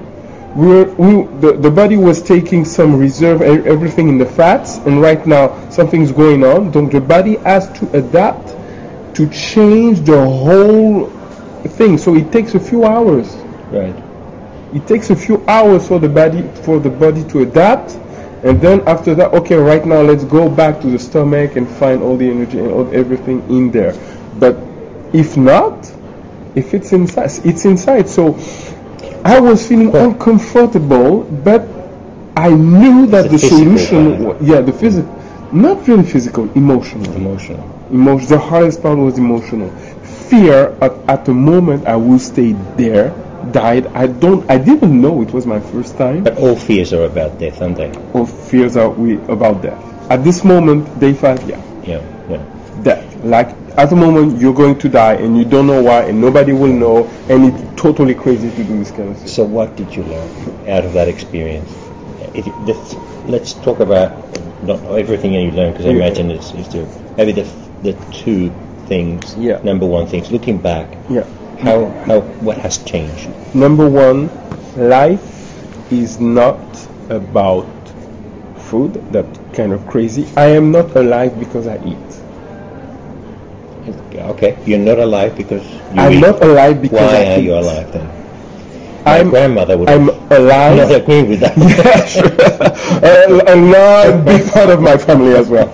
we're, 0.54 0.84
we, 0.94 1.24
the, 1.40 1.52
the 1.52 1.70
body 1.70 1.96
was 1.96 2.22
taking 2.22 2.66
some 2.66 2.98
reserve, 2.98 3.40
everything 3.40 4.08
in 4.10 4.18
the 4.18 4.26
fats, 4.26 4.76
and 4.78 5.00
right 5.00 5.26
now 5.26 5.70
something's 5.70 6.12
going 6.12 6.44
on. 6.44 6.72
So 6.72 6.86
the 6.86 7.00
body 7.00 7.36
has 7.36 7.66
to 7.78 7.90
adapt 7.96 8.48
to 9.16 9.28
change 9.30 10.00
the 10.00 10.22
whole 10.22 11.10
thing. 11.64 11.98
So 11.98 12.14
it 12.14 12.30
takes 12.32 12.54
a 12.54 12.60
few 12.60 12.84
hours. 12.84 13.34
right. 13.70 13.94
It 14.74 14.86
takes 14.86 15.08
a 15.08 15.16
few 15.16 15.42
hours 15.48 15.88
for 15.88 15.98
the 15.98 16.08
body 16.10 16.42
for 16.62 16.78
the 16.78 16.90
body 16.90 17.24
to 17.30 17.40
adapt, 17.40 17.92
and 18.44 18.60
then 18.60 18.86
after 18.86 19.14
that, 19.14 19.32
okay, 19.32 19.54
right 19.56 19.84
now 19.86 20.02
let's 20.02 20.24
go 20.24 20.48
back 20.50 20.80
to 20.82 20.88
the 20.88 20.98
stomach 20.98 21.56
and 21.56 21.66
find 21.66 22.02
all 22.02 22.18
the 22.18 22.28
energy 22.30 22.58
and 22.58 22.70
all, 22.70 22.86
everything 22.94 23.40
in 23.48 23.70
there. 23.70 23.94
But 24.38 24.56
if 25.14 25.38
not, 25.38 25.90
if 26.54 26.74
it's 26.74 26.92
inside, 26.92 27.30
it's 27.46 27.64
inside. 27.64 28.10
So 28.10 28.34
I 29.24 29.40
was 29.40 29.66
feeling 29.66 29.94
uncomfortable, 29.96 31.22
but 31.24 31.66
I 32.36 32.50
knew 32.50 33.06
that 33.06 33.30
The 33.30 33.38
solution, 33.38 34.24
part. 34.26 34.42
yeah, 34.42 34.60
the 34.60 34.72
physical, 34.72 35.10
not 35.50 35.88
really 35.88 36.04
physical, 36.04 36.44
emotional 36.54 37.10
Emotional. 37.14 37.64
emotion. 37.90 38.28
The 38.28 38.38
hardest 38.38 38.82
part 38.82 38.98
was 38.98 39.16
emotional. 39.18 39.70
Fear 40.28 40.76
at, 40.82 40.92
at 41.08 41.24
the 41.24 41.32
moment 41.34 41.86
I 41.86 41.96
will 41.96 42.18
stay 42.18 42.52
there, 42.76 43.10
died. 43.52 43.86
I 43.88 44.06
don't. 44.06 44.48
I 44.50 44.58
didn't 44.58 45.00
know 45.00 45.22
it 45.22 45.32
was 45.32 45.46
my 45.46 45.58
first 45.60 45.96
time. 45.96 46.24
But 46.24 46.36
all 46.38 46.54
fears 46.56 46.92
are 46.92 47.04
about 47.04 47.38
death, 47.38 47.62
aren't 47.62 47.76
they? 47.78 47.90
All 48.12 48.26
fears 48.26 48.76
are 48.76 48.90
we 48.90 49.16
about 49.28 49.62
death. 49.62 49.80
At 50.10 50.24
this 50.24 50.44
moment, 50.44 51.00
day 51.00 51.14
five, 51.14 51.40
yeah, 51.48 51.62
Yeah. 51.84 52.02
Yeah. 52.28 52.44
death. 52.82 53.24
Like 53.24 53.48
at 53.78 53.90
the 53.90 53.96
moment 53.96 54.40
you're 54.40 54.54
going 54.54 54.78
to 54.80 54.88
die 54.88 55.14
and 55.14 55.36
you 55.38 55.44
don't 55.44 55.66
know 55.66 55.82
why 55.82 56.02
and 56.04 56.20
nobody 56.20 56.52
will 56.52 56.72
know 56.72 57.06
and 57.28 57.44
it's 57.46 57.80
totally 57.80 58.14
crazy 58.14 58.50
to 58.50 58.64
do 58.64 58.78
this 58.78 58.90
kind 58.90 59.08
of 59.10 59.18
thing. 59.18 59.28
So 59.28 59.44
what 59.44 59.76
did 59.76 59.94
you 59.94 60.02
learn 60.02 60.68
out 60.68 60.84
of 60.84 60.92
that 60.94 61.08
experience? 61.08 61.70
If 62.34 62.46
let's, 62.66 62.94
let's 63.26 63.52
talk 63.54 63.80
about 63.80 64.12
not 64.62 64.80
everything 64.98 65.32
that 65.32 65.40
you 65.42 65.50
learned, 65.52 65.74
because 65.74 65.86
I 65.86 65.90
Yeah. 65.90 66.06
imagine 66.06 66.30
it's, 66.30 66.50
it's 66.52 66.68
the, 66.68 66.86
maybe 67.16 67.32
the, 67.32 67.44
the 67.82 67.92
two 68.12 68.50
things, 68.88 69.34
Yeah. 69.38 69.60
number 69.62 69.86
one 69.86 70.06
things, 70.06 70.30
looking 70.32 70.58
back, 70.58 70.86
Yeah. 71.08 71.24
how, 71.60 71.86
how, 72.06 72.20
what 72.46 72.56
has 72.58 72.78
changed? 72.78 73.28
Number 73.54 73.88
one, 73.88 74.30
life 74.76 75.26
is 75.92 76.18
not 76.20 76.58
about 77.10 77.66
food. 78.68 78.92
That 79.12 79.26
kind 79.54 79.72
of 79.72 79.86
crazy. 79.86 80.26
I 80.36 80.46
am 80.60 80.70
not 80.70 80.94
alive 80.96 81.38
because 81.38 81.66
I 81.66 81.76
eat. 81.84 82.08
Okay, 84.34 84.58
you're 84.66 84.78
not 84.80 84.98
alive 84.98 85.36
because 85.36 85.64
you 85.94 86.00
I'm 86.02 86.12
eat. 86.14 86.20
not 86.20 86.42
alive 86.42 86.82
because 86.82 87.00
Why 87.00 87.18
I 87.22 87.34
are 87.34 87.38
eat. 87.38 87.44
you 87.44 87.54
alive 87.54 87.92
then? 87.92 88.06
My 89.04 89.18
I'm 89.20 89.30
grandmother 89.30 89.78
would 89.78 89.88
I'm 89.88 90.06
not 90.06 90.32
alive. 90.38 90.90
agree 90.90 91.22
with 91.22 91.40
that. 91.40 91.56
and 93.48 93.70
now 93.70 94.12
a 94.12 94.22
big 94.24 94.44
part 94.52 94.68
of 94.70 94.82
my 94.82 94.96
family 94.98 95.34
as 95.34 95.48
well. 95.48 95.68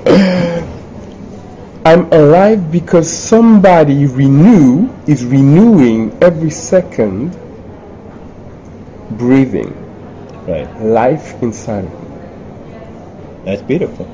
I'm 1.85 2.11
alive 2.13 2.73
because 2.73 3.13
somebody 3.13 4.07
renew 4.07 4.89
is 5.07 5.25
renewing 5.25 6.17
every 6.23 6.51
second, 6.51 7.33
breathing 9.19 9.73
right, 10.49 10.81
life 10.81 11.43
inside 11.43 11.85
of 11.85 11.93
me. 11.93 13.45
that's 13.45 13.63
beautiful. 13.63 14.07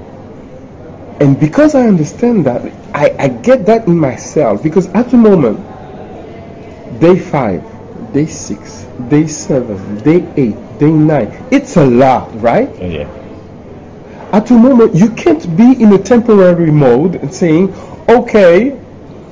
And 1.20 1.38
because 1.38 1.74
I 1.74 1.86
understand 1.86 2.46
that, 2.46 2.62
I, 2.94 3.14
I 3.18 3.28
get 3.28 3.66
that 3.66 3.86
in 3.86 3.96
myself. 3.96 4.62
Because 4.62 4.88
at 4.88 5.10
the 5.10 5.18
moment, 5.18 5.58
day 6.98 7.18
five, 7.18 7.62
day 8.12 8.26
six, 8.26 8.84
day 9.08 9.26
seven, 9.26 9.98
day 9.98 10.26
eight, 10.36 10.56
day 10.78 10.90
nine, 10.90 11.30
it's 11.50 11.76
a 11.76 11.84
lot, 11.84 12.28
right? 12.40 12.68
Oh, 12.80 12.86
yeah, 12.86 13.19
At 14.32 14.46
the 14.46 14.54
moment, 14.54 14.94
you 14.94 15.10
can't 15.10 15.44
be 15.56 15.82
in 15.82 15.92
a 15.92 15.98
temporary 15.98 16.70
mode 16.70 17.16
and 17.16 17.34
saying, 17.34 17.72
okay, 18.08 18.78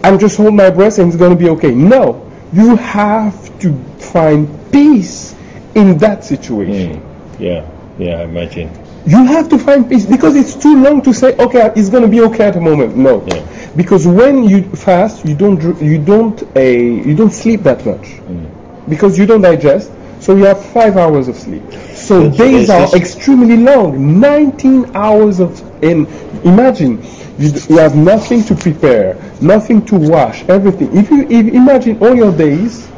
I'm 0.02 0.18
just 0.18 0.36
hold 0.36 0.54
my 0.54 0.70
breath 0.70 0.98
and 0.98 1.08
it's 1.08 1.16
going 1.16 1.30
to 1.36 1.36
be 1.44 1.48
okay. 1.50 1.72
No, 1.72 2.28
you 2.52 2.76
have 2.76 3.58
to 3.60 3.72
find 3.98 4.48
peace 4.72 5.34
in 5.74 5.98
that 5.98 6.24
situation. 6.24 7.00
Mm. 7.00 7.40
Yeah, 7.40 7.70
yeah, 7.98 8.20
I 8.20 8.22
imagine. 8.24 8.70
You 9.06 9.24
have 9.24 9.48
to 9.50 9.58
find 9.58 9.88
peace 9.88 10.04
because 10.04 10.34
it's 10.36 10.54
too 10.54 10.82
long 10.82 11.00
to 11.02 11.14
say, 11.14 11.34
okay, 11.36 11.72
it's 11.76 11.88
going 11.88 12.02
to 12.02 12.08
be 12.08 12.20
okay 12.22 12.46
at 12.48 12.54
the 12.54 12.60
moment. 12.60 12.96
No, 12.96 13.24
Yeah. 13.26 13.46
because 13.76 14.06
when 14.06 14.44
you 14.44 14.64
fast, 14.74 15.24
you 15.24 15.34
don't 15.34 15.62
you 15.80 15.98
don't 16.04 16.42
uh, 16.56 16.60
you 16.60 17.14
don't 17.14 17.30
sleep 17.32 17.62
that 17.62 17.86
much 17.86 18.20
because 18.88 19.16
you 19.18 19.24
don't 19.26 19.40
digest. 19.42 19.90
So 20.20 20.34
you 20.36 20.44
have 20.44 20.62
five 20.72 20.96
hours 20.96 21.28
of 21.28 21.36
sleep. 21.36 21.62
So 22.08 22.30
days 22.30 22.70
are 22.70 22.94
extremely 22.96 23.58
long. 23.58 24.18
19 24.18 24.96
hours 24.96 25.40
of 25.40 25.60
and 25.84 26.06
imagine 26.44 27.02
you, 27.38 27.50
you 27.68 27.76
have 27.76 27.94
nothing 27.96 28.42
to 28.44 28.54
prepare, 28.54 29.14
nothing 29.42 29.84
to 29.86 29.96
wash, 29.96 30.42
everything. 30.44 30.96
If 30.96 31.10
you 31.10 31.22
if, 31.28 31.52
imagine 31.52 31.98
all 32.02 32.14
your 32.14 32.32
days 32.36 32.88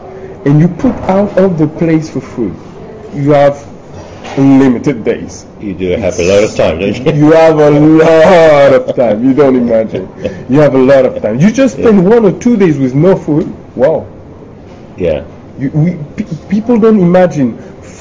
and 0.46 0.60
you 0.60 0.68
put 0.68 0.94
out 1.10 1.36
of 1.36 1.58
the 1.58 1.66
place 1.66 2.08
for 2.08 2.20
food, 2.20 2.54
you 3.12 3.30
have 3.32 3.66
unlimited 4.38 5.02
days. 5.04 5.44
You 5.60 5.74
do 5.74 5.88
have 5.90 6.18
a 6.18 6.22
lot 6.22 6.44
of 6.44 6.54
time, 6.54 6.78
don't 6.78 6.94
you? 6.96 7.12
You 7.12 7.32
have 7.32 7.58
a 7.58 7.70
lot 7.70 8.72
of 8.74 8.94
time. 8.96 9.24
You 9.24 9.34
don't 9.34 9.56
imagine. 9.56 10.06
You 10.48 10.60
have 10.60 10.74
a 10.74 10.78
lot 10.78 11.04
of 11.04 11.20
time. 11.20 11.40
You 11.40 11.50
just 11.50 11.74
spend 11.78 12.08
one 12.08 12.24
or 12.24 12.38
two 12.38 12.56
days 12.56 12.78
with 12.78 12.94
no 12.94 13.16
food. 13.16 13.52
Wow. 13.76 14.06
yeah. 14.96 15.26
You, 15.58 15.70
we, 15.72 15.96
pe- 16.16 16.48
people 16.48 16.78
don't 16.78 17.00
imagine. 17.00 17.58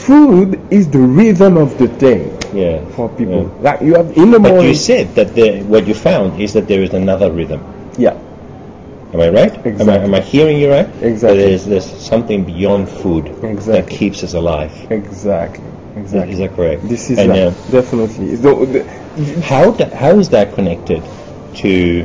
Food 0.10 0.60
is 0.72 0.89
the 0.89 0.98
rhythm 0.98 1.56
of 1.56 1.78
the 1.78 1.88
day 1.88 2.22
Yeah. 2.52 2.82
for 2.95 3.10
people. 3.10 3.43
Yeah. 3.43 3.62
Like 3.67 3.82
you 3.82 3.93
have 3.93 4.10
in 4.17 4.32
the 4.32 4.39
But 4.39 4.50
morning. 4.54 4.69
you 4.69 4.74
said 4.74 5.13
that 5.13 5.36
the, 5.36 5.62
what 5.69 5.86
you 5.86 5.93
found 5.93 6.41
is 6.41 6.54
that 6.54 6.67
there 6.67 6.82
is 6.82 6.93
another 6.93 7.30
rhythm. 7.32 7.62
yeah. 7.98 8.17
Am 9.13 9.22
I 9.22 9.30
right? 9.30 9.54
Am 9.54 9.62
I, 9.65 9.69
Exactly. 9.69 10.06
am 10.10 10.13
I 10.15 10.22
hearing 10.22 10.58
you 10.60 10.69
right? 10.72 10.89
Exactly. 11.02 11.38
There's, 11.39 11.65
there's 11.65 11.86
something 11.86 12.43
beyond 12.43 12.89
food 12.89 13.28
exactly. 13.43 13.74
that 13.74 13.88
keeps 13.89 14.24
us 14.24 14.34
alive. 14.34 14.74
Exactly. 14.91 15.63
Exactly. 15.95 16.34
Is 16.34 16.39
that 16.39 16.56
correct? 16.56 16.88
This 16.89 17.10
is 17.12 17.17
and, 17.19 17.30
that. 17.32 17.48
uh, 17.54 17.72
definitely. 17.72 18.36
The, 18.36 18.54
the, 18.74 19.41
how 19.41 19.74
how 20.04 20.13
is 20.17 20.30
that 20.30 20.54
connected 20.56 21.04
to 21.62 22.04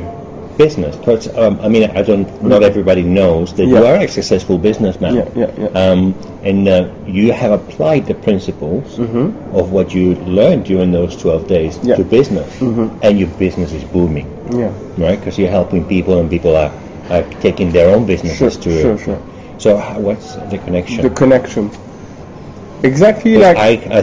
business? 0.57 0.95
Towards, 1.03 1.27
um, 1.35 1.59
I 1.61 1.67
mean, 1.67 1.89
I 1.91 2.01
don't. 2.01 2.25
Not 2.43 2.63
everybody 2.63 3.03
knows 3.03 3.53
that 3.55 3.65
you 3.65 3.75
Mm. 3.75 3.85
Are 3.99 4.03
a 4.03 4.07
successful 4.07 4.57
businessman. 4.57 5.15
Yeah, 5.15 5.29
yeah, 5.35 5.51
yeah. 5.57 5.67
Um, 5.67 6.13
and 6.43 6.67
uh, 6.67 6.89
you 7.07 7.31
have 7.33 7.51
applied 7.51 8.05
the 8.07 8.13
principles 8.15 8.99
of 8.99 9.71
what 9.71 9.93
you 9.93 10.15
learned 10.15 10.65
during 10.65 10.91
those 10.91 11.15
12 11.17 11.47
days 11.47 11.77
Mm-hmm. 11.77 11.87
Yeah. 11.87 11.95
Mm-hmm. 11.95 12.03
to 12.03 12.09
business, 12.09 12.61
and 13.03 13.19
your 13.19 13.29
business 13.39 13.71
is 13.73 13.83
booming, 13.83 14.27
yeah. 14.51 14.71
right? 14.97 15.19
Because 15.19 15.37
you're 15.37 15.49
helping 15.49 15.85
people, 15.87 16.19
and 16.19 16.29
people 16.29 16.55
are, 16.55 16.71
are 17.09 17.23
taking 17.41 17.71
their 17.71 17.89
own 17.93 18.01
Sure. 18.01 18.07
businesses 18.07 18.57
to. 18.57 18.81
Sure. 18.81 18.97
Sure. 18.97 19.21
So, 19.57 19.77
how, 19.77 19.99
what's 19.99 20.35
the 20.35 20.57
connection? 20.59 21.01
The 21.01 21.09
connection. 21.09 21.71
Exactly 22.83 23.37
like 23.37 23.57
I, 23.57 23.69
I, 23.99 24.01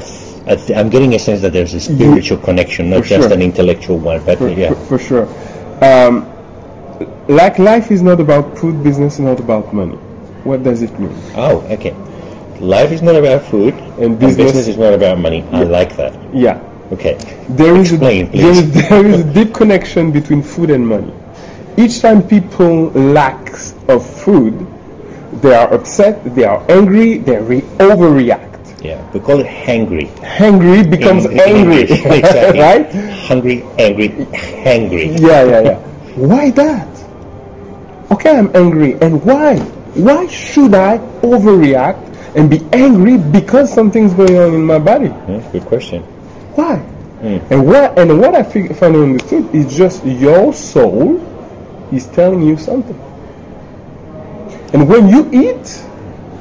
th- 0.57 0.71
I 0.73 0.81
I'm 0.81 0.89
getting 0.91 1.15
a 1.15 1.19
sense 1.19 1.41
that 1.43 1.53
there's 1.53 1.75
a 1.75 1.81
spiritual 1.81 2.39
connection, 2.39 2.91
not 2.91 3.05
just 3.05 3.29
sure. 3.29 3.33
an 3.33 3.43
intellectual 3.43 3.99
one. 3.99 4.25
But 4.25 4.39
for, 4.39 4.49
yeah, 4.49 4.71
for, 4.75 4.99
for 4.99 4.99
sure. 4.99 5.27
Um, 5.85 6.27
like 7.29 7.59
life 7.59 7.91
is 7.91 8.03
not 8.03 8.21
about 8.21 8.59
food, 8.59 8.83
business 8.83 9.15
is 9.15 9.21
not 9.21 9.41
about 9.41 9.73
money. 9.75 9.97
What 10.45 10.63
does 10.63 10.83
it 10.83 10.99
mean? 10.99 11.13
Oh, 11.37 11.61
okay. 11.71 11.95
Life 12.61 12.93
is 12.93 13.03
not 13.03 13.17
about 13.17 13.43
food, 13.43 13.75
and 13.99 14.19
business- 14.19 14.53
business, 14.53 14.69
is 14.69 14.77
not 14.77 14.95
about 14.95 15.19
money. 15.19 15.43
I 15.53 15.63
like 15.65 15.97
that. 15.97 16.13
Yeah. 16.35 16.61
Okay. 16.93 17.15
There 17.49 17.75
is, 17.77 17.93
Explain, 17.93 18.27
a, 18.29 18.31
there, 18.37 18.51
is, 18.51 18.73
there 18.75 19.07
is 19.07 19.21
a 19.21 19.33
deep 19.35 19.55
connection 19.55 20.13
between 20.13 20.43
food 20.43 20.71
and 20.71 20.87
money. 20.87 21.13
Each 21.77 22.01
time 22.01 22.23
people 22.27 22.91
lack 22.91 23.51
of 23.89 24.05
food, 24.05 24.67
they 25.41 25.55
are 25.55 25.73
upset, 25.73 26.23
they 26.35 26.45
are 26.45 26.63
angry, 26.71 27.19
they 27.19 27.39
re- 27.39 27.63
overreact. 27.79 28.51
Yeah, 28.85 29.01
we 29.13 29.21
call 29.21 29.39
it 29.41 29.47
hangry. 29.47 30.09
Hungry 30.19 30.83
becomes 30.83 31.25
In- 31.25 31.39
angry, 31.41 31.83
exactly. 32.19 32.61
right? 32.61 32.93
Hungry, 33.27 33.63
angry, 33.79 34.09
hangry. 34.11 35.19
Yeah, 35.21 35.45
yeah, 35.45 35.61
yeah. 35.63 35.92
Why 36.17 36.51
that? 36.51 36.89
Okay, 38.11 38.37
I'm 38.37 38.55
angry, 38.55 38.95
and 39.01 39.25
why? 39.25 39.59
Why 39.95 40.27
should 40.27 40.75
I 40.75 40.99
overreact 41.23 42.37
and 42.37 42.51
be 42.51 42.61
angry 42.73 43.17
because 43.19 43.73
something's 43.73 44.13
going 44.15 44.37
on 44.37 44.55
in 44.55 44.65
my 44.65 44.79
body? 44.79 45.09
Yeah, 45.09 45.41
good 45.53 45.65
question. 45.65 46.03
Why? 46.57 46.77
Hmm. 46.77 47.39
And 47.53 47.67
what 47.67 47.99
and 47.99 48.21
what 48.21 48.35
I 48.35 48.43
fig- 48.43 48.77
finally 48.77 49.05
understood 49.05 49.55
is 49.55 49.75
just 49.77 50.05
your 50.05 50.53
soul 50.53 51.17
is 51.93 52.07
telling 52.09 52.43
you 52.43 52.57
something. 52.57 52.99
And 54.75 54.89
when 54.89 55.09
you 55.09 55.29
eat, 55.33 55.83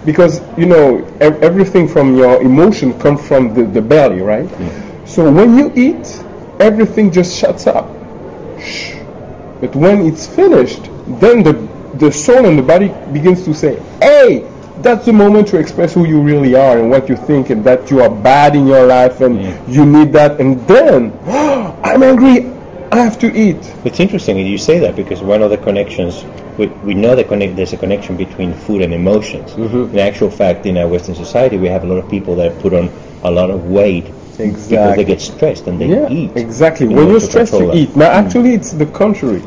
because 0.06 0.42
you 0.58 0.66
know 0.66 1.06
ev- 1.20 1.42
everything 1.44 1.88
from 1.88 2.18
your 2.18 2.42
emotion 2.42 2.98
comes 3.00 3.26
from 3.28 3.54
the, 3.54 3.64
the 3.64 3.82
belly, 3.82 4.22
right? 4.22 4.48
Hmm. 4.48 5.06
So 5.06 5.32
when 5.32 5.58
you 5.58 5.72
eat, 5.76 6.24
everything 6.60 7.12
just 7.12 7.38
shuts 7.38 7.68
up. 7.68 7.88
But 9.62 9.76
when 9.76 10.02
it's 10.08 10.26
finished, 10.28 10.90
then 11.22 11.44
the 11.44 11.54
the 11.94 12.12
soul 12.12 12.46
and 12.46 12.58
the 12.58 12.64
body 12.64 12.90
begins 13.14 13.46
to 13.46 13.54
say, 13.54 13.80
"Hey, 14.02 14.50
that's 14.82 15.06
the 15.06 15.14
moment 15.14 15.48
to 15.50 15.58
express 15.58 15.94
who 15.94 16.06
you 16.06 16.20
really 16.20 16.56
are 16.56 16.80
and 16.80 16.90
what 16.90 17.08
you 17.08 17.16
think, 17.16 17.52
and 17.52 17.64
that 17.64 17.92
you 17.92 18.02
are 18.02 18.10
bad 18.10 18.56
in 18.56 18.66
your 18.66 18.88
life, 18.88 19.22
and 19.22 19.40
you 19.72 19.86
need 19.86 20.12
that." 20.14 20.40
And 20.40 20.60
then, 20.68 21.14
I'm 21.84 22.02
angry. 22.02 22.50
I 22.92 22.98
have 22.98 23.20
to 23.20 23.32
eat. 23.32 23.62
It's 23.86 24.00
interesting 24.00 24.36
that 24.38 24.50
you 24.50 24.58
say 24.58 24.80
that 24.80 24.96
because 24.96 25.22
one 25.22 25.42
of 25.42 25.50
the 25.50 25.58
connections, 25.58 26.26
we, 26.58 26.68
we 26.84 26.94
know 26.94 27.16
that 27.16 27.30
connect, 27.30 27.56
there's 27.56 27.72
a 27.72 27.78
connection 27.78 28.18
between 28.18 28.54
food 28.54 28.82
and 28.82 28.94
emotions. 28.94 29.52
Mm-hmm. 29.52 29.94
In 29.94 30.00
actual 30.00 30.30
fact, 30.30 30.66
in 30.66 30.76
our 30.78 30.90
Western 30.90 31.16
society, 31.16 31.58
we 31.58 31.68
have 31.68 31.86
a 31.86 31.88
lot 31.88 32.04
of 32.04 32.10
people 32.10 32.36
that 32.38 32.60
put 32.60 32.74
on 32.74 32.90
a 33.24 33.32
lot 33.32 33.50
of 33.50 33.70
weight 33.70 34.08
because 34.38 34.50
Exactly. 34.72 35.04
they 35.04 35.08
get 35.08 35.22
stressed 35.22 35.68
and 35.68 35.80
they 35.80 35.88
Yeah, 35.88 36.10
eat. 36.10 36.32
exactly. 36.36 36.88
When 36.88 37.10
you're 37.10 37.20
stressed, 37.20 37.54
you 37.54 37.72
eat. 37.74 37.96
Now, 37.96 38.10
hmm. 38.20 38.26
actually, 38.26 38.54
it's 38.54 38.72
the 38.72 38.86
contrary. 38.88 39.40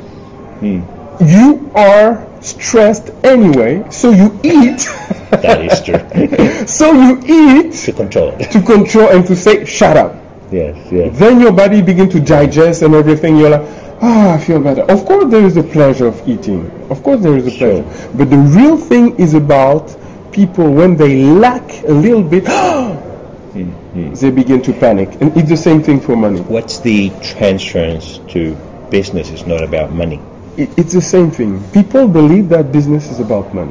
Hmm. 0.60 0.80
You 1.24 1.70
are 1.74 2.26
stressed 2.40 3.10
anyway, 3.22 3.84
so 3.90 4.10
you 4.10 4.38
eat. 4.42 4.88
That 5.44 5.60
is 5.62 5.80
true. 5.82 6.66
so 6.66 6.92
you 6.92 7.20
eat 7.26 7.72
to 7.86 7.92
control 7.92 8.28
it. 8.38 8.50
to 8.52 8.62
control 8.62 9.08
and 9.08 9.26
to 9.26 9.34
say, 9.34 9.64
"Shut 9.64 9.96
up." 9.96 10.14
Yes, 10.52 10.76
yes. 10.92 11.18
Then 11.18 11.40
your 11.40 11.52
body 11.52 11.82
begin 11.82 12.08
to 12.10 12.20
digest 12.20 12.82
and 12.82 12.94
everything. 12.94 13.36
You're 13.36 13.50
like, 13.50 13.66
ah, 14.00 14.34
I 14.34 14.38
feel 14.38 14.60
better. 14.60 14.82
Of 14.82 15.04
course, 15.06 15.26
there 15.30 15.44
is 15.44 15.54
the 15.56 15.64
pleasure 15.64 16.06
of 16.06 16.16
eating. 16.28 16.70
Of 16.88 17.02
course, 17.02 17.20
there 17.22 17.36
is 17.36 17.44
the 17.46 17.50
Sure. 17.50 17.82
pleasure. 17.82 18.08
But 18.14 18.30
the 18.30 18.38
real 18.38 18.76
thing 18.76 19.16
is 19.18 19.34
about 19.34 19.90
people 20.30 20.70
when 20.72 20.96
they 20.96 21.24
lack 21.24 21.82
a 21.88 21.92
little 21.92 22.22
bit, 22.22 22.46
hmm. 23.54 23.70
Hmm. 23.94 24.12
they 24.12 24.32
begin 24.32 24.60
to 24.62 24.72
panic. 24.72 25.08
And 25.20 25.36
it's 25.36 25.48
the 25.48 25.56
same 25.56 25.80
thing 25.80 26.00
for 26.00 26.16
money. 26.16 26.40
What's 26.40 26.80
the 26.80 27.10
transference 27.22 28.18
to 28.32 28.56
business 28.90 29.30
is 29.30 29.46
not 29.46 29.62
about 29.62 29.92
money? 29.92 30.20
It, 30.56 30.76
it's 30.76 30.92
the 30.92 31.00
same 31.00 31.30
thing. 31.30 31.62
People 31.70 32.08
believe 32.08 32.48
that 32.48 32.72
business 32.72 33.08
is 33.08 33.20
about 33.20 33.54
money. 33.54 33.70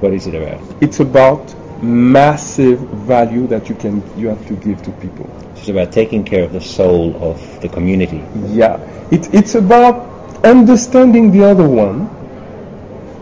What 0.00 0.14
is 0.14 0.26
it 0.26 0.34
about? 0.34 0.62
It's 0.80 1.00
about 1.00 1.54
massive 1.82 2.80
value 2.80 3.46
that 3.48 3.68
you 3.68 3.74
can 3.74 4.02
you 4.18 4.28
have 4.28 4.46
to 4.48 4.54
give 4.54 4.82
to 4.84 4.90
people. 4.92 5.28
It's 5.56 5.68
about 5.68 5.92
taking 5.92 6.24
care 6.24 6.44
of 6.44 6.52
the 6.54 6.62
soul 6.62 7.14
of 7.22 7.60
the 7.60 7.68
community. 7.68 8.24
Yeah, 8.46 8.80
it, 9.10 9.34
it's 9.34 9.54
about 9.54 10.46
understanding 10.46 11.30
the 11.30 11.44
other 11.44 11.68
one, 11.68 12.08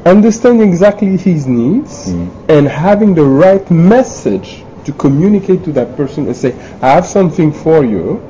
understanding 0.05 0.69
exactly 0.69 1.17
his 1.17 1.49
needs, 1.49 2.13
hmm. 2.13 2.29
and 2.49 2.69
having 2.69 3.17
the 3.17 3.25
right 3.25 3.69
message 3.69 4.63
to 4.87 4.92
communicate 4.94 5.64
to 5.64 5.72
that 5.72 5.96
person 5.96 6.27
and 6.27 6.37
say, 6.37 6.53
I 6.83 6.90
have 6.90 7.07
something 7.07 7.53
for 7.53 7.85
you, 7.85 8.22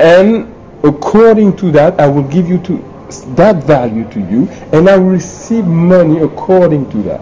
and 0.00 0.52
according 0.84 1.56
to 1.58 1.70
that, 1.72 2.00
I 2.00 2.06
will 2.08 2.24
give 2.24 2.48
you 2.48 2.58
to 2.64 2.84
that 3.36 3.64
value 3.64 4.08
to 4.12 4.20
you, 4.20 4.48
and 4.72 4.88
I 4.88 4.96
will 4.98 5.10
receive 5.10 5.66
money 5.66 6.20
according 6.20 6.90
to 6.90 7.02
that. 7.04 7.20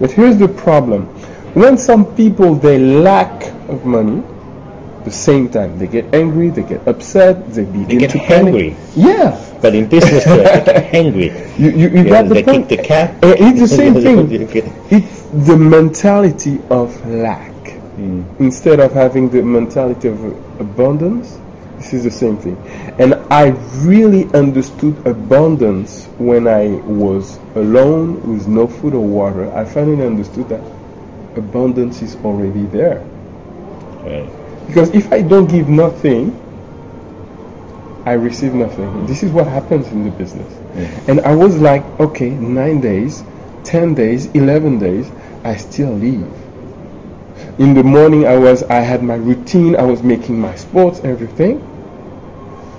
But 0.00 0.10
here's 0.12 0.38
the 0.38 0.48
problem. 0.48 1.06
When 1.54 1.78
some 1.78 2.06
people 2.16 2.54
they 2.54 2.78
lack 2.78 3.44
of 3.68 3.84
money, 3.84 4.22
the 5.04 5.10
same 5.10 5.48
time 5.50 5.78
they 5.78 5.86
get 5.88 6.14
angry, 6.14 6.50
they 6.50 6.62
get 6.62 6.86
upset, 6.88 7.52
they 7.52 7.64
begin 7.64 7.98
get 7.98 8.10
to 8.12 8.18
hangry. 8.18 8.76
Yeah, 8.96 9.36
But 9.60 9.74
in 9.74 9.88
business, 9.88 10.24
they 10.24 10.36
get 10.44 10.94
angry. 10.94 11.30
you 11.58 11.70
you, 11.70 11.88
you 11.90 12.02
Yeah, 12.04 12.10
got 12.10 12.28
the 12.28 12.34
they 12.34 12.42
point. 12.42 12.68
kick 12.68 12.68
the 12.68 12.84
cat. 12.84 13.14
Uh, 13.24 13.34
it's 13.38 13.60
the 13.60 13.68
same 13.68 13.94
thing. 14.04 14.28
the 15.32 15.56
mentality 15.56 16.60
of 16.70 17.06
lack 17.06 17.52
Hmm. 17.96 18.22
instead 18.38 18.80
of 18.80 18.92
having 18.92 19.28
the 19.28 19.42
mentality 19.42 20.08
of 20.08 20.22
abundance. 20.60 21.38
This 21.76 21.92
is 21.94 22.04
the 22.04 22.10
same 22.10 22.36
thing. 22.38 22.56
And 22.98 23.14
I 23.30 23.48
really 23.82 24.24
understood 24.32 24.96
abundance 25.06 26.06
when 26.18 26.46
I 26.46 26.68
was 26.86 27.38
alone 27.54 28.22
with 28.32 28.46
no 28.48 28.66
food 28.66 28.94
or 28.94 29.04
water. 29.04 29.52
I 29.54 29.64
finally 29.64 30.06
understood 30.06 30.48
that 30.48 30.62
abundance 31.36 32.00
is 32.02 32.16
already 32.24 32.64
there. 32.66 33.00
Right. 34.04 34.28
Because 34.68 34.90
if 34.94 35.12
I 35.12 35.22
don't 35.22 35.48
give 35.50 35.68
nothing, 35.68 36.38
I 38.06 38.12
receive 38.12 38.54
nothing. 38.54 39.06
This 39.06 39.22
is 39.22 39.30
what 39.32 39.46
happens 39.46 39.88
in 39.88 40.04
the 40.04 40.10
business. 40.10 40.50
And 41.08 41.20
I 41.20 41.34
was 41.34 41.58
like, 41.58 41.84
okay, 42.00 42.30
nine 42.30 42.80
days, 42.80 43.22
10 43.64 43.94
days, 43.94 44.26
11 44.34 44.78
days, 44.78 45.10
I 45.44 45.56
still 45.56 45.92
leave. 45.92 46.26
In 47.58 47.74
the 47.74 47.82
morning, 47.82 48.26
I 48.26 48.36
was, 48.36 48.62
I 48.64 48.80
had 48.80 49.02
my 49.02 49.14
routine, 49.14 49.76
I 49.76 49.82
was 49.82 50.02
making 50.02 50.40
my 50.40 50.54
sports, 50.54 51.00
everything. 51.00 51.68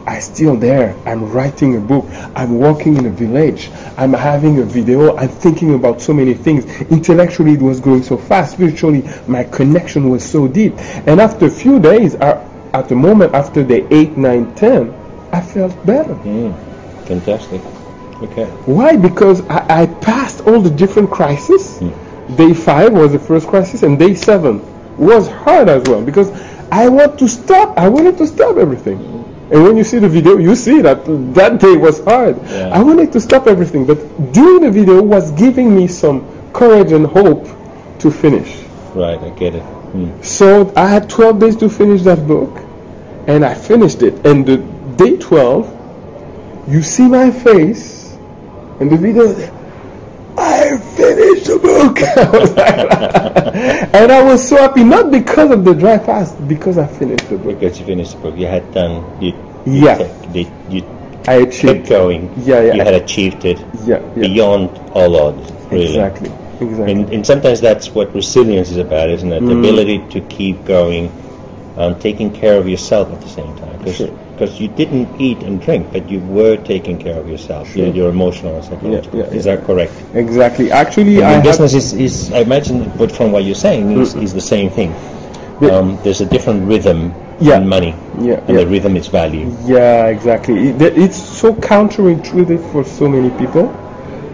I 0.05 0.19
still 0.19 0.57
there. 0.57 0.95
I'm 1.05 1.31
writing 1.31 1.77
a 1.77 1.79
book. 1.79 2.05
I'm 2.35 2.59
walking 2.59 2.97
in 2.97 3.05
a 3.05 3.09
village. 3.09 3.69
I'm 3.97 4.11
having 4.11 4.59
a 4.59 4.63
video. 4.63 5.15
I'm 5.15 5.29
thinking 5.29 5.75
about 5.75 6.01
so 6.01 6.13
many 6.13 6.33
things. 6.33 6.65
Intellectually, 6.91 7.53
it 7.53 7.61
was 7.61 7.79
going 7.79 8.03
so 8.03 8.17
fast. 8.17 8.53
Spiritually, 8.53 9.03
my 9.27 9.45
connection 9.45 10.09
was 10.09 10.29
so 10.29 10.47
deep. 10.47 10.73
And 11.07 11.21
after 11.21 11.45
a 11.45 11.49
few 11.49 11.79
days, 11.79 12.15
I, 12.15 12.43
at 12.73 12.89
the 12.89 12.95
moment 12.95 13.33
after 13.33 13.63
the 13.63 13.85
8, 13.93 14.17
9, 14.17 14.55
10, 14.55 14.93
I 15.31 15.41
felt 15.41 15.85
better. 15.85 16.15
Mm. 16.15 16.53
Fantastic. 17.07 17.61
Okay. 18.21 18.45
Why? 18.65 18.95
Because 18.97 19.41
I, 19.47 19.83
I 19.83 19.85
passed 19.85 20.41
all 20.41 20.59
the 20.59 20.69
different 20.69 21.11
crises. 21.11 21.81
Day 22.35 22.53
5 22.53 22.93
was 22.93 23.11
the 23.11 23.19
first 23.19 23.47
crisis, 23.47 23.83
and 23.83 23.99
day 23.99 24.13
7 24.15 24.61
was 24.97 25.27
hard 25.27 25.69
as 25.69 25.83
well 25.83 26.03
because 26.03 26.31
I 26.71 26.87
want 26.87 27.19
to 27.19 27.27
stop. 27.27 27.77
I 27.77 27.87
wanted 27.87 28.17
to 28.19 28.27
stop 28.27 28.57
everything. 28.57 28.99
And 29.51 29.63
when 29.63 29.77
you 29.77 29.83
see 29.83 29.99
the 29.99 30.09
video, 30.09 30.37
you 30.37 30.55
see 30.55 30.81
that 30.81 31.05
that 31.35 31.59
day 31.59 31.75
was 31.75 32.03
hard. 32.03 32.37
Yeah. 32.43 32.69
I 32.69 32.81
wanted 32.81 33.11
to 33.11 33.21
stop 33.21 33.45
everything, 33.45 33.85
but 33.85 33.97
doing 34.31 34.61
the 34.61 34.71
video 34.71 35.01
was 35.01 35.31
giving 35.31 35.75
me 35.75 35.87
some 35.87 36.25
courage 36.53 36.91
and 36.91 37.05
hope 37.05 37.45
to 37.99 38.09
finish. 38.09 38.63
Right, 38.95 39.19
I 39.19 39.29
get 39.31 39.55
it. 39.55 39.63
Mm. 39.63 40.23
So 40.23 40.73
I 40.75 40.87
had 40.87 41.09
12 41.09 41.39
days 41.39 41.55
to 41.57 41.69
finish 41.69 42.01
that 42.03 42.25
book, 42.25 42.57
and 43.27 43.45
I 43.45 43.53
finished 43.53 44.01
it. 44.01 44.25
And 44.25 44.45
the 44.45 44.57
day 44.95 45.17
12, 45.17 46.69
you 46.69 46.81
see 46.81 47.07
my 47.07 47.29
face, 47.29 48.15
and 48.79 48.89
the 48.89 48.97
video. 48.97 49.35
I 50.37 50.77
finished 50.95 51.45
the 51.47 51.59
book, 51.59 51.97
I 52.01 53.89
and 53.93 54.11
I 54.11 54.23
was 54.23 54.47
so 54.47 54.57
happy 54.57 54.83
not 54.83 55.11
because 55.11 55.51
of 55.51 55.63
the 55.63 55.73
dry 55.73 55.97
fast, 55.99 56.45
because 56.47 56.77
I 56.77 56.87
finished 56.87 57.29
the 57.29 57.37
book. 57.37 57.59
Because 57.59 57.79
you 57.79 57.85
finished 57.85 58.13
the 58.15 58.21
book, 58.21 58.37
you 58.37 58.47
had 58.47 58.71
done. 58.73 59.21
You, 59.21 59.33
you 59.65 59.85
Yeah. 59.85 59.97
kept- 59.97 60.35
you, 60.69 60.83
I 61.27 61.45
kept 61.45 61.87
going. 61.87 62.33
Yeah, 62.37 62.61
yeah. 62.61 62.73
You 62.73 62.81
had 62.83 62.95
achieved 62.95 63.45
it 63.45 63.59
Yeah, 63.85 63.99
yeah. 64.15 64.21
beyond 64.27 64.69
all 64.93 65.15
odds. 65.15 65.51
Really. 65.71 65.85
Exactly, 65.85 66.29
exactly. 66.59 66.91
And, 66.91 67.09
and 67.13 67.25
sometimes 67.25 67.61
that's 67.61 67.89
what 67.89 68.13
resilience 68.13 68.71
is 68.71 68.77
about, 68.77 69.09
isn't 69.09 69.31
it? 69.31 69.41
Mm. 69.41 69.47
The 69.47 69.59
ability 69.59 69.97
to 70.19 70.21
keep 70.27 70.65
going, 70.65 71.11
um, 71.77 71.99
taking 71.99 72.33
care 72.33 72.57
of 72.57 72.67
yourself 72.67 73.11
at 73.13 73.21
the 73.21 73.29
same 73.29 73.55
time. 73.57 73.93
Sure. 73.93 74.09
Because 74.43 74.59
you 74.59 74.67
didn't 74.67 75.21
eat 75.21 75.37
and 75.43 75.61
drink, 75.61 75.87
but 75.93 76.09
you 76.09 76.19
were 76.19 76.57
taking 76.57 76.97
care 76.99 77.17
of 77.17 77.29
yourself, 77.29 77.71
Sure. 77.71 77.85
your, 77.85 77.95
your 77.95 78.09
emotional 78.09 78.55
and 78.55 78.65
psychological. 78.65 79.19
yeah, 79.19 79.25
is 79.27 79.45
yeah. 79.45 79.55
that 79.55 79.65
correct? 79.65 79.93
Exactly. 80.13 80.69
Actually, 80.69 81.15
And 81.17 81.25
I 81.25 81.33
in 81.37 81.43
business 81.43 81.73
is, 81.73 81.93
is, 81.93 82.31
I 82.33 82.39
imagine, 82.39 82.91
but 82.97 83.09
from 83.09 83.31
what 83.31 83.45
you're 83.45 83.55
saying, 83.55 83.97
is, 84.01 84.15
is 84.15 84.33
the 84.33 84.41
same 84.41 84.69
thing. 84.69 84.91
Yeah. 85.61 85.69
Um, 85.69 85.97
there's 86.03 86.19
a 86.19 86.25
different 86.25 86.67
rhythm 86.67 87.13
Yeah. 87.39 87.55
in 87.55 87.69
money, 87.69 87.95
Yeah, 88.19 88.43
and 88.45 88.49
yeah. 88.49 88.65
the 88.65 88.67
rhythm 88.67 88.97
is 88.97 89.07
value. 89.07 89.55
Yeah, 89.63 90.07
exactly. 90.07 90.71
It, 90.71 90.81
it's 90.81 91.15
so 91.15 91.53
counterintuitive 91.53 92.69
for 92.73 92.83
so 92.83 93.07
many 93.07 93.29
people. 93.39 93.67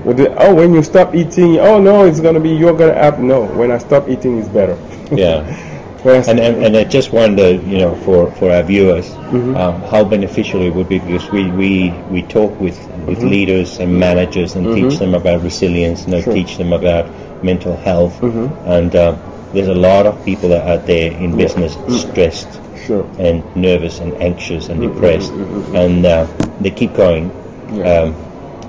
With 0.05 0.18
the, 0.18 0.34
oh, 0.43 0.55
when 0.55 0.74
you 0.74 0.82
stop 0.82 1.14
eating, 1.14 1.60
oh 1.60 1.80
no, 1.80 2.05
it's 2.05 2.20
gonna 2.20 2.39
be 2.39 2.49
you're 2.49 2.74
gonna 2.76 2.95
have 2.95 3.20
no. 3.20 3.45
When 3.45 3.70
I 3.70 3.78
stop 3.78 4.10
eating, 4.10 4.39
it's 4.39 4.49
better. 4.49 4.76
Yeah. 5.12 5.45
And, 6.06 6.39
and, 6.39 6.64
and 6.64 6.78
I 6.78 6.84
just 6.86 7.12
wonder, 7.12 7.52
you 7.52 7.78
know, 7.80 7.95
for, 8.04 8.32
for 8.36 8.52
our 8.52 8.64
viewers, 8.64 9.08
Mm-hmm. 9.30 9.56
um, 9.58 9.82
how 9.84 10.04
beneficial 10.04 10.62
it 10.62 10.74
would 10.74 10.89
be 10.89 10.97
because 11.00 11.30
we, 11.32 11.52
we, 11.52 11.91
we 12.10 12.24
talk 12.24 12.60
with, 12.60 12.76
with 13.06 13.22
leaders 13.22 13.80
and 13.80 14.00
managers 14.00 14.56
and 14.56 14.74
teach 14.76 14.97
them 14.97 15.14
about 15.14 15.43
resilience, 15.43 16.06
you 16.06 16.12
know, 16.14 16.18
Mm-hmm. 16.18 16.24
Sure. 16.26 16.34
teach 16.34 16.58
them 16.58 16.74
about 16.74 17.43
mental 17.43 17.76
health. 17.78 18.20
Mm-hmm. 18.22 18.68
And 18.68 18.95
uh, 18.95 19.18
there's 19.54 19.68
a 19.68 19.76
lot 19.76 20.08
of 20.08 20.24
people 20.26 20.50
that 20.50 20.66
are 20.66 20.80
out 20.80 20.88
there 20.88 21.12
in 21.12 21.38
business 21.38 21.76
Mm-hmm. 21.76 22.12
stressed 22.12 22.50
sure. 22.88 23.06
and 23.20 23.43
nervous 23.56 24.00
and 24.00 24.14
anxious 24.16 24.70
and 24.70 24.82
Mm-hmm. 24.82 24.93
depressed, 24.93 25.32
and 25.76 26.06
uh, 26.06 26.26
they 26.60 26.72
keep 26.72 26.93
going. 26.95 27.30
Yeah. 27.72 27.84
Um, 28.04 28.14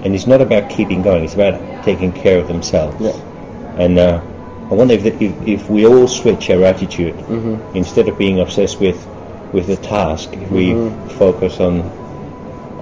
and 0.04 0.14
it's 0.14 0.26
not 0.26 0.40
about 0.42 0.68
keeping 0.70 1.00
going; 1.02 1.24
it's 1.24 1.34
about 1.34 1.84
taking 1.84 2.12
care 2.12 2.38
of 2.38 2.48
themselves. 2.48 3.00
Yeah. 3.00 3.12
And 3.78 3.98
uh, 3.98 4.20
I 4.70 4.74
wonder 4.74 4.94
if, 4.94 5.02
the, 5.02 5.12
if 5.24 5.48
if 5.48 5.70
we 5.70 5.86
all 5.86 6.06
switch 6.08 6.48
our 6.50 6.64
attitude 6.64 7.14
Mm-hmm. 7.14 7.76
instead 7.76 8.08
of 8.08 8.16
being 8.18 8.40
obsessed 8.40 8.80
with 8.80 8.98
with 9.52 9.66
the 9.66 9.76
task, 9.76 10.32
if 10.32 10.50
we 10.50 10.72
focus 11.18 11.58
on 11.60 11.80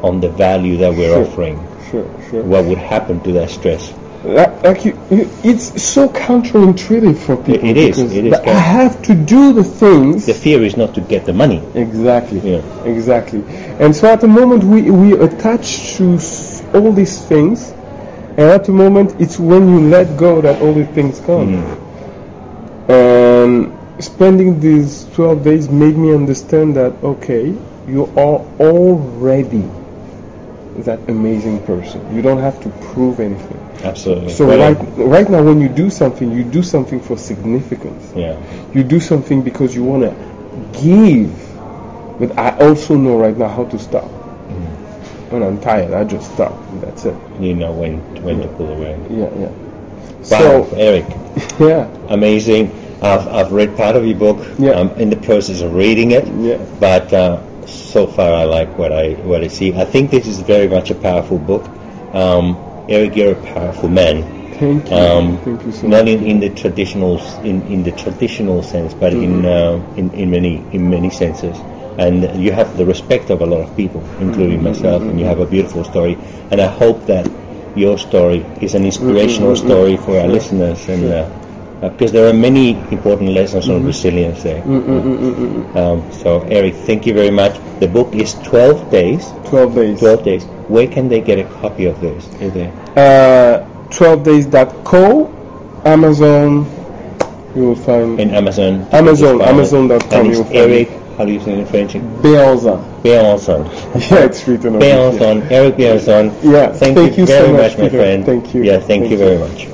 on 0.03 0.20
the 0.20 0.28
value 0.28 0.76
that 0.78 0.93
we're 0.95 1.09
Mm-hmm. 1.09 1.24
Sure. 1.24 1.32
offering, 1.32 1.57
Sure, 1.91 2.30
sure. 2.30 2.43
what 2.45 2.64
would 2.66 2.78
happen 2.78 3.20
to 3.22 3.32
that 3.32 3.51
stress? 3.51 3.93
Like, 4.24 4.62
like 4.64 4.84
you, 4.84 4.99
you, 5.11 5.30
it's 5.45 5.80
so 5.80 6.09
counterintuitive 6.09 7.16
for 7.24 7.36
people. 7.36 7.64
it 7.64 7.76
is. 7.76 7.99
It 7.99 8.26
is. 8.26 8.32
I 8.34 8.51
have 8.51 9.01
to 9.03 9.14
do 9.14 9.53
the 9.53 9.62
things. 9.64 10.26
The 10.26 10.34
fear 10.34 10.62
is 10.64 10.76
not 10.76 10.93
to 10.97 11.01
get 11.01 11.24
the 11.24 11.32
money. 11.32 11.62
Exactly. 11.74 12.41
Yeah. 12.41 12.62
Exactly. 12.84 13.43
And 13.78 13.95
so 13.95 14.09
at 14.12 14.20
the 14.20 14.26
moment 14.28 14.64
we 14.64 14.91
we 14.91 15.12
attach 15.18 15.95
to 15.97 16.18
all 16.74 16.93
these 16.93 17.16
things, 17.30 17.72
and 18.39 18.53
at 18.53 18.64
the 18.64 18.72
moment 18.72 19.20
it's 19.20 19.36
when 19.36 19.68
you 19.68 19.80
let 19.89 20.16
go 20.16 20.41
that 20.41 20.62
all 20.62 20.72
these 20.72 20.86
things 20.91 21.18
come. 21.20 21.57
Mm. 21.57 21.89
And 22.89 24.05
spending 24.05 24.61
these 24.61 25.07
12 25.14 25.43
days 25.43 25.68
made 25.68 25.97
me 25.97 26.14
understand 26.14 26.76
that 26.76 26.93
okay, 27.03 27.49
you 27.89 28.05
are 28.16 28.39
already 28.61 29.68
that 30.84 31.01
amazing 31.09 31.61
person. 31.64 32.14
You 32.14 32.22
don't 32.22 32.39
have 32.39 32.62
to 32.62 32.68
prove 32.93 33.18
anything. 33.18 33.59
Absolutely. 33.82 34.30
So 34.30 34.47
right 34.47 34.78
right 34.97 35.28
now 35.28 35.43
when 35.43 35.61
you 35.61 35.68
do 35.68 35.91
something, 35.91 36.30
you 36.30 36.45
do 36.45 36.62
something 36.62 37.01
for 37.01 37.18
significance 37.18 38.12
Yeah. 38.14 38.39
you 38.72 38.84
do 38.84 39.01
something 39.01 39.43
because 39.43 39.74
you 39.74 39.82
want 39.82 40.05
to 40.05 40.80
give. 40.80 41.34
But 42.20 42.39
I 42.39 42.57
also 42.59 42.95
know 42.97 43.18
right 43.18 43.36
now 43.36 43.49
how 43.49 43.64
to 43.64 43.78
stop. 43.80 44.09
When 45.31 45.43
I'm 45.43 45.61
tired, 45.61 45.93
I 45.93 46.05
just 46.05 46.33
stop. 46.35 46.53
and 46.70 46.81
That's 46.83 47.05
it. 47.05 47.14
You 47.41 47.55
know 47.55 47.72
when 47.72 47.99
when 48.24 48.41
to 48.41 48.49
pull 48.49 48.68
away. 48.72 48.99
Yeah, 49.11 49.31
yeah. 49.39 49.51
Wow, 49.51 50.22
So, 50.22 50.68
Eric, 50.76 51.07
yeah, 51.61 51.87
amazing. 52.09 52.70
I've, 53.03 53.29
I've 53.29 53.53
read 53.53 53.76
part 53.76 53.95
of 53.95 54.05
your 54.07 54.16
book. 54.18 54.39
Yeah. 54.59 54.72
I'm 54.81 54.91
in 54.99 55.09
the 55.11 55.16
process 55.16 55.61
of 55.61 55.72
reading 55.74 56.11
it. 56.12 56.26
Yeah. 56.26 56.59
But 56.81 57.12
uh, 57.12 57.66
so 57.66 58.07
far, 58.07 58.33
I 58.35 58.45
like 58.45 58.76
what 58.79 58.93
I 58.93 59.14
what 59.22 59.45
I 59.45 59.49
see. 59.49 59.72
I 59.74 59.85
think 59.85 60.11
this 60.11 60.26
is 60.26 60.41
very 60.41 60.66
much 60.68 60.91
a 60.91 60.95
powerful 60.97 61.39
book. 61.39 61.64
Um, 62.14 62.57
Eric, 62.89 63.14
you're 63.16 63.33
a 63.33 63.43
powerful 63.55 63.89
man. 63.89 64.24
thank 64.59 64.91
you. 64.91 64.97
Um, 64.97 65.39
thank 65.45 65.62
you 65.64 65.72
so 65.72 65.87
not 65.87 66.05
much. 66.07 66.14
in, 66.14 66.24
in 66.24 66.41
the 66.41 66.51
traditional 66.51 67.20
in, 67.45 67.62
in 67.70 67.83
the 67.85 67.93
traditional 67.93 68.62
sense, 68.62 68.95
but 68.95 69.12
in, 69.12 69.43
Mm-hmm. 69.43 69.93
uh, 69.93 69.97
in 69.97 70.11
in 70.14 70.31
many 70.31 70.57
in 70.72 70.91
many 70.91 71.11
senses. 71.11 71.57
And 71.99 72.40
you 72.42 72.53
have 72.53 72.76
the 72.76 72.86
respect 72.86 73.30
of 73.30 73.40
a 73.42 73.46
lot 73.46 73.61
of 73.68 73.76
people, 73.76 74.03
including 74.20 74.61
Mm-hmm. 74.61 74.68
myself, 74.72 75.03
and 75.03 75.18
you 75.18 75.26
have 75.26 75.40
a 75.40 75.46
beautiful 75.46 75.82
story. 75.84 76.16
And 76.51 76.61
I 76.61 76.66
hope 76.68 77.07
that 77.07 77.28
your 77.76 77.99
story 77.99 78.46
is 78.62 78.74
an 78.74 78.84
inspirational 78.84 79.53
Mm-hmm. 79.55 79.66
story 79.66 79.96
for 79.99 80.18
our 80.20 80.28
listeners, 80.28 80.88
and 80.88 81.05
uh, 81.12 81.16
uh, 81.82 81.88
because 81.90 82.11
there 82.12 82.28
are 82.28 82.32
many 82.32 82.70
important 82.94 83.30
lessons 83.30 83.66
Mm-hmm. 83.66 83.74
on 83.82 83.86
resilience 83.86 84.42
there. 84.42 84.62
Um, 85.78 86.03
so, 86.12 86.42
Eric, 86.49 86.74
thank 86.86 87.07
you 87.07 87.14
very 87.14 87.30
much. 87.30 87.55
The 87.80 87.88
book 87.88 88.14
is 88.14 88.34
12 88.46 88.90
days. 88.90 89.26
12 89.51 89.74
days. 89.74 89.99
12 89.99 90.24
days. 90.24 90.44
Where 90.68 90.86
can 90.86 91.09
they 91.09 91.20
get 91.20 91.38
a 91.38 91.44
copy 91.61 91.86
of 91.86 92.01
this? 92.01 92.26
Is 92.40 92.53
there? 92.55 92.70
Uh, 92.96 93.64
12 93.90 94.22
days.co, 94.24 95.82
Amazon, 95.84 96.66
you 97.57 97.62
will 97.62 97.76
find 97.76 98.20
in 98.20 98.30
Amazon. 98.30 98.86
Amazon, 98.92 99.38
Just 99.38 99.40
find 99.40 99.40
it. 99.40 99.49
Amazon.com, 99.49 100.12
And 100.12 100.26
you'll 100.28 100.40
it's 100.42 100.51
find 100.51 100.57
Eric, 100.72 100.88
how 101.18 101.24
do 101.24 101.32
you 101.32 101.40
say 101.40 101.52
it 101.54 101.58
in 101.58 101.66
French? 101.66 101.94
Beelza. 102.22 102.78
Behanzin. 103.02 103.64
Yeah, 104.10 104.24
it's 104.26 104.46
written. 104.46 104.74
Behanzin, 104.74 105.50
Eric 105.50 105.74
Behanzin. 105.74 106.30
Yeah, 106.44 106.72
Thank, 106.72 106.96
thank 106.96 107.16
you, 107.16 107.22
you 107.22 107.26
so 107.26 107.42
very 107.42 107.52
much, 107.52 107.72
much, 107.72 107.78
my 107.78 107.88
friend. 107.88 108.24
Thank 108.24 108.54
you. 108.54 108.62
Yeah, 108.62 108.78
thank, 108.78 108.86
Thank 108.86 109.04
you 109.10 109.18
you. 109.18 109.24
very 109.24 109.38
much. 109.38 109.66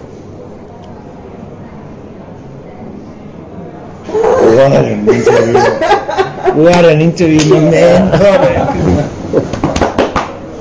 What 4.54 4.72
an 4.72 5.08
interview. 5.08 5.52
what 6.64 6.84
an 6.86 7.00
interview, 7.02 7.50
my 7.50 7.60
man. 7.60 8.10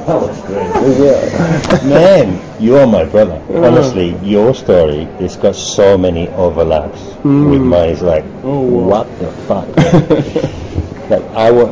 That 0.06 0.20
was 0.20 0.42
great. 0.42 1.84
Man, 1.88 2.62
you 2.62 2.76
are 2.76 2.86
my 2.88 3.06
brother. 3.06 3.36
Uh-huh. 3.36 3.68
Honestly, 3.68 4.18
your 4.22 4.54
story 4.54 5.06
has 5.22 5.38
got 5.38 5.56
so 5.56 5.98
many 5.98 6.28
overlaps 6.30 7.00
mm. 7.24 7.52
with 7.52 7.62
mine. 7.62 7.90
It's 7.92 8.02
like, 8.02 8.26
Oh, 8.44 8.60
wow. 8.62 9.06
what 9.06 9.20
the 9.20 9.32
fuck? 9.48 10.64
Like 11.10 11.24
I 11.36 11.52
wa 11.52 11.66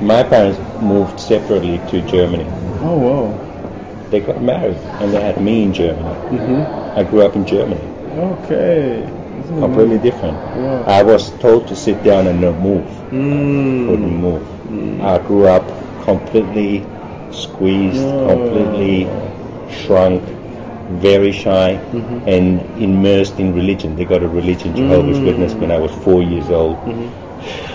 my 0.00 0.22
parents 0.22 0.58
moved 0.82 1.20
separately 1.20 1.78
to 1.90 2.02
Germany. 2.08 2.46
Oh, 2.80 2.98
wow. 2.98 4.08
They 4.10 4.20
got 4.20 4.42
married 4.42 4.76
and 5.00 5.12
they 5.12 5.20
had 5.20 5.40
me 5.40 5.62
in 5.62 5.72
Germany. 5.72 6.14
Mm-hmm. 6.36 6.98
I 6.98 7.02
grew 7.04 7.22
up 7.22 7.34
in 7.36 7.46
Germany, 7.46 7.80
Okay. 8.18 9.08
completely 9.60 9.98
different. 9.98 10.36
Yeah. 10.56 10.82
I 10.86 11.02
was 11.02 11.30
told 11.38 11.68
to 11.68 11.76
sit 11.76 12.02
down 12.02 12.26
and 12.26 12.40
not 12.40 12.58
move. 12.60 12.84
Mm. 13.10 13.88
Wouldn't 13.88 14.12
move. 14.26 15.00
I 15.00 15.18
grew 15.26 15.46
up 15.46 15.64
completely 16.04 16.84
squeezed, 17.30 18.02
No. 18.02 18.26
completely 18.28 19.08
shrunk, 19.70 20.22
very 21.00 21.32
shy, 21.32 21.78
Mm-hmm. 21.92 22.28
and 22.28 22.60
immersed 22.82 23.38
in 23.38 23.54
religion. 23.54 23.96
They 23.96 24.04
got 24.04 24.22
a 24.22 24.28
religion, 24.28 24.74
Jehovah's 24.76 25.18
Mm. 25.18 25.26
Witness, 25.26 25.54
when 25.54 25.70
I 25.70 25.78
was 25.78 25.92
four 26.04 26.22
years 26.22 26.50
old. 26.50 26.76
Mm-hmm. 26.78 27.71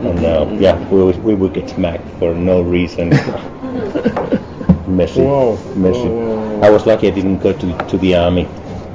And 0.00 0.24
uh, 0.24 0.46
yeah, 0.58 0.78
we 0.90 1.02
would, 1.02 1.22
we 1.24 1.34
would 1.34 1.52
get 1.54 1.68
smacked 1.70 2.08
for 2.18 2.34
no 2.34 2.62
reason. 2.62 3.08
messy, 4.86 5.22
Wow. 5.22 5.58
messy. 5.74 6.08
Wow, 6.08 6.08
wow, 6.08 6.58
wow. 6.58 6.66
I 6.66 6.70
was 6.70 6.86
lucky 6.86 7.08
I 7.08 7.10
didn't 7.10 7.38
go 7.38 7.52
to, 7.52 7.78
to 7.88 7.98
the 7.98 8.14
army 8.14 8.44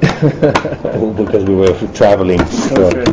because 0.00 1.44
we 1.44 1.54
were 1.54 1.74
traveling. 1.94 2.44
So. 2.46 2.86
Okay. 2.86 3.12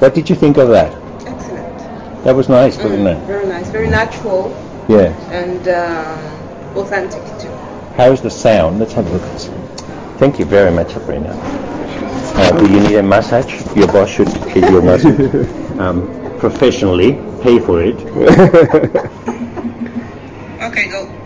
What 0.00 0.14
did 0.14 0.30
you 0.30 0.36
think 0.36 0.56
of 0.58 0.68
that? 0.68 0.92
Excellent. 1.26 2.24
That 2.24 2.34
was 2.34 2.48
nice, 2.48 2.76
wasn't 2.78 3.02
Mm, 3.02 3.16
it? 3.20 3.26
Very 3.26 3.46
nice, 3.46 3.68
very 3.70 3.88
natural 3.88 4.50
Yeah. 4.88 5.12
and 5.30 5.68
um, 5.68 6.76
authentic 6.78 7.22
too. 7.38 7.50
How's 7.96 8.22
the 8.22 8.30
sound? 8.30 8.78
Let's 8.78 8.92
have 8.94 9.06
a 9.06 9.10
look. 9.10 9.22
Thank 10.18 10.38
you 10.38 10.44
very 10.46 10.70
much, 10.70 10.92
Sabrina. 10.92 11.34
Uh, 12.40 12.58
do 12.58 12.72
you 12.72 12.80
need 12.80 12.94
a 12.96 13.02
massage? 13.02 13.52
Your 13.76 13.88
boss 13.88 14.08
should 14.10 14.28
give 14.54 14.64
you 14.70 14.78
a 14.78 14.82
massage. 14.82 15.46
Um, 15.78 16.08
professionally, 16.40 17.12
pay 17.42 17.58
for 17.60 17.80
it. 17.82 17.98
Okay, 20.60 20.88
go. 20.88 21.17